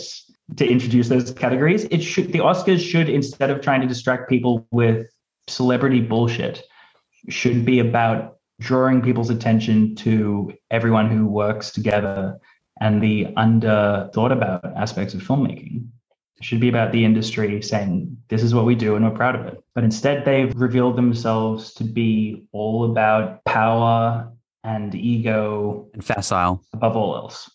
to 0.58 0.68
introduce 0.68 1.10
those 1.10 1.32
categories. 1.32 1.86
It 1.86 2.02
should 2.02 2.32
the 2.32 2.40
Oscars 2.40 2.80
should 2.80 3.10
instead 3.10 3.50
of 3.50 3.62
trying 3.62 3.82
to 3.82 3.88
distract 3.88 4.30
people 4.30 4.68
with 4.72 5.08
celebrity 5.48 6.02
bullshit, 6.02 6.64
should 7.30 7.66
be 7.66 7.80
about 7.80 8.38
drawing 8.60 9.02
people's 9.02 9.30
attention 9.30 9.96
to 9.96 10.54
everyone 10.72 11.10
who 11.10 11.28
works 11.28 11.72
together 11.72 12.38
and 12.80 13.02
the 13.02 13.34
under 13.36 14.10
thought 14.14 14.32
about 14.32 14.66
aspects 14.78 15.14
of 15.14 15.22
filmmaking. 15.22 15.88
It 16.38 16.44
should 16.44 16.60
be 16.60 16.70
about 16.70 16.92
the 16.92 17.06
industry 17.06 17.62
saying, 17.62 18.18
this 18.28 18.44
is 18.44 18.54
what 18.54 18.66
we 18.66 18.76
do 18.76 18.96
and 18.96 19.06
we're 19.06 19.16
proud 19.16 19.36
of 19.36 19.46
it. 19.46 19.64
But 19.74 19.84
instead, 19.84 20.26
they've 20.26 20.54
revealed 20.56 20.98
themselves 20.98 21.74
to 21.76 21.84
be 21.84 22.48
all 22.52 22.92
about 22.92 23.44
power 23.46 24.32
and 24.64 24.94
ego 24.94 25.88
And 25.94 26.04
facile. 26.04 26.62
above 26.74 26.98
all 26.98 27.16
else. 27.16 27.50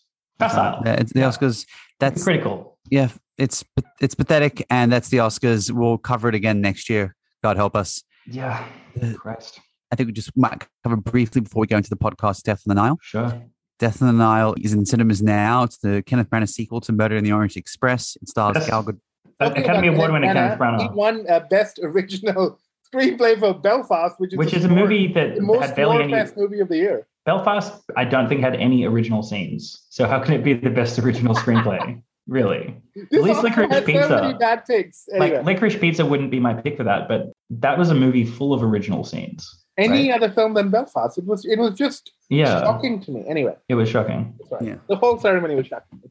Facile. 0.49 0.81
Yeah, 0.85 0.93
it's 0.93 1.13
the 1.13 1.21
Oscars. 1.21 1.65
That's 1.99 2.23
critical. 2.23 2.77
yeah, 2.89 3.09
it's 3.37 3.63
it's 3.99 4.15
pathetic, 4.15 4.65
and 4.69 4.91
that's 4.91 5.09
the 5.09 5.17
Oscars. 5.17 5.71
We'll 5.71 5.97
cover 5.97 6.29
it 6.29 6.35
again 6.35 6.61
next 6.61 6.89
year. 6.89 7.15
God 7.43 7.57
help 7.57 7.75
us. 7.75 8.03
Yeah. 8.27 8.65
Uh, 9.01 9.13
Christ. 9.13 9.59
I 9.91 9.95
think 9.95 10.07
we 10.07 10.13
just 10.13 10.35
might 10.37 10.65
cover 10.83 10.95
briefly 10.95 11.41
before 11.41 11.61
we 11.61 11.67
go 11.67 11.77
into 11.77 11.89
the 11.89 11.97
podcast, 11.97 12.43
Death 12.43 12.63
on 12.67 12.75
the 12.75 12.81
Nile. 12.81 12.97
Sure. 13.01 13.41
Death 13.79 14.01
on 14.01 14.07
the 14.07 14.13
Nile 14.13 14.53
is 14.61 14.73
in 14.73 14.85
cinemas 14.85 15.21
now. 15.23 15.63
It's 15.63 15.77
the 15.79 16.03
Kenneth 16.05 16.29
Branagh 16.29 16.49
sequel 16.49 16.81
to 16.81 16.91
Murder 16.93 17.17
in 17.17 17.23
the 17.23 17.31
Orient 17.31 17.57
Express. 17.57 18.15
It 18.21 18.29
stars 18.29 18.55
Yes. 18.57 18.67
Gal 18.69 18.83
Gadot. 18.83 18.99
Academy 19.39 19.87
Award 19.87 20.11
winner 20.11 20.27
Kenneth 20.27 20.59
Kenneth 20.59 20.81
He 20.81 20.87
Branagh, 20.87 20.93
won 20.93 21.25
uh, 21.27 21.39
Best 21.49 21.79
Original 21.81 22.59
Screenplay 22.93 23.39
for 23.39 23.53
Belfast, 23.55 24.15
which 24.19 24.33
is, 24.33 24.37
which 24.37 24.51
the 24.51 24.57
is 24.57 24.65
a 24.65 24.69
movie 24.69 25.07
that 25.13 25.35
the 25.35 25.41
most 25.41 25.65
had 25.65 25.75
barely 25.75 26.03
any. 26.03 26.11
best 26.13 26.37
movie 26.37 26.59
of 26.59 26.67
the 26.69 26.77
year. 26.77 27.07
Belfast, 27.25 27.73
I 27.95 28.05
don't 28.05 28.27
think 28.27 28.41
had 28.41 28.55
any 28.55 28.85
original 28.85 29.21
scenes. 29.23 29.85
So 29.89 30.07
how 30.07 30.19
can 30.19 30.33
it 30.33 30.43
be 30.43 30.53
the 30.53 30.69
best 30.69 30.97
original 30.99 31.35
screenplay? 31.35 32.01
really? 32.27 32.75
This 33.11 33.21
least 33.23 33.39
Oscar 33.43 33.67
Licorice 33.67 33.71
had 33.73 33.85
Pizza. 33.85 34.07
So 34.07 34.21
many 34.21 34.33
bad 34.37 34.65
picks. 34.65 35.07
Anyway, 35.13 35.37
Like 35.37 35.45
Licorice 35.45 35.79
Pizza 35.79 36.05
wouldn't 36.05 36.31
be 36.31 36.39
my 36.39 36.53
pick 36.53 36.77
for 36.77 36.83
that, 36.83 37.07
but 37.07 37.31
that 37.51 37.77
was 37.77 37.89
a 37.89 37.95
movie 37.95 38.25
full 38.25 38.53
of 38.53 38.63
original 38.63 39.03
scenes. 39.03 39.63
any 39.77 40.09
right? 40.09 40.21
other 40.21 40.33
film 40.33 40.53
than 40.55 40.69
Belfast, 40.69 41.17
it 41.17 41.25
was 41.25 41.45
it 41.45 41.59
was 41.59 41.77
just 41.77 42.11
Yeah, 42.29 42.59
shocking 42.61 42.99
to 43.01 43.11
me. 43.11 43.23
Anyway, 43.27 43.55
it 43.69 43.75
was 43.75 43.87
shocking. 43.89 44.33
that's 44.39 44.51
right. 44.51 44.61
Yeah. 44.63 44.75
the 44.87 44.95
whole 44.95 45.19
ceremony 45.19 45.55
was 45.55 45.67
shocking. 45.67 46.01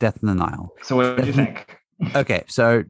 Death 0.00 0.18
in 0.20 0.28
the 0.28 0.34
Nile. 0.34 0.74
So 0.82 0.96
what 0.96 1.16
did 1.16 1.26
you 1.26 1.32
think? 1.32 1.78
Okay, 2.14 2.44
so 2.46 2.84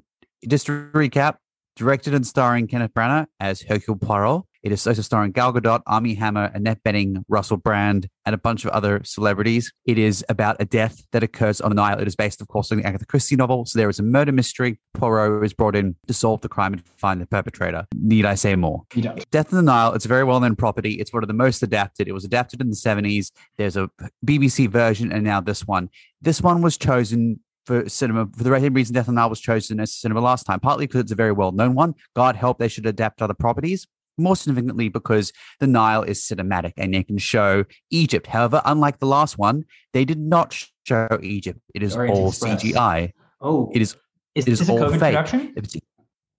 just 0.48 0.66
to 0.66 0.90
recap, 0.92 1.36
directed 1.76 2.12
and 2.12 2.26
starring 2.26 2.66
Kenneth 2.66 2.92
Branagh 2.92 3.26
as 3.38 3.62
Hercule 3.62 3.96
Poirot. 3.96 4.42
It 4.62 4.72
is 4.72 4.86
also 4.86 5.02
starring 5.02 5.32
Gal 5.32 5.52
Gadot, 5.52 5.82
Armie 5.86 6.14
Hammer, 6.14 6.50
Annette 6.54 6.82
Bening, 6.84 7.24
Russell 7.28 7.56
Brand, 7.56 8.08
and 8.24 8.34
a 8.34 8.38
bunch 8.38 8.64
of 8.64 8.70
other 8.70 9.00
celebrities. 9.04 9.72
It 9.84 9.98
is 9.98 10.24
about 10.28 10.56
a 10.60 10.64
death 10.64 11.04
that 11.12 11.22
occurs 11.22 11.60
on 11.60 11.70
the 11.70 11.76
Nile. 11.76 11.98
It 11.98 12.08
is 12.08 12.16
based, 12.16 12.40
of 12.40 12.48
course, 12.48 12.72
on 12.72 12.78
the 12.78 12.84
Agatha 12.84 13.06
Christie 13.06 13.36
novel. 13.36 13.64
So 13.66 13.78
there 13.78 13.88
is 13.88 13.98
a 13.98 14.02
murder 14.02 14.32
mystery. 14.32 14.80
Poirot 14.94 15.44
is 15.44 15.52
brought 15.52 15.76
in 15.76 15.94
to 16.06 16.14
solve 16.14 16.40
the 16.40 16.48
crime 16.48 16.72
and 16.72 16.84
find 16.96 17.20
the 17.20 17.26
perpetrator. 17.26 17.86
Need 17.94 18.24
I 18.24 18.34
say 18.34 18.56
more? 18.56 18.82
Death 19.30 19.52
in 19.52 19.56
the 19.56 19.62
Nile, 19.62 19.92
it's 19.94 20.04
a 20.04 20.08
very 20.08 20.24
well 20.24 20.40
known 20.40 20.56
property. 20.56 20.94
It's 20.94 21.12
one 21.12 21.22
of 21.22 21.28
the 21.28 21.34
most 21.34 21.62
adapted. 21.62 22.08
It 22.08 22.12
was 22.12 22.24
adapted 22.24 22.60
in 22.60 22.70
the 22.70 22.76
70s. 22.76 23.30
There's 23.56 23.76
a 23.76 23.90
BBC 24.24 24.68
version 24.68 25.12
and 25.12 25.24
now 25.24 25.40
this 25.40 25.66
one. 25.66 25.88
This 26.20 26.40
one 26.40 26.62
was 26.62 26.76
chosen 26.76 27.40
for 27.66 27.88
cinema 27.88 28.28
for 28.36 28.44
the 28.44 28.60
same 28.60 28.74
reason 28.74 28.94
Death 28.94 29.08
in 29.08 29.14
the 29.14 29.20
Nile 29.20 29.28
was 29.28 29.40
chosen 29.40 29.80
as 29.80 29.92
cinema 29.92 30.20
last 30.20 30.44
time, 30.44 30.60
partly 30.60 30.86
because 30.86 31.00
it's 31.00 31.12
a 31.12 31.16
very 31.16 31.32
well 31.32 31.52
known 31.52 31.74
one. 31.74 31.94
God 32.14 32.36
help 32.36 32.58
they 32.58 32.68
should 32.68 32.86
adapt 32.86 33.20
other 33.20 33.34
properties. 33.34 33.86
More 34.18 34.36
significantly, 34.36 34.88
because 34.88 35.32
the 35.60 35.66
Nile 35.66 36.02
is 36.02 36.20
cinematic 36.22 36.72
and 36.76 36.94
they 36.94 37.02
can 37.02 37.18
show 37.18 37.64
Egypt. 37.90 38.26
However, 38.28 38.62
unlike 38.64 38.98
the 38.98 39.06
last 39.06 39.36
one, 39.38 39.64
they 39.92 40.04
did 40.04 40.18
not 40.18 40.56
show 40.84 41.08
Egypt. 41.22 41.60
It 41.74 41.82
is 41.82 41.94
Orient 41.96 42.16
all 42.16 42.28
Express. 42.28 42.62
CGI. 42.62 43.12
Oh, 43.40 43.70
It 43.74 43.82
is. 43.82 43.96
is 44.34 44.46
it 44.46 44.52
is 44.52 44.58
this 44.60 44.68
a 44.68 44.72
all 44.72 44.78
COVID 44.78 44.90
fake. 45.00 45.00
production? 45.16 45.40
It's- 45.56 45.76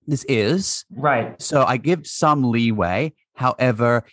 This 0.07 0.23
is 0.29 0.85
Right. 0.95 1.39
so 1.41 1.63
I 1.65 1.77
give 1.77 2.07
some 2.07 2.49
leeway. 2.49 3.13
However, 3.35 4.03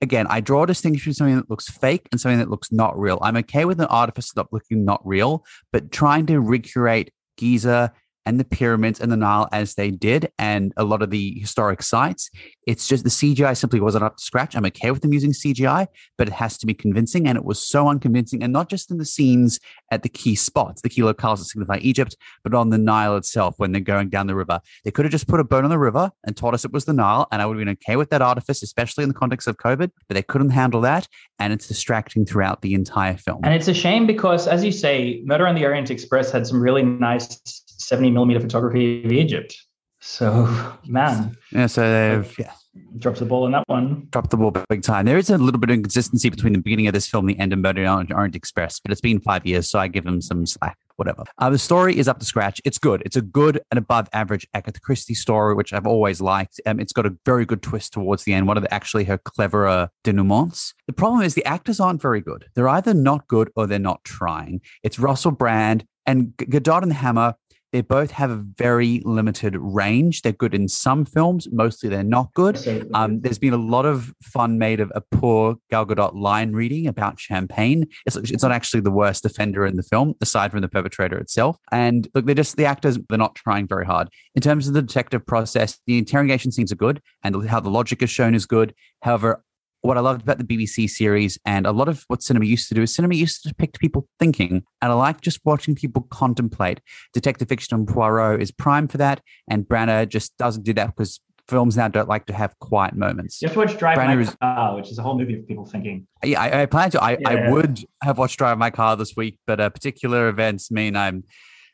again, 0.00 0.26
I 0.30 0.40
draw 0.40 0.62
a 0.62 0.66
distinction 0.68 1.00
between 1.00 1.14
something 1.14 1.36
that 1.36 1.50
looks 1.50 1.68
fake 1.68 2.08
and 2.12 2.20
something 2.20 2.38
that 2.38 2.48
looks 2.48 2.70
not 2.72 2.98
real. 2.98 3.18
I'm 3.20 3.36
okay 3.38 3.64
with 3.64 3.80
an 3.80 3.86
artifice 3.86 4.32
that 4.34 4.46
looking 4.52 4.84
not 4.84 5.04
real, 5.06 5.44
but 5.72 5.90
trying 5.92 6.26
to 6.26 6.40
recreate 6.40 7.10
Giza 7.36 7.92
and 8.26 8.38
the 8.38 8.44
pyramids 8.44 9.00
and 9.00 9.10
the 9.10 9.16
Nile 9.16 9.48
as 9.52 9.74
they 9.74 9.90
did, 9.90 10.30
and 10.38 10.72
a 10.76 10.84
lot 10.84 11.02
of 11.02 11.10
the 11.10 11.38
historic 11.38 11.82
sites. 11.82 12.30
It's 12.66 12.86
just 12.86 13.04
the 13.04 13.10
CGI 13.10 13.56
simply 13.56 13.80
wasn't 13.80 14.04
up 14.04 14.16
to 14.16 14.22
scratch. 14.22 14.54
I'm 14.54 14.64
okay 14.66 14.90
with 14.90 15.02
them 15.02 15.12
using 15.12 15.32
CGI, 15.32 15.86
but 16.16 16.28
it 16.28 16.34
has 16.34 16.56
to 16.58 16.66
be 16.66 16.74
convincing. 16.74 17.26
And 17.26 17.36
it 17.36 17.44
was 17.44 17.66
so 17.66 17.88
unconvincing, 17.88 18.42
and 18.42 18.52
not 18.52 18.68
just 18.68 18.90
in 18.90 18.98
the 18.98 19.04
scenes 19.04 19.58
at 19.90 20.02
the 20.02 20.08
key 20.08 20.34
spots, 20.34 20.82
the 20.82 20.88
key 20.88 21.02
locales 21.02 21.38
that 21.38 21.44
signify 21.46 21.78
Egypt, 21.78 22.16
but 22.44 22.54
on 22.54 22.70
the 22.70 22.78
Nile 22.78 23.16
itself 23.16 23.54
when 23.58 23.72
they're 23.72 23.80
going 23.80 24.08
down 24.08 24.26
the 24.26 24.34
river. 24.34 24.60
They 24.84 24.90
could 24.90 25.04
have 25.04 25.12
just 25.12 25.28
put 25.28 25.40
a 25.40 25.44
boat 25.44 25.64
on 25.64 25.70
the 25.70 25.78
river 25.78 26.10
and 26.24 26.36
told 26.36 26.54
us 26.54 26.64
it 26.64 26.72
was 26.72 26.84
the 26.84 26.92
Nile, 26.92 27.26
and 27.32 27.42
I 27.42 27.46
would 27.46 27.56
have 27.56 27.64
been 27.64 27.76
okay 27.82 27.96
with 27.96 28.10
that 28.10 28.22
artifice, 28.22 28.62
especially 28.62 29.02
in 29.02 29.08
the 29.08 29.14
context 29.14 29.48
of 29.48 29.56
COVID, 29.56 29.90
but 30.08 30.14
they 30.14 30.22
couldn't 30.22 30.50
handle 30.50 30.80
that. 30.82 31.08
And 31.38 31.52
it's 31.52 31.66
distracting 31.66 32.24
throughout 32.24 32.62
the 32.62 32.74
entire 32.74 33.16
film. 33.16 33.40
And 33.42 33.54
it's 33.54 33.68
a 33.68 33.74
shame 33.74 34.06
because, 34.06 34.46
as 34.46 34.64
you 34.64 34.70
say, 34.72 35.22
Murder 35.24 35.46
on 35.46 35.54
the 35.54 35.64
Orient 35.64 35.90
Express 35.90 36.30
had 36.30 36.46
some 36.46 36.62
really 36.62 36.82
nice 36.82 37.61
70 37.82 38.10
millimeter 38.10 38.40
photography 38.40 39.04
of 39.04 39.12
Egypt. 39.12 39.56
So, 40.00 40.46
man, 40.86 41.36
yeah, 41.52 41.66
so 41.66 41.82
they've 41.82 42.38
yeah, 42.38 42.52
drops 42.98 43.20
the 43.20 43.24
ball 43.24 43.44
on 43.44 43.52
that 43.52 43.64
one. 43.68 44.08
dropped 44.10 44.30
the 44.30 44.36
ball 44.36 44.50
big 44.68 44.82
time. 44.82 45.06
There 45.06 45.18
is 45.18 45.30
a 45.30 45.38
little 45.38 45.60
bit 45.60 45.70
of 45.70 45.74
inconsistency 45.74 46.28
between 46.28 46.52
the 46.54 46.58
beginning 46.58 46.88
of 46.88 46.94
this 46.94 47.06
film 47.06 47.28
and 47.28 47.36
the 47.36 47.40
end 47.40 47.52
of 47.52 47.58
Murder 47.60 47.86
on 47.86 48.06
the 48.06 48.14
Orient 48.14 48.34
Express, 48.34 48.80
but 48.80 48.90
it's 48.90 49.00
been 49.00 49.20
five 49.20 49.46
years, 49.46 49.70
so 49.70 49.78
I 49.78 49.88
give 49.88 50.04
them 50.04 50.20
some 50.20 50.46
slack. 50.46 50.76
Whatever. 50.96 51.24
Uh, 51.38 51.48
the 51.50 51.58
story 51.58 51.98
is 51.98 52.06
up 52.06 52.18
to 52.18 52.24
scratch. 52.24 52.60
It's 52.64 52.78
good. 52.78 53.02
It's 53.04 53.16
a 53.16 53.22
good 53.22 53.60
and 53.70 53.78
above 53.78 54.08
average 54.12 54.46
Agatha 54.52 54.78
Christie 54.78 55.14
story, 55.14 55.54
which 55.54 55.72
I've 55.72 55.86
always 55.86 56.20
liked. 56.20 56.60
Um, 56.66 56.78
it's 56.78 56.92
got 56.92 57.06
a 57.06 57.16
very 57.24 57.46
good 57.46 57.62
twist 57.62 57.94
towards 57.94 58.24
the 58.24 58.34
end. 58.34 58.46
One 58.46 58.58
of 58.58 58.62
the 58.62 58.72
actually 58.72 59.04
her 59.04 59.18
cleverer 59.18 59.88
denouements. 60.04 60.74
The 60.86 60.92
problem 60.92 61.22
is 61.22 61.34
the 61.34 61.46
actors 61.46 61.80
aren't 61.80 62.02
very 62.02 62.20
good. 62.20 62.44
They're 62.54 62.68
either 62.68 62.92
not 62.92 63.26
good 63.26 63.50
or 63.56 63.66
they're 63.66 63.78
not 63.78 64.04
trying. 64.04 64.60
It's 64.82 64.98
Russell 64.98 65.32
Brand 65.32 65.86
and 66.06 66.34
G- 66.38 66.46
Gadot 66.46 66.82
and 66.82 66.92
Hammer 66.92 67.34
they 67.72 67.80
both 67.80 68.10
have 68.10 68.30
a 68.30 68.36
very 68.36 69.00
limited 69.04 69.56
range. 69.56 70.22
They're 70.22 70.32
good 70.32 70.54
in 70.54 70.68
some 70.68 71.04
films, 71.04 71.48
mostly 71.50 71.88
they're 71.88 72.02
not 72.02 72.32
good. 72.34 72.58
Um, 72.94 73.20
there's 73.20 73.38
been 73.38 73.54
a 73.54 73.58
lot 73.58 73.86
of 73.86 74.12
fun 74.22 74.58
made 74.58 74.80
of 74.80 74.92
a 74.94 75.00
poor 75.00 75.56
Gal 75.70 75.86
Gadot 75.86 76.14
line 76.14 76.52
reading 76.52 76.86
about 76.86 77.18
champagne. 77.18 77.86
It's, 78.06 78.16
it's 78.16 78.42
not 78.42 78.52
actually 78.52 78.80
the 78.80 78.90
worst 78.90 79.24
offender 79.24 79.64
in 79.64 79.76
the 79.76 79.82
film, 79.82 80.14
aside 80.20 80.50
from 80.50 80.60
the 80.60 80.68
perpetrator 80.68 81.18
itself. 81.18 81.56
And 81.70 82.06
look, 82.14 82.26
they're 82.26 82.34
just 82.34 82.56
the 82.56 82.66
actors. 82.66 82.98
They're 83.08 83.18
not 83.18 83.34
trying 83.34 83.66
very 83.66 83.86
hard 83.86 84.08
in 84.34 84.42
terms 84.42 84.68
of 84.68 84.74
the 84.74 84.82
detective 84.82 85.24
process. 85.26 85.78
The 85.86 85.98
interrogation 85.98 86.52
scenes 86.52 86.72
are 86.72 86.76
good, 86.76 87.00
and 87.24 87.48
how 87.48 87.60
the 87.60 87.70
logic 87.70 88.02
is 88.02 88.10
shown 88.10 88.34
is 88.34 88.46
good. 88.46 88.74
However, 89.02 89.42
what 89.82 89.96
I 89.98 90.00
loved 90.00 90.22
about 90.22 90.38
the 90.38 90.44
BBC 90.44 90.88
series 90.88 91.38
and 91.44 91.66
a 91.66 91.72
lot 91.72 91.88
of 91.88 92.04
what 92.06 92.22
cinema 92.22 92.44
used 92.46 92.68
to 92.68 92.74
do 92.74 92.82
is 92.82 92.94
cinema 92.94 93.14
used 93.14 93.42
to 93.42 93.48
depict 93.48 93.80
people 93.80 94.08
thinking. 94.18 94.62
And 94.80 94.92
I 94.92 94.94
like 94.94 95.20
just 95.20 95.40
watching 95.44 95.74
people 95.74 96.02
contemplate. 96.10 96.80
Detective 97.12 97.48
fiction 97.48 97.76
and 97.76 97.86
Poirot 97.86 98.40
is 98.40 98.50
prime 98.52 98.86
for 98.88 98.98
that. 98.98 99.20
And 99.50 99.64
Branagh 99.64 100.08
just 100.08 100.36
doesn't 100.38 100.62
do 100.62 100.72
that 100.74 100.86
because 100.94 101.20
films 101.48 101.76
now 101.76 101.88
don't 101.88 102.08
like 102.08 102.26
to 102.26 102.32
have 102.32 102.56
quiet 102.60 102.94
moments. 102.94 103.42
you 103.42 103.48
have 103.48 103.54
to 103.54 103.58
watch 103.58 103.76
Drive 103.76 103.96
My 103.96 104.16
is- 104.16 104.36
Car, 104.40 104.76
which 104.76 104.90
is 104.90 104.98
a 104.98 105.02
whole 105.02 105.18
movie 105.18 105.34
of 105.38 105.46
people 105.46 105.66
thinking. 105.66 106.06
Yeah, 106.24 106.40
I, 106.40 106.62
I 106.62 106.66
plan 106.66 106.90
to. 106.92 107.02
I, 107.02 107.18
I 107.26 107.50
would 107.50 107.84
have 108.02 108.18
watched 108.18 108.38
Drive 108.38 108.58
My 108.58 108.70
Car 108.70 108.96
this 108.96 109.16
week, 109.16 109.38
but 109.46 109.60
uh, 109.60 109.68
particular 109.68 110.28
events 110.28 110.70
mean 110.70 110.94
I'm 110.94 111.24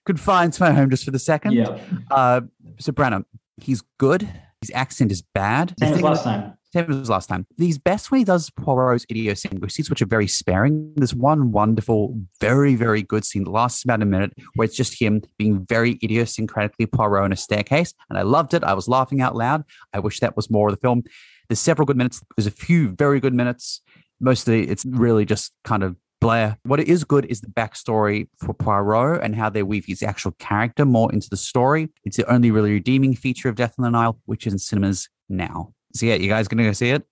confined 0.06 0.54
to 0.54 0.62
my 0.62 0.72
home 0.72 0.88
just 0.88 1.04
for 1.04 1.10
the 1.10 1.18
second. 1.18 1.52
Yeah. 1.52 1.78
Uh, 2.10 2.40
so 2.80 2.92
Branagh, 2.92 3.24
he's 3.58 3.82
good. 3.98 4.26
His 4.62 4.70
accent 4.74 5.12
is 5.12 5.22
bad. 5.22 5.74
Same 5.78 5.92
as 5.94 6.02
last 6.02 6.24
time. 6.24 6.54
Same 6.72 6.90
as 6.90 7.08
last 7.08 7.28
time. 7.28 7.46
He's 7.56 7.78
best 7.78 8.10
when 8.10 8.18
he 8.18 8.24
does 8.24 8.50
Poirot's 8.50 9.06
idiosyncrasies, 9.10 9.88
which 9.88 10.02
are 10.02 10.06
very 10.06 10.26
sparing. 10.26 10.92
There's 10.96 11.14
one 11.14 11.50
wonderful, 11.50 12.20
very, 12.40 12.74
very 12.74 13.02
good 13.02 13.24
scene 13.24 13.44
that 13.44 13.50
lasts 13.50 13.84
about 13.84 14.02
a 14.02 14.06
minute 14.06 14.32
where 14.54 14.66
it's 14.66 14.76
just 14.76 15.00
him 15.00 15.22
being 15.38 15.64
very 15.66 15.94
idiosyncratically 15.96 16.92
Poirot 16.92 17.26
in 17.26 17.32
a 17.32 17.36
staircase. 17.36 17.94
And 18.10 18.18
I 18.18 18.22
loved 18.22 18.52
it. 18.52 18.64
I 18.64 18.74
was 18.74 18.88
laughing 18.88 19.20
out 19.20 19.34
loud. 19.34 19.64
I 19.94 19.98
wish 19.98 20.20
that 20.20 20.36
was 20.36 20.50
more 20.50 20.68
of 20.68 20.74
the 20.74 20.80
film. 20.80 21.04
There's 21.48 21.60
several 21.60 21.86
good 21.86 21.96
minutes. 21.96 22.20
There's 22.36 22.46
a 22.46 22.50
few 22.50 22.90
very 22.90 23.20
good 23.20 23.34
minutes. 23.34 23.80
Mostly 24.20 24.68
it's 24.68 24.84
really 24.84 25.24
just 25.24 25.52
kind 25.64 25.82
of 25.82 25.96
Blair. 26.20 26.58
What 26.64 26.80
is 26.80 27.04
good 27.04 27.26
is 27.26 27.40
the 27.40 27.46
backstory 27.46 28.28
for 28.38 28.52
Poirot 28.52 29.22
and 29.22 29.36
how 29.36 29.48
they 29.48 29.62
weave 29.62 29.86
his 29.86 30.02
actual 30.02 30.32
character 30.32 30.84
more 30.84 31.12
into 31.12 31.30
the 31.30 31.36
story. 31.36 31.90
It's 32.04 32.16
the 32.16 32.30
only 32.30 32.50
really 32.50 32.72
redeeming 32.72 33.14
feature 33.14 33.48
of 33.48 33.54
Death 33.54 33.74
on 33.78 33.84
the 33.84 33.90
Nile, 33.90 34.18
which 34.26 34.46
is 34.46 34.52
in 34.52 34.58
cinemas 34.58 35.08
now. 35.28 35.74
So 35.94 36.06
it. 36.06 36.20
you 36.20 36.28
guys 36.28 36.48
gonna 36.48 36.64
go 36.64 36.72
see 36.72 36.90
it? 36.90 37.04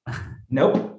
Nope. 0.51 0.93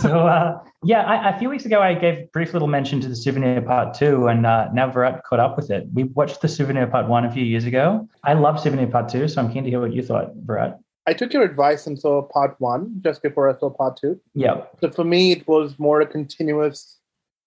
so 0.00 0.26
uh, 0.26 0.58
yeah, 0.82 1.02
I, 1.02 1.30
a 1.34 1.38
few 1.38 1.48
weeks 1.48 1.64
ago 1.64 1.80
I 1.80 1.94
gave 1.94 2.30
brief 2.32 2.52
little 2.52 2.68
mention 2.68 3.00
to 3.00 3.08
the 3.08 3.16
Souvenir 3.16 3.62
Part 3.62 3.94
Two, 3.94 4.26
and 4.28 4.46
uh, 4.46 4.68
now 4.72 4.90
Virat 4.90 5.22
caught 5.24 5.40
up 5.40 5.56
with 5.56 5.70
it. 5.70 5.86
We 5.92 6.04
watched 6.04 6.40
the 6.42 6.48
Souvenir 6.48 6.86
Part 6.86 7.08
One 7.08 7.24
a 7.24 7.30
few 7.30 7.44
years 7.44 7.64
ago. 7.64 8.08
I 8.24 8.34
love 8.34 8.60
Souvenir 8.60 8.86
Part 8.88 9.08
Two, 9.08 9.28
so 9.28 9.40
I'm 9.40 9.52
keen 9.52 9.64
to 9.64 9.70
hear 9.70 9.80
what 9.80 9.92
you 9.92 10.02
thought, 10.02 10.32
Virat. 10.44 10.78
I 11.06 11.12
took 11.12 11.32
your 11.34 11.42
advice 11.42 11.86
and 11.86 11.98
saw 11.98 12.22
part 12.22 12.56
one 12.60 12.96
just 13.02 13.22
before 13.22 13.54
I 13.54 13.58
saw 13.58 13.68
part 13.70 13.98
two. 13.98 14.18
Yeah. 14.34 14.62
So 14.80 14.90
for 14.90 15.04
me, 15.04 15.32
it 15.32 15.46
was 15.46 15.78
more 15.78 16.00
a 16.00 16.06
continuous 16.06 16.98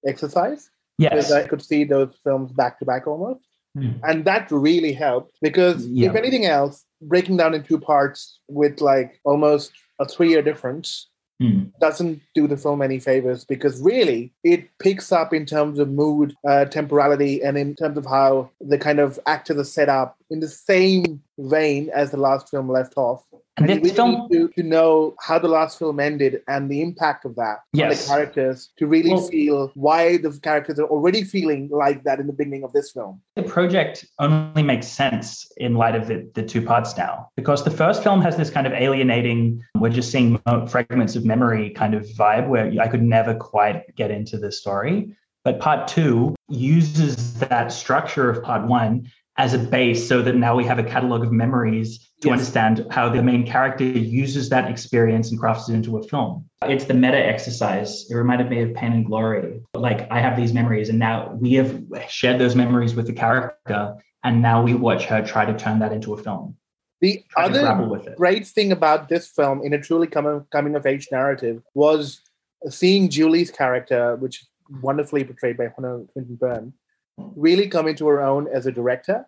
exercise 0.08 0.70
Yes. 1.00 1.12
because 1.12 1.32
I 1.32 1.48
could 1.48 1.62
see 1.64 1.84
those 1.84 2.16
films 2.24 2.52
back 2.52 2.78
to 2.80 2.86
back 2.86 3.08
almost. 3.08 3.42
Hmm. 3.76 3.94
And 4.04 4.26
that 4.26 4.52
really 4.52 4.94
helped 4.94 5.38
because 5.42 5.88
Yeah. 5.88 6.10
if 6.10 6.16
anything 6.16 6.46
else, 6.46 6.86
breaking 7.02 7.38
down 7.38 7.54
in 7.54 7.64
two 7.64 7.80
parts 7.80 8.40
with 8.48 8.82
like 8.82 9.20
almost 9.24 9.72
a 10.00 10.06
three 10.06 10.30
year 10.30 10.42
difference 10.42 11.08
Hmm. 11.40 11.66
doesn't 11.80 12.20
do 12.34 12.48
the 12.48 12.58
film 12.58 12.82
any 12.82 12.98
favors 12.98 13.46
because 13.46 13.80
really 13.80 14.34
it 14.44 14.68
picks 14.80 15.12
up 15.12 15.34
in 15.34 15.46
terms 15.46 15.78
of 15.78 15.88
mood, 15.88 16.34
uh, 16.48 16.66
temporality, 16.66 17.44
and 17.44 17.60
in 17.60 17.76
terms 17.76 17.96
of 17.96 18.08
how 18.08 18.50
the 18.60 18.78
kind 18.80 19.00
of 19.00 19.20
actors 19.28 19.58
are 19.58 19.64
set 19.64 19.88
up 19.88 20.18
in 20.32 20.40
the 20.40 20.48
same 20.48 21.22
vein 21.38 21.92
as 21.94 22.10
the 22.10 22.18
last 22.18 22.50
film 22.50 22.72
left 22.72 22.94
off. 22.98 23.24
And 23.58 23.70
you 23.70 23.80
this 23.80 23.94
film, 23.94 24.28
need 24.30 24.38
to, 24.38 24.50
to 24.50 24.64
know 24.64 25.16
how 25.20 25.40
the 25.40 25.48
last 25.48 25.80
film 25.80 26.00
ended 26.00 26.42
and 26.48 26.70
the 26.70 26.82
impact 26.82 27.26
of 27.26 27.36
that 27.36 27.60
on 27.82 27.90
the 27.90 28.06
characters 28.08 28.70
to 28.78 28.86
really 28.86 29.10
Well- 29.10 29.28
feel 29.28 29.72
why 29.74 30.18
the 30.18 30.38
characters 30.42 30.80
are 30.80 30.86
already 30.88 31.24
feeling 31.24 31.70
like 31.72 32.04
that 32.04 32.20
in 32.20 32.28
the 32.28 32.34
beginning 32.34 32.64
of 32.64 32.72
this 32.74 32.92
film. 32.92 33.22
the 33.36 33.44
project 33.44 34.06
only 34.20 34.64
makes 34.64 34.88
sense 34.88 35.52
in 35.58 35.76
light 35.76 35.96
of 35.96 36.08
the, 36.08 36.30
the 36.36 36.44
two 36.44 36.62
parts 36.62 36.98
now, 36.98 37.30
because 37.36 37.64
the 37.64 37.72
first 37.72 38.04
film 38.04 38.22
has 38.22 38.38
this 38.38 38.50
kind 38.50 38.68
of 38.68 38.74
alienating, 38.74 39.62
we're 39.76 39.90
just 39.90 40.12
seeing 40.12 40.40
fragments 40.68 41.16
of 41.16 41.26
memory 41.26 41.70
kind 41.72 41.94
of 41.94 42.04
vibe 42.18 42.48
where 42.48 42.72
I 42.80 42.88
could 42.88 43.04
never 43.04 43.34
quite 43.34 43.96
get 43.96 44.12
into 44.12 44.38
the 44.38 44.52
story. 44.52 45.16
But 45.44 45.60
part 45.60 45.88
two 45.88 46.36
uses 46.50 47.36
that 47.40 47.72
structure 47.72 48.30
of 48.30 48.44
part 48.44 48.68
one 48.68 49.10
as 49.38 49.54
a 49.54 49.60
base 49.60 50.08
so 50.08 50.22
that 50.22 50.36
now 50.36 50.56
we 50.56 50.64
have 50.64 50.80
a 50.80 50.84
catalog 50.84 51.24
of 51.24 51.32
memories 51.32 52.10
to 52.22 52.30
Yes. 52.30 52.40
understand 52.40 52.88
how 52.90 53.08
the 53.08 53.22
main 53.22 53.46
character 53.46 53.84
uses 53.84 54.50
that 54.50 54.70
experience 54.70 55.30
and 55.30 55.40
crafts 55.40 55.70
it 55.70 55.74
into 55.74 55.98
a 55.98 56.04
film. 56.04 56.46
It's 56.64 56.86
the 56.86 56.96
meta 56.96 57.18
exercise. 57.18 58.08
It 58.10 58.16
reminded 58.16 58.50
me 58.50 58.62
of 58.62 58.74
Pain 58.74 58.94
and 58.94 59.06
Glory. 59.06 59.62
Like 59.76 60.08
I 60.12 60.20
have 60.20 60.36
these 60.36 60.54
memories 60.54 60.90
and 60.90 60.98
now 60.98 61.34
we 61.40 61.54
have 61.54 61.84
shared 62.10 62.40
those 62.40 62.56
memories 62.56 62.96
with 62.96 63.06
the 63.06 63.14
character 63.14 63.96
and 64.24 64.42
now 64.42 64.64
we 64.64 64.74
watch 64.74 65.06
her 65.06 65.24
try 65.24 65.46
to 65.46 65.56
turn 65.56 65.78
that 65.80 65.92
into 65.92 66.14
a 66.16 66.18
film. 66.18 66.58
The 67.00 67.24
other 67.36 68.16
great 68.16 68.48
thing 68.48 68.72
about 68.72 69.08
this 69.08 69.28
film 69.28 69.62
in 69.64 69.72
a 69.74 69.80
truly 69.80 70.08
coming, 70.08 70.44
coming 70.52 70.76
of 70.76 70.88
age 70.88 71.10
narrative 71.12 71.62
was 71.76 72.22
seeing 72.70 73.08
Julie's 73.08 73.52
character, 73.52 74.16
which 74.16 74.42
is 74.42 74.48
wonderfully 74.82 75.24
portrayed 75.24 75.58
by 75.58 75.72
Honor 75.78 76.04
Swinton 76.12 76.36
Byrne, 76.36 76.74
really 77.18 77.68
come 77.68 77.88
into 77.88 78.08
her 78.08 78.22
own 78.22 78.48
as 78.48 78.66
a 78.66 78.72
director. 78.72 79.28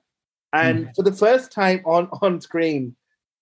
And 0.53 0.87
Mm. 0.87 0.95
for 0.95 1.03
the 1.03 1.11
first 1.11 1.51
time 1.51 1.81
on 1.85 2.07
on 2.21 2.41
screen, 2.41 2.95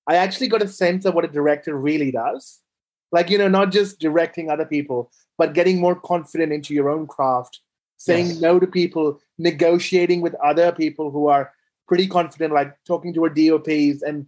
I 0.08 0.16
actually 0.16 0.48
got 0.48 0.62
a 0.62 0.68
sense 0.68 1.06
of 1.06 1.14
what 1.14 1.26
a 1.26 1.28
director 1.28 1.76
really 1.78 2.12
does. 2.12 2.60
Like, 3.12 3.30
you 3.30 3.38
know, 3.38 3.48
not 3.48 3.72
just 3.72 4.00
directing 4.00 4.50
other 4.50 4.66
people, 4.66 5.12
but 5.38 5.54
getting 5.54 5.80
more 5.80 5.96
confident 5.96 6.52
into 6.52 6.74
your 6.74 6.90
own 6.90 7.08
craft, 7.08 7.62
saying 7.98 8.28
Yes. 8.28 8.42
no 8.42 8.60
to 8.60 8.68
people, 8.68 9.20
negotiating 9.38 10.22
with 10.22 10.36
other 10.36 10.72
people 10.72 11.12
who 11.12 11.28
are 11.28 11.52
pretty 11.88 12.08
confident, 12.08 12.54
like 12.54 12.74
talking 12.86 13.14
to 13.14 13.24
our 13.24 13.30
DOPs 13.30 14.02
and, 14.02 14.26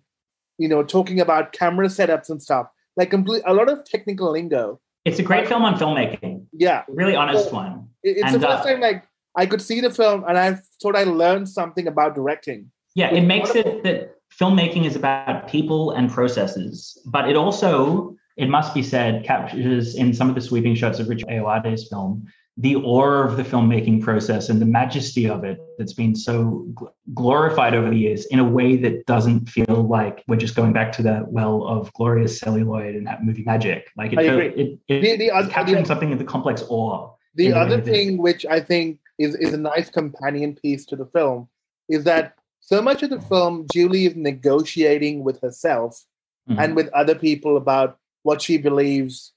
you 0.57 0.67
know, 0.69 0.81
talking 0.83 1.19
about 1.19 1.51
camera 1.51 1.87
setups 1.87 2.29
and 2.29 2.41
stuff. 2.41 2.67
Like 2.95 3.09
complete 3.09 3.43
a 3.45 3.53
lot 3.53 3.69
of 3.69 3.83
technical 3.83 4.31
lingo. 4.31 4.79
It's 5.05 5.19
a 5.19 5.23
great 5.23 5.47
film 5.47 5.63
on 5.63 5.75
filmmaking. 5.77 6.45
Yeah. 6.53 6.83
Really 6.87 7.15
honest 7.15 7.51
one. 7.51 7.89
It's 8.03 8.21
And, 8.23 8.35
the 8.35 8.39
first 8.47 8.63
uh, 8.63 8.65
time 8.65 8.79
like 8.81 9.03
I 9.39 9.45
could 9.45 9.61
see 9.61 9.79
the 9.79 9.89
film 9.89 10.25
and 10.27 10.37
I 10.37 10.57
thought 10.81 10.95
I 10.97 11.05
learned 11.05 11.47
something 11.47 11.87
about 11.87 12.13
directing. 12.13 12.69
Yeah, 12.95 13.09
it 13.19 13.21
makes 13.21 13.49
wonderful. 13.49 13.79
it 13.79 13.83
that 13.83 14.15
filmmaking 14.39 14.85
is 14.85 14.95
about 14.95 15.47
people 15.47 15.91
and 15.91 16.11
processes, 16.11 16.75
but 17.05 17.29
it 17.29 17.35
also, 17.37 18.15
it 18.35 18.49
must 18.49 18.73
be 18.73 18.83
said, 18.83 19.23
captures 19.23 19.95
in 19.95 20.13
some 20.13 20.27
of 20.29 20.35
the 20.35 20.41
sweeping 20.41 20.75
shots 20.75 20.99
of 20.99 21.07
Richard 21.07 21.29
Ayoade's 21.29 21.87
film 21.87 22.27
the 22.61 22.75
awe 22.75 23.23
of 23.23 23.37
the 23.37 23.43
filmmaking 23.43 24.03
process 24.03 24.49
and 24.49 24.61
the 24.61 24.65
majesty 24.65 25.29
of 25.29 25.45
it 25.45 25.57
that's 25.77 25.93
been 25.93 26.13
so 26.13 26.67
gl- 26.73 26.91
glorified 27.13 27.73
over 27.73 27.89
the 27.89 27.95
years 27.95 28.25
in 28.25 28.39
a 28.39 28.43
way 28.43 28.75
that 28.75 29.05
doesn't 29.05 29.47
feel 29.47 29.87
like 29.87 30.25
we're 30.27 30.35
just 30.35 30.55
going 30.55 30.73
back 30.73 30.91
to 30.91 31.01
the 31.01 31.23
well 31.27 31.63
of 31.65 31.91
glorious 31.93 32.37
celluloid 32.37 32.95
and 32.95 33.07
that 33.07 33.23
movie 33.23 33.43
magic. 33.43 33.87
Like 33.95 34.11
it, 34.11 34.19
I 34.19 34.23
agree. 34.23 34.47
it, 34.61 34.79
it 34.89 35.01
The- 35.01 35.17
the 35.17 35.31
it's 35.33 35.47
capturing 35.47 35.83
the- 35.83 35.87
something 35.87 36.11
of 36.11 36.19
the 36.19 36.25
complex 36.25 36.61
awe. 36.67 37.13
The 37.35 37.47
in 37.47 37.53
other 37.53 37.79
thing, 37.79 38.17
which 38.17 38.45
I 38.45 38.59
think 38.59 38.99
is, 39.19 39.35
is 39.35 39.53
a 39.53 39.57
nice 39.57 39.89
companion 39.89 40.55
piece 40.55 40.85
to 40.87 40.95
the 40.95 41.05
film, 41.05 41.49
is 41.89 42.05
that 42.05 42.33
so 42.61 42.81
much 42.81 43.03
of 43.03 43.09
the 43.09 43.21
film, 43.21 43.67
Julie 43.71 44.05
is 44.05 44.15
negotiating 44.15 45.23
with 45.23 45.39
herself 45.41 46.05
Mhm. 46.49 46.57
and 46.63 46.75
with 46.75 46.87
other 46.93 47.15
people 47.15 47.57
about 47.57 47.99
what 48.23 48.41
she 48.41 48.57
believes 48.57 49.33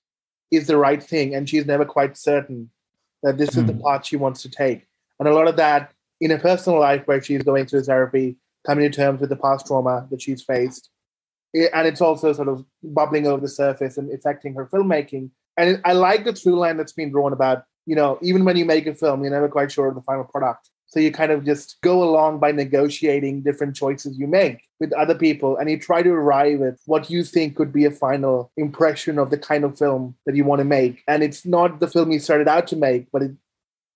is 0.50 0.66
the 0.66 0.76
right 0.76 1.02
thing. 1.02 1.34
And 1.34 1.48
she's 1.48 1.66
never 1.66 1.84
quite 1.84 2.16
certain 2.16 2.70
that 3.22 3.38
this 3.38 3.56
is 3.56 3.64
the 3.66 3.74
Mm. 3.74 3.82
path 3.82 4.06
she 4.06 4.16
wants 4.16 4.42
to 4.42 4.50
take. 4.50 4.86
And 5.18 5.28
a 5.28 5.34
lot 5.34 5.48
of 5.48 5.56
that 5.56 5.92
in 6.20 6.30
her 6.30 6.38
personal 6.38 6.78
life, 6.78 7.06
where 7.06 7.20
she's 7.22 7.42
going 7.42 7.66
through 7.66 7.82
therapy, 7.82 8.36
coming 8.64 8.88
to 8.88 8.96
terms 8.96 9.20
with 9.20 9.30
the 9.30 9.36
past 9.36 9.66
trauma 9.66 10.06
that 10.10 10.22
she's 10.22 10.42
faced. 10.42 10.90
I- 11.54 11.70
And 11.74 11.86
it's 11.86 12.00
also 12.00 12.32
sort 12.32 12.48
of 12.48 12.64
bubbling 12.82 13.26
over 13.26 13.40
the 13.40 13.48
surface 13.48 13.96
and 13.98 14.10
affecting 14.12 14.54
her 14.54 14.66
filmmaking. 14.66 15.30
And 15.56 15.70
it, 15.70 15.80
I 15.84 15.92
like 15.92 16.24
the 16.24 16.32
through 16.32 16.56
line 16.56 16.76
that's 16.76 16.92
been 16.92 17.10
drawn 17.10 17.32
about, 17.32 17.64
you 17.86 17.96
know, 17.96 18.18
even 18.22 18.44
when 18.44 18.56
you 18.56 18.64
make 18.64 18.86
a 18.86 18.94
film, 18.94 19.22
you're 19.22 19.32
never 19.32 19.48
quite 19.48 19.72
sure 19.72 19.88
of 19.88 19.94
the 19.94 20.02
final 20.02 20.24
product. 20.24 20.70
So 20.86 21.00
you 21.00 21.10
kind 21.10 21.32
of 21.32 21.42
just 21.42 21.80
go 21.80 22.02
along 22.02 22.38
by 22.38 22.52
negotiating 22.52 23.42
different 23.42 23.74
choices 23.74 24.18
you 24.18 24.26
make 24.26 24.68
with 24.78 24.92
other 24.92 25.14
people 25.14 25.56
and 25.56 25.70
you 25.70 25.80
try 25.80 26.02
to 26.02 26.10
arrive 26.10 26.60
at 26.60 26.74
what 26.84 27.08
you 27.08 27.24
think 27.24 27.56
could 27.56 27.72
be 27.72 27.86
a 27.86 27.90
final 27.90 28.52
impression 28.58 29.18
of 29.18 29.30
the 29.30 29.38
kind 29.38 29.64
of 29.64 29.78
film 29.78 30.14
that 30.26 30.36
you 30.36 30.44
want 30.44 30.58
to 30.60 30.66
make. 30.66 31.02
And 31.08 31.22
it's 31.22 31.46
not 31.46 31.80
the 31.80 31.88
film 31.88 32.10
you 32.10 32.20
started 32.20 32.46
out 32.46 32.66
to 32.68 32.76
make, 32.76 33.06
but 33.10 33.22
it 33.22 33.32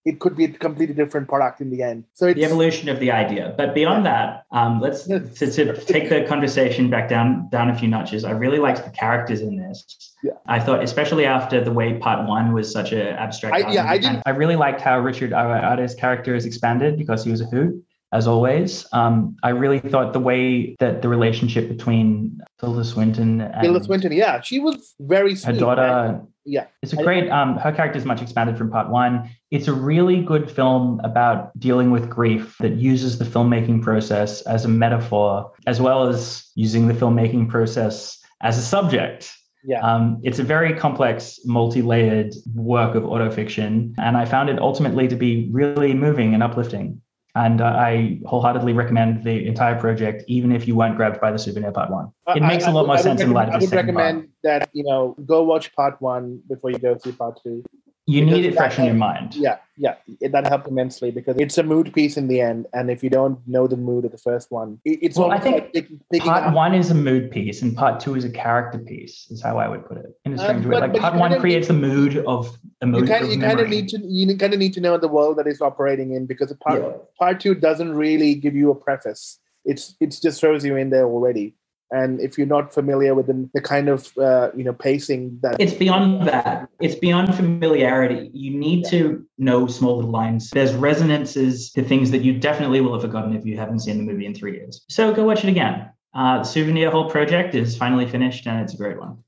it 0.06 0.20
could 0.20 0.36
be 0.36 0.44
a 0.44 0.48
completely 0.48 0.94
different 0.94 1.28
product 1.28 1.60
in 1.60 1.68
the 1.70 1.82
end. 1.82 2.04
So 2.14 2.26
it's 2.28 2.38
the 2.38 2.44
evolution 2.44 2.88
of 2.88 3.00
the 3.00 3.10
idea. 3.10 3.52
But 3.58 3.74
beyond 3.74 4.06
that, 4.06 4.44
um, 4.52 4.80
let's 4.80 5.02
to, 5.04 5.20
to 5.50 5.74
take 5.84 6.08
the 6.08 6.24
conversation 6.28 6.88
back 6.88 7.08
down 7.08 7.48
down 7.50 7.68
a 7.68 7.76
few 7.76 7.88
notches. 7.88 8.24
I 8.24 8.30
really 8.30 8.58
liked 8.58 8.84
the 8.84 8.90
characters 8.90 9.40
in 9.40 9.56
this. 9.56 9.84
Yeah. 10.22 10.32
I 10.46 10.60
thought, 10.60 10.82
especially 10.82 11.26
after 11.26 11.62
the 11.62 11.72
way 11.72 11.98
part 11.98 12.26
one 12.28 12.52
was 12.52 12.72
such 12.72 12.92
an 12.92 13.00
abstract. 13.24 13.56
I- 13.56 13.72
yeah, 13.72 13.90
I 13.90 13.98
didn't- 13.98 14.22
I 14.24 14.30
really 14.30 14.56
liked 14.56 14.80
how 14.80 14.98
Richard 15.00 15.32
Ayoade's 15.32 15.94
character 15.96 16.34
is 16.36 16.46
expanded 16.46 16.96
because 16.96 17.24
he 17.24 17.30
was 17.30 17.40
a 17.40 17.46
who 17.46 17.82
As 18.12 18.28
always, 18.28 18.86
um, 18.92 19.34
I 19.42 19.50
really 19.50 19.80
thought 19.80 20.12
the 20.12 20.20
way 20.20 20.76
that 20.78 21.02
the 21.02 21.08
relationship 21.08 21.68
between 21.68 22.38
Tilda 22.60 22.84
Swinton 22.84 23.40
and 23.40 23.62
Tilda 23.64 23.82
Swinton. 23.82 24.12
Yeah, 24.12 24.40
she 24.40 24.60
was 24.60 24.94
very 25.00 25.34
sweet, 25.34 25.54
her 25.54 25.60
daughter 25.60 25.82
right? 25.82 26.20
Yeah. 26.44 26.66
it's 26.84 26.92
a 26.92 27.02
great 27.02 27.28
um 27.38 27.56
her 27.64 27.72
character 27.72 27.98
is 27.98 28.04
much 28.04 28.22
expanded 28.22 28.56
from 28.56 28.70
part 28.70 28.88
one 28.90 29.14
it's 29.50 29.68
a 29.68 29.72
really 29.72 30.20
good 30.22 30.50
film 30.50 31.00
about 31.04 31.56
dealing 31.58 31.90
with 31.90 32.10
grief 32.10 32.56
that 32.58 32.72
uses 32.72 33.18
the 33.18 33.24
filmmaking 33.24 33.82
process 33.82 34.42
as 34.42 34.64
a 34.64 34.68
metaphor 34.68 35.52
as 35.66 35.80
well 35.80 36.08
as 36.08 36.44
using 36.54 36.88
the 36.88 36.94
filmmaking 36.94 37.48
process 37.48 38.18
as 38.42 38.58
a 38.58 38.62
subject 38.62 39.32
Yeah. 39.64 39.80
um, 39.80 40.20
it's 40.22 40.38
a 40.38 40.42
very 40.44 40.74
complex 40.74 41.38
multi-layered 41.44 42.34
work 42.54 42.94
of 42.94 43.04
autofiction 43.04 43.94
and 43.98 44.16
i 44.16 44.24
found 44.24 44.48
it 44.50 44.58
ultimately 44.58 45.06
to 45.08 45.16
be 45.16 45.48
really 45.52 45.94
moving 45.94 46.34
and 46.34 46.42
uplifting 46.42 47.00
and 47.36 47.60
uh, 47.60 47.66
I 47.66 48.18
wholeheartedly 48.24 48.72
recommend 48.72 49.22
the 49.22 49.46
entire 49.46 49.78
project, 49.78 50.24
even 50.26 50.52
if 50.52 50.66
you 50.66 50.74
weren't 50.74 50.96
grabbed 50.96 51.20
by 51.20 51.30
the 51.30 51.38
souvenir 51.38 51.70
part 51.70 51.90
one. 51.90 52.10
It 52.34 52.40
makes 52.42 52.64
I 52.64 52.70
a 52.70 52.72
lot 52.72 52.86
more 52.86 52.96
I 52.96 53.00
sense 53.02 53.20
in 53.20 53.30
light 53.32 53.48
of 53.48 53.52
the 53.52 53.58
I 53.58 53.60
would 53.60 53.70
part. 53.70 53.84
recommend 53.84 54.28
that 54.42 54.70
you 54.72 54.82
know 54.82 55.14
go 55.26 55.42
watch 55.42 55.70
part 55.74 56.00
one 56.00 56.40
before 56.48 56.70
you 56.70 56.78
go 56.78 56.96
see 56.96 57.12
part 57.12 57.38
two. 57.42 57.62
You 58.08 58.24
because 58.24 58.36
need 58.38 58.44
it 58.46 58.54
fresh 58.54 58.78
in 58.78 58.84
your 58.84 58.94
mind. 58.94 59.34
Yeah, 59.34 59.56
yeah, 59.76 59.96
that 60.30 60.46
helped 60.46 60.68
immensely 60.68 61.10
because 61.10 61.36
it's 61.40 61.58
a 61.58 61.64
mood 61.64 61.92
piece 61.92 62.16
in 62.16 62.28
the 62.28 62.40
end, 62.40 62.66
and 62.72 62.88
if 62.88 63.02
you 63.02 63.10
don't 63.10 63.40
know 63.48 63.66
the 63.66 63.76
mood 63.76 64.04
of 64.04 64.12
the 64.12 64.18
first 64.18 64.52
one, 64.52 64.78
it, 64.84 65.00
it's 65.02 65.18
Well, 65.18 65.32
I 65.32 65.40
think 65.40 65.56
like 65.56 65.72
pick- 65.72 65.88
picking 66.12 66.30
part 66.30 66.44
up. 66.44 66.54
one 66.54 66.72
is 66.72 66.88
a 66.92 66.94
mood 66.94 67.32
piece 67.32 67.62
and 67.62 67.74
part 67.76 67.98
two 67.98 68.14
is 68.14 68.24
a 68.24 68.30
character 68.30 68.78
piece 68.78 69.26
is 69.30 69.42
how 69.42 69.58
i 69.58 69.66
would 69.68 69.84
put 69.88 69.98
it 69.98 70.06
in 70.24 70.32
a 70.32 70.36
Um, 70.36 70.40
strange 70.40 70.66
way 70.66 70.78
like 70.78 70.94
part 70.94 71.14
one 71.16 71.30
kinda 71.30 71.40
creates 71.40 71.66
the 71.66 71.74
mood 71.74 72.18
of 72.28 72.46
You 72.80 72.86
emotion 72.88 73.06
kind 73.08 73.24
of 73.24 73.30
you 73.32 73.40
kind 73.40 73.60
of 73.60 73.68
need 73.68 73.88
to 73.88 73.98
you 74.06 74.36
kind 74.36 74.52
of 74.54 74.60
need 74.60 74.74
to 74.74 74.80
know 74.80 74.96
the 74.98 75.08
world 75.08 75.36
that 75.38 75.48
it's 75.48 75.60
operating 75.60 76.12
in 76.12 76.26
because 76.26 76.52
part 76.60 76.80
Yeah. 76.82 76.92
part 77.18 77.40
two 77.40 77.54
doesn't 77.56 77.92
really 77.94 78.36
give 78.36 78.54
you 78.54 78.70
a 78.70 78.74
preface. 78.76 79.40
It's 79.64 79.96
it 80.00 80.16
just 80.22 80.40
throws 80.40 80.64
you 80.64 80.76
in 80.76 80.90
there 80.90 81.06
already. 81.06 81.54
And 81.90 82.20
if 82.20 82.36
you're 82.36 82.46
not 82.46 82.74
familiar 82.74 83.14
with 83.14 83.28
the, 83.28 83.48
the 83.54 83.60
kind 83.60 83.88
of 83.88 84.16
uh, 84.18 84.50
you 84.56 84.64
know 84.64 84.72
pacing 84.72 85.38
that 85.42 85.56
it's 85.60 85.74
beyond 85.74 86.26
that 86.26 86.68
it's 86.80 86.94
beyond 86.94 87.34
familiarity 87.34 88.30
you 88.32 88.56
need 88.56 88.84
to 88.86 89.24
know 89.38 89.66
small 89.66 89.96
little 89.96 90.10
lines 90.10 90.50
there's 90.50 90.74
resonances 90.74 91.70
to 91.72 91.82
things 91.82 92.10
that 92.10 92.22
you 92.22 92.38
definitely 92.38 92.80
will 92.80 92.92
have 92.92 93.02
forgotten 93.02 93.34
if 93.34 93.44
you 93.44 93.56
haven't 93.56 93.80
seen 93.80 93.98
the 93.98 94.02
movie 94.02 94.26
in 94.26 94.34
three 94.34 94.54
years 94.54 94.84
so 94.88 95.12
go 95.12 95.24
watch 95.24 95.44
it 95.44 95.48
again 95.48 95.90
uh, 96.14 96.38
the 96.38 96.44
souvenir 96.44 96.90
whole 96.90 97.10
project 97.10 97.54
is 97.54 97.76
finally 97.76 98.06
finished 98.06 98.46
and 98.46 98.60
it's 98.62 98.74
a 98.74 98.76
great 98.76 98.98
one 98.98 99.18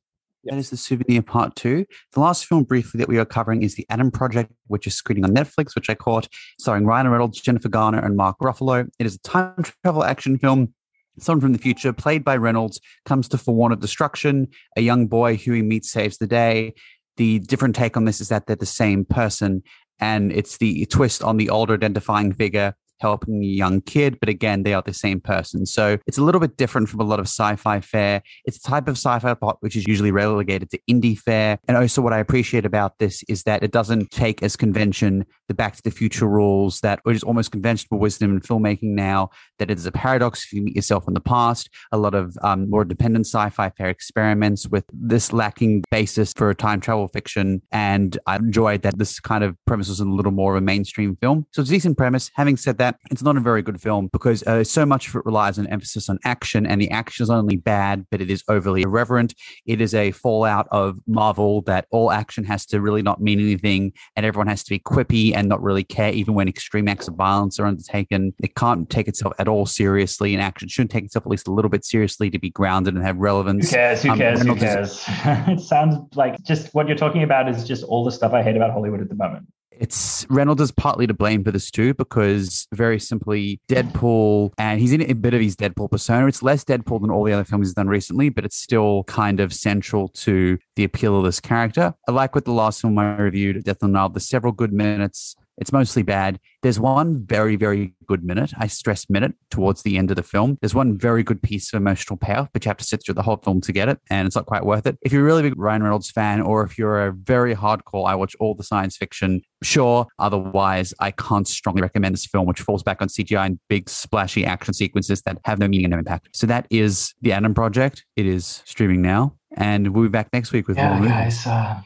Yeah. 0.45 0.55
That 0.55 0.61
is 0.61 0.71
the 0.71 0.77
souvenir 0.77 1.23
part 1.23 1.57
two. 1.57 1.85
The 2.13 2.21
last 2.21 2.47
film 2.47 2.65
briefly 2.65 2.99
that 2.99 3.09
we 3.09 3.19
are 3.19 3.27
covering 3.27 3.63
is 3.63 3.75
The 3.75 3.87
Adam 3.91 4.11
Project, 4.11 4.53
which 4.69 4.87
is 4.87 4.95
screening 4.95 5.25
on 5.25 5.35
Netflix, 5.35 5.75
which 5.75 5.91
I 5.91 5.95
caught, 5.95 6.29
starring 6.59 6.87
Ryan 6.87 7.09
Reynolds, 7.09 7.41
Jennifer 7.41 7.69
Garner, 7.69 7.99
and 7.99 8.17
Mark 8.17 8.37
Ruffalo. 8.39 8.89
It 8.99 9.05
is 9.05 9.17
a 9.17 9.19
time 9.19 9.63
travel 9.83 10.05
action 10.05 10.39
film. 10.39 10.73
Someone 11.21 11.41
from 11.41 11.53
the 11.53 11.59
future, 11.59 11.93
played 11.93 12.25
by 12.25 12.37
Reynolds, 12.37 12.81
comes 13.05 13.29
to 13.29 13.39
forewarn 13.39 13.73
of 13.73 13.81
destruction. 13.81 14.49
A 14.77 14.81
young 14.81 15.07
boy 15.07 15.37
who 15.37 15.53
he 15.53 15.63
meets 15.63 15.91
saves 15.91 16.19
the 16.19 16.27
day. 16.27 16.75
The 17.17 17.41
different 17.41 17.75
take 17.75 17.97
on 17.97 18.05
this 18.05 18.21
is 18.21 18.29
that 18.29 18.47
they're 18.47 18.57
the 18.57 18.67
same 18.67 19.05
person, 19.05 19.63
and 19.99 20.31
it's 20.33 20.59
the 20.59 20.87
twist 20.87 21.23
on 21.23 21.37
the 21.37 21.51
older 21.51 21.75
identifying 21.75 22.33
figure 22.33 22.75
helping 23.01 23.43
a 23.43 23.47
young 23.47 23.81
kid, 23.81 24.19
but 24.21 24.29
again, 24.29 24.63
they 24.63 24.75
are 24.75 24.83
the 24.83 24.93
same 24.93 25.21
person. 25.21 25.67
So 25.67 25.99
it's 26.07 26.19
a 26.19 26.23
little 26.23 26.41
bit 26.41 26.57
different 26.57 26.89
from 26.89 27.01
a 27.01 27.05
lot 27.05 27.21
of 27.21 27.27
sci-fi 27.27 27.81
fare. 27.81 28.23
It's 28.45 28.59
a 28.59 28.63
type 28.63 28.89
of 28.89 28.97
sci-fi 28.97 29.35
plot 29.35 29.59
which 29.61 29.77
is 29.77 29.87
usually 29.87 30.11
relegated 30.11 30.71
to 30.71 30.81
indie 30.91 31.19
fare. 31.19 31.59
And 31.69 31.77
also 31.77 32.03
what 32.03 32.13
I 32.13 32.19
appreciate 32.19 32.65
about 32.65 32.99
this 32.99 33.23
is 33.29 33.43
that 33.45 33.63
it 33.63 33.73
doesn't 33.73 34.11
take 34.11 34.43
as 34.43 34.57
convention 34.57 35.25
the 35.49 35.55
Back 35.55 35.77
to 35.77 35.83
the 35.83 35.91
Future 35.91 36.27
rules 36.27 36.81
that 36.81 37.01
is 37.07 37.23
almost 37.23 37.51
conventional 37.51 37.99
wisdom 37.99 38.33
in 38.35 38.41
filmmaking 38.41 38.95
now, 38.95 39.31
that 39.59 39.71
it 39.71 39.79
is 39.79 39.87
a 39.87 39.93
paradox 39.93 40.45
if 40.45 40.53
you 40.53 40.63
meet 40.63 40.77
yourself 40.77 41.09
in 41.09 41.15
the 41.15 41.21
past. 41.21 41.71
A 41.91 41.97
lot 41.97 42.15
of 42.15 42.37
um, 42.43 42.69
more 42.69 42.85
dependent 42.85 43.27
sci-fi 43.27 43.71
fare 43.71 43.89
experiments 43.89 44.69
with 44.69 44.85
this 44.93 45.33
lacking 45.33 45.85
basis 45.91 46.33
for 46.37 46.53
time 46.55 46.81
travel 46.81 47.09
fiction. 47.09 47.63
And 47.73 48.19
I 48.27 48.37
enjoyed 48.37 48.83
that 48.83 48.99
this 48.99 49.21
kind 49.21 49.43
of 49.43 49.57
premise 49.67 49.89
was 49.89 50.01
a 50.01 50.05
little 50.05 50.33
more 50.33 50.55
of 50.55 50.63
a 50.63 50.65
mainstream 50.65 51.17
film. 51.17 51.47
So 51.53 51.63
it's 51.63 51.71
a 51.71 51.75
decent 51.75 51.97
premise. 51.97 52.31
Having 52.35 52.59
said 52.59 52.79
that, 52.79 52.88
it's 53.11 53.23
not 53.23 53.37
a 53.37 53.41
very 53.41 53.63
good 53.63 53.81
film 53.81 54.09
because 54.13 54.43
uh, 54.45 54.65
so 54.65 54.85
much 54.87 55.09
of 55.09 55.15
it 55.17 55.25
relies 55.25 55.59
on 55.59 55.67
emphasis 55.69 56.09
on 56.09 56.19
action, 56.25 56.67
and 56.67 56.81
the 56.81 56.91
action 56.91 57.23
is 57.23 57.29
not 57.29 57.39
only 57.39 57.57
bad, 57.57 58.07
but 58.11 58.21
it 58.21 58.31
is 58.31 58.43
overly 58.49 58.83
irreverent. 58.83 59.35
It 59.67 59.81
is 59.81 59.95
a 59.95 60.11
fallout 60.13 60.67
of 60.71 60.99
Marvel 61.07 61.63
that 61.63 61.87
all 61.91 62.11
action 62.11 62.45
has 62.45 62.67
to 62.67 62.81
really 62.81 63.03
not 63.03 63.21
mean 63.21 63.41
anything, 63.41 63.93
and 64.17 64.25
everyone 64.27 64.47
has 64.49 64.63
to 64.65 64.71
be 64.71 64.79
quippy 64.79 65.35
and 65.35 65.49
not 65.49 65.63
really 65.63 65.85
care, 65.85 66.13
even 66.13 66.35
when 66.35 66.49
extreme 66.49 66.89
acts 66.89 67.09
of 67.09 67.15
violence 67.15 67.59
are 67.59 67.67
undertaken. 67.67 68.33
It 68.43 68.55
can't 68.55 68.89
take 68.89 69.09
itself 69.09 69.33
at 69.39 69.49
all 69.49 69.67
seriously, 69.67 70.35
and 70.35 70.43
action 70.43 70.69
shouldn't 70.69 70.91
take 70.91 71.05
itself 71.05 71.27
at 71.27 71.31
least 71.31 71.49
a 71.49 71.53
little 71.53 71.69
bit 71.71 71.85
seriously 71.85 72.31
to 72.31 72.39
be 72.39 72.51
grounded 72.51 72.95
and 72.95 73.05
have 73.05 73.17
relevance. 73.19 73.71
who 73.71 73.77
cares 73.77 74.03
who 74.03 74.11
Um, 74.11 74.19
cares 74.19 74.43
who 74.43 74.55
cares 74.57 75.05
it 75.09 75.61
sounds 75.61 75.99
like 76.15 76.43
just 76.45 76.75
what 76.75 76.87
you're 76.89 76.97
talking 76.97 77.23
about 77.23 77.49
is 77.49 77.67
just 77.67 77.85
all 77.85 78.05
the 78.05 78.11
stuff 78.13 78.33
i 78.33 78.43
hate 78.43 78.57
about 78.57 78.71
hollywood 78.73 79.01
at 79.01 79.09
the 79.09 79.15
moment 79.15 79.47
It's 79.81 80.27
Reynolds 80.29 80.61
is 80.61 80.73
partly 80.73 81.07
to 81.07 81.15
blame 81.15 81.45
for 81.45 81.53
this 81.53 81.71
too, 81.71 81.95
because 81.95 82.67
very 82.73 82.99
simply, 82.99 83.61
Deadpool, 83.69 84.53
and 84.59 84.81
he's 84.81 84.93
in 84.93 85.03
a 85.03 85.13
bit 85.13 85.35
of 85.35 85.41
his 85.41 85.57
Deadpool 85.57 85.91
persona. 85.91 86.27
It's 86.27 86.43
less 86.43 86.65
Deadpool 86.65 87.01
than 87.01 87.11
all 87.11 87.25
the 87.25 87.33
other 87.33 87.45
films 87.45 87.69
he's 87.69 87.75
done 87.75 87.89
recently, 87.89 88.29
but 88.29 88.45
it's 88.45 88.57
still 88.57 89.05
kind 89.05 89.41
of 89.41 89.55
central 89.55 90.09
to 90.09 90.59
the 90.77 90.85
appeal 90.85 91.17
of 91.17 91.25
this 91.25 91.41
character. 91.41 91.95
I 92.09 92.13
like 92.13 92.35
with 92.35 92.45
the 92.45 92.53
last 92.53 92.81
film 92.81 92.99
I 92.99 93.17
reviewed, 93.17 93.63
Death 93.65 93.83
on 93.83 93.93
the 93.93 93.99
Nile, 93.99 94.09
there's 94.09 94.29
several 94.29 94.53
good 94.53 94.73
minutes. 94.73 95.37
It's 95.61 95.73
mostly 95.73 96.03
bad. 96.03 96.39
There's 96.63 96.81
one 96.81 97.25
very, 97.25 97.57
very 97.57 97.95
good 98.07 98.25
minute. 98.25 98.53
I 98.59 98.67
stress 98.69 99.09
minute 99.11 99.35
towards 99.51 99.83
the 99.83 99.97
end 99.97 100.11
of 100.11 100.17
the 100.17 100.23
film. 100.23 100.57
There's 100.61 100.75
one 100.75 100.97
very 100.99 101.23
good 101.23 101.43
piece 101.43 101.73
of 101.73 101.79
emotional 101.81 102.17
payoff, 102.17 102.49
but 102.53 102.65
you 102.65 102.69
have 102.69 102.77
to 102.79 102.85
sit 102.85 103.03
through 103.05 103.15
the 103.15 103.23
whole 103.23 103.37
film 103.37 103.61
to 103.63 103.73
get 103.73 103.89
it, 103.89 103.99
and 104.11 104.27
it's 104.27 104.35
not 104.37 104.47
quite 104.47 104.65
worth 104.65 104.87
it. 104.87 104.97
If 105.03 105.13
you're 105.13 105.23
a 105.23 105.25
really 105.25 105.43
big 105.43 105.59
Ryan 105.59 105.83
Reynolds 105.83 106.11
fan, 106.11 106.41
or 106.41 106.63
if 106.65 106.79
you're 106.79 107.07
a 107.09 107.13
very 107.13 107.55
hardcore, 107.55 108.09
I 108.09 108.15
watch 108.15 108.35
all 108.41 108.55
the 108.55 108.65
science 108.65 108.97
fiction, 108.97 109.41
sure. 109.63 110.07
Otherwise, 110.19 110.95
I 111.01 111.11
can't 111.13 111.47
strongly 111.47 111.83
recommend 111.83 112.15
this 112.15 112.27
film, 112.27 112.47
which 112.47 112.61
falls 112.61 112.83
back 112.83 113.03
on 113.03 113.09
CGI 113.09 113.47
and 113.47 113.59
big 113.69 113.89
splashy 113.89 114.45
action 114.45 114.75
sequences 114.75 115.23
that 115.23 115.39
have 115.45 115.59
no 115.59 115.69
meaning 115.69 115.87
and 115.87 115.93
no 115.93 115.99
impact. 115.99 116.29
So 116.35 116.47
that 116.49 116.67
is 116.71 117.15
The 117.23 117.33
Adam 117.33 117.55
Project. 117.55 118.05
It 118.17 118.27
is 118.27 118.63
streaming 118.65 119.03
now, 119.03 119.37
and 119.57 119.89
we'll 119.95 120.05
be 120.05 120.09
back 120.09 120.29
next 120.33 120.53
week 120.53 120.69
with 120.69 120.77
Yeah, 120.77 120.91
more 120.91 120.99
movies. 121.01 121.13
guys. 121.13 121.47
Uh, 121.47 121.81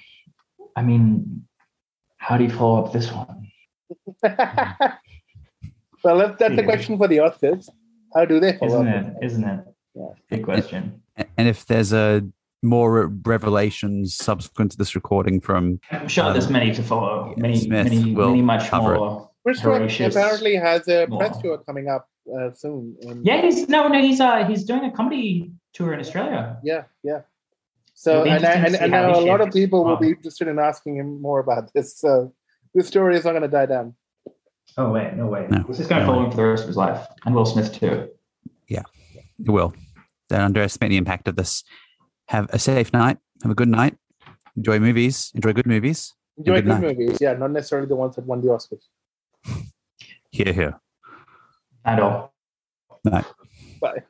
I 0.76 0.82
mean, 0.82 1.44
how 2.18 2.36
do 2.36 2.44
you 2.44 2.50
follow 2.50 2.84
up 2.84 2.92
this 2.92 3.10
one? 3.12 3.48
well, 6.04 6.18
that, 6.18 6.36
that's 6.38 6.58
a 6.58 6.62
question 6.62 6.98
for 6.98 7.08
the 7.08 7.20
authors. 7.20 7.68
How 8.14 8.24
do 8.24 8.40
they 8.40 8.52
follow 8.58 8.82
Isn't 8.82 8.88
up? 8.88 9.06
it? 9.20 9.24
Isn't 9.26 9.44
it? 9.44 9.64
Yeah. 9.94 10.08
Big 10.30 10.44
question. 10.44 11.02
And 11.36 11.48
if 11.48 11.66
there's 11.66 11.92
a 11.92 12.22
more 12.62 13.06
revelations 13.08 14.14
subsequent 14.14 14.70
to 14.72 14.78
this 14.78 14.94
recording 14.94 15.40
from 15.40 15.80
I'm 15.90 16.08
sure 16.08 16.32
there's 16.32 16.48
many 16.50 16.72
to 16.74 16.82
follow. 16.82 17.30
yeah, 17.36 17.42
Many, 17.42 17.58
Smith 17.58 17.84
many, 17.90 18.14
will 18.14 18.30
many 18.30 18.42
much 18.42 18.70
more. 18.72 19.30
Chris 19.44 19.64
Rock 19.64 19.90
apparently 20.00 20.54
has 20.54 20.86
a 20.88 21.06
more. 21.08 21.18
press 21.18 21.36
tour 21.42 21.58
coming 21.58 21.88
up 21.88 22.08
uh, 22.38 22.52
soon. 22.52 22.96
in- 23.02 23.24
Yeah, 23.24 23.42
he's 23.42 23.68
no, 23.68 23.88
no. 23.88 24.00
He's 24.00 24.20
uh, 24.20 24.44
he's 24.46 24.62
doing 24.64 24.84
a 24.84 24.92
comedy 24.92 25.50
tour 25.72 25.92
in 25.92 25.98
Australia. 26.00 26.58
yeah, 26.62 26.84
yeah. 27.02 27.22
So, 27.94 28.24
and 28.24 28.44
I, 28.44 28.52
and, 28.52 28.74
and 28.76 28.90
now 28.92 29.18
a 29.18 29.20
lot 29.20 29.40
of 29.40 29.52
people 29.52 29.84
will 29.84 29.96
be 29.96 30.08
interested 30.08 30.48
in 30.48 30.58
asking 30.58 30.96
him 30.96 31.20
more 31.20 31.38
about 31.40 31.72
this. 31.72 31.96
So, 31.96 32.32
this 32.74 32.86
story 32.88 33.16
is 33.16 33.24
not 33.24 33.32
going 33.32 33.42
to 33.42 33.48
die 33.48 33.66
down. 33.66 33.94
Oh 34.78 34.90
wait, 34.90 35.14
no 35.14 35.26
way. 35.26 35.46
No, 35.50 35.64
This 35.68 35.80
is 35.80 35.86
going 35.86 36.00
to 36.00 36.06
no 36.06 36.12
follow 36.12 36.20
way. 36.22 36.24
him 36.26 36.30
for 36.32 36.36
the 36.38 36.44
rest 36.44 36.62
of 36.62 36.68
his 36.68 36.76
life, 36.76 37.06
and 37.26 37.34
Will 37.34 37.44
Smith 37.44 37.72
too. 37.78 38.08
Yeah, 38.68 38.82
it 39.44 39.50
will. 39.50 39.74
Don't 40.28 40.40
underestimate 40.40 40.90
the 40.90 40.96
impact 40.96 41.28
of 41.28 41.36
this. 41.36 41.62
Have 42.28 42.48
a 42.50 42.58
safe 42.58 42.92
night. 42.92 43.18
Have 43.42 43.52
a 43.52 43.54
good 43.54 43.68
night. 43.68 43.96
Enjoy 44.56 44.78
movies. 44.78 45.30
Enjoy 45.34 45.52
good 45.52 45.66
movies. 45.66 46.14
Enjoy 46.38 46.62
Good 46.62 46.64
good 46.66 46.80
movies, 46.80 47.18
yeah, 47.20 47.34
not 47.34 47.50
necessarily 47.50 47.86
the 47.86 47.96
ones 47.96 48.16
that 48.16 48.24
won 48.24 48.40
the 48.40 48.48
Oscars. 48.48 48.84
Here, 50.30 50.52
here. 50.52 50.80
And 51.84 52.00
all. 52.00 52.32
Night. 53.04 53.26
Bye. 53.80 54.04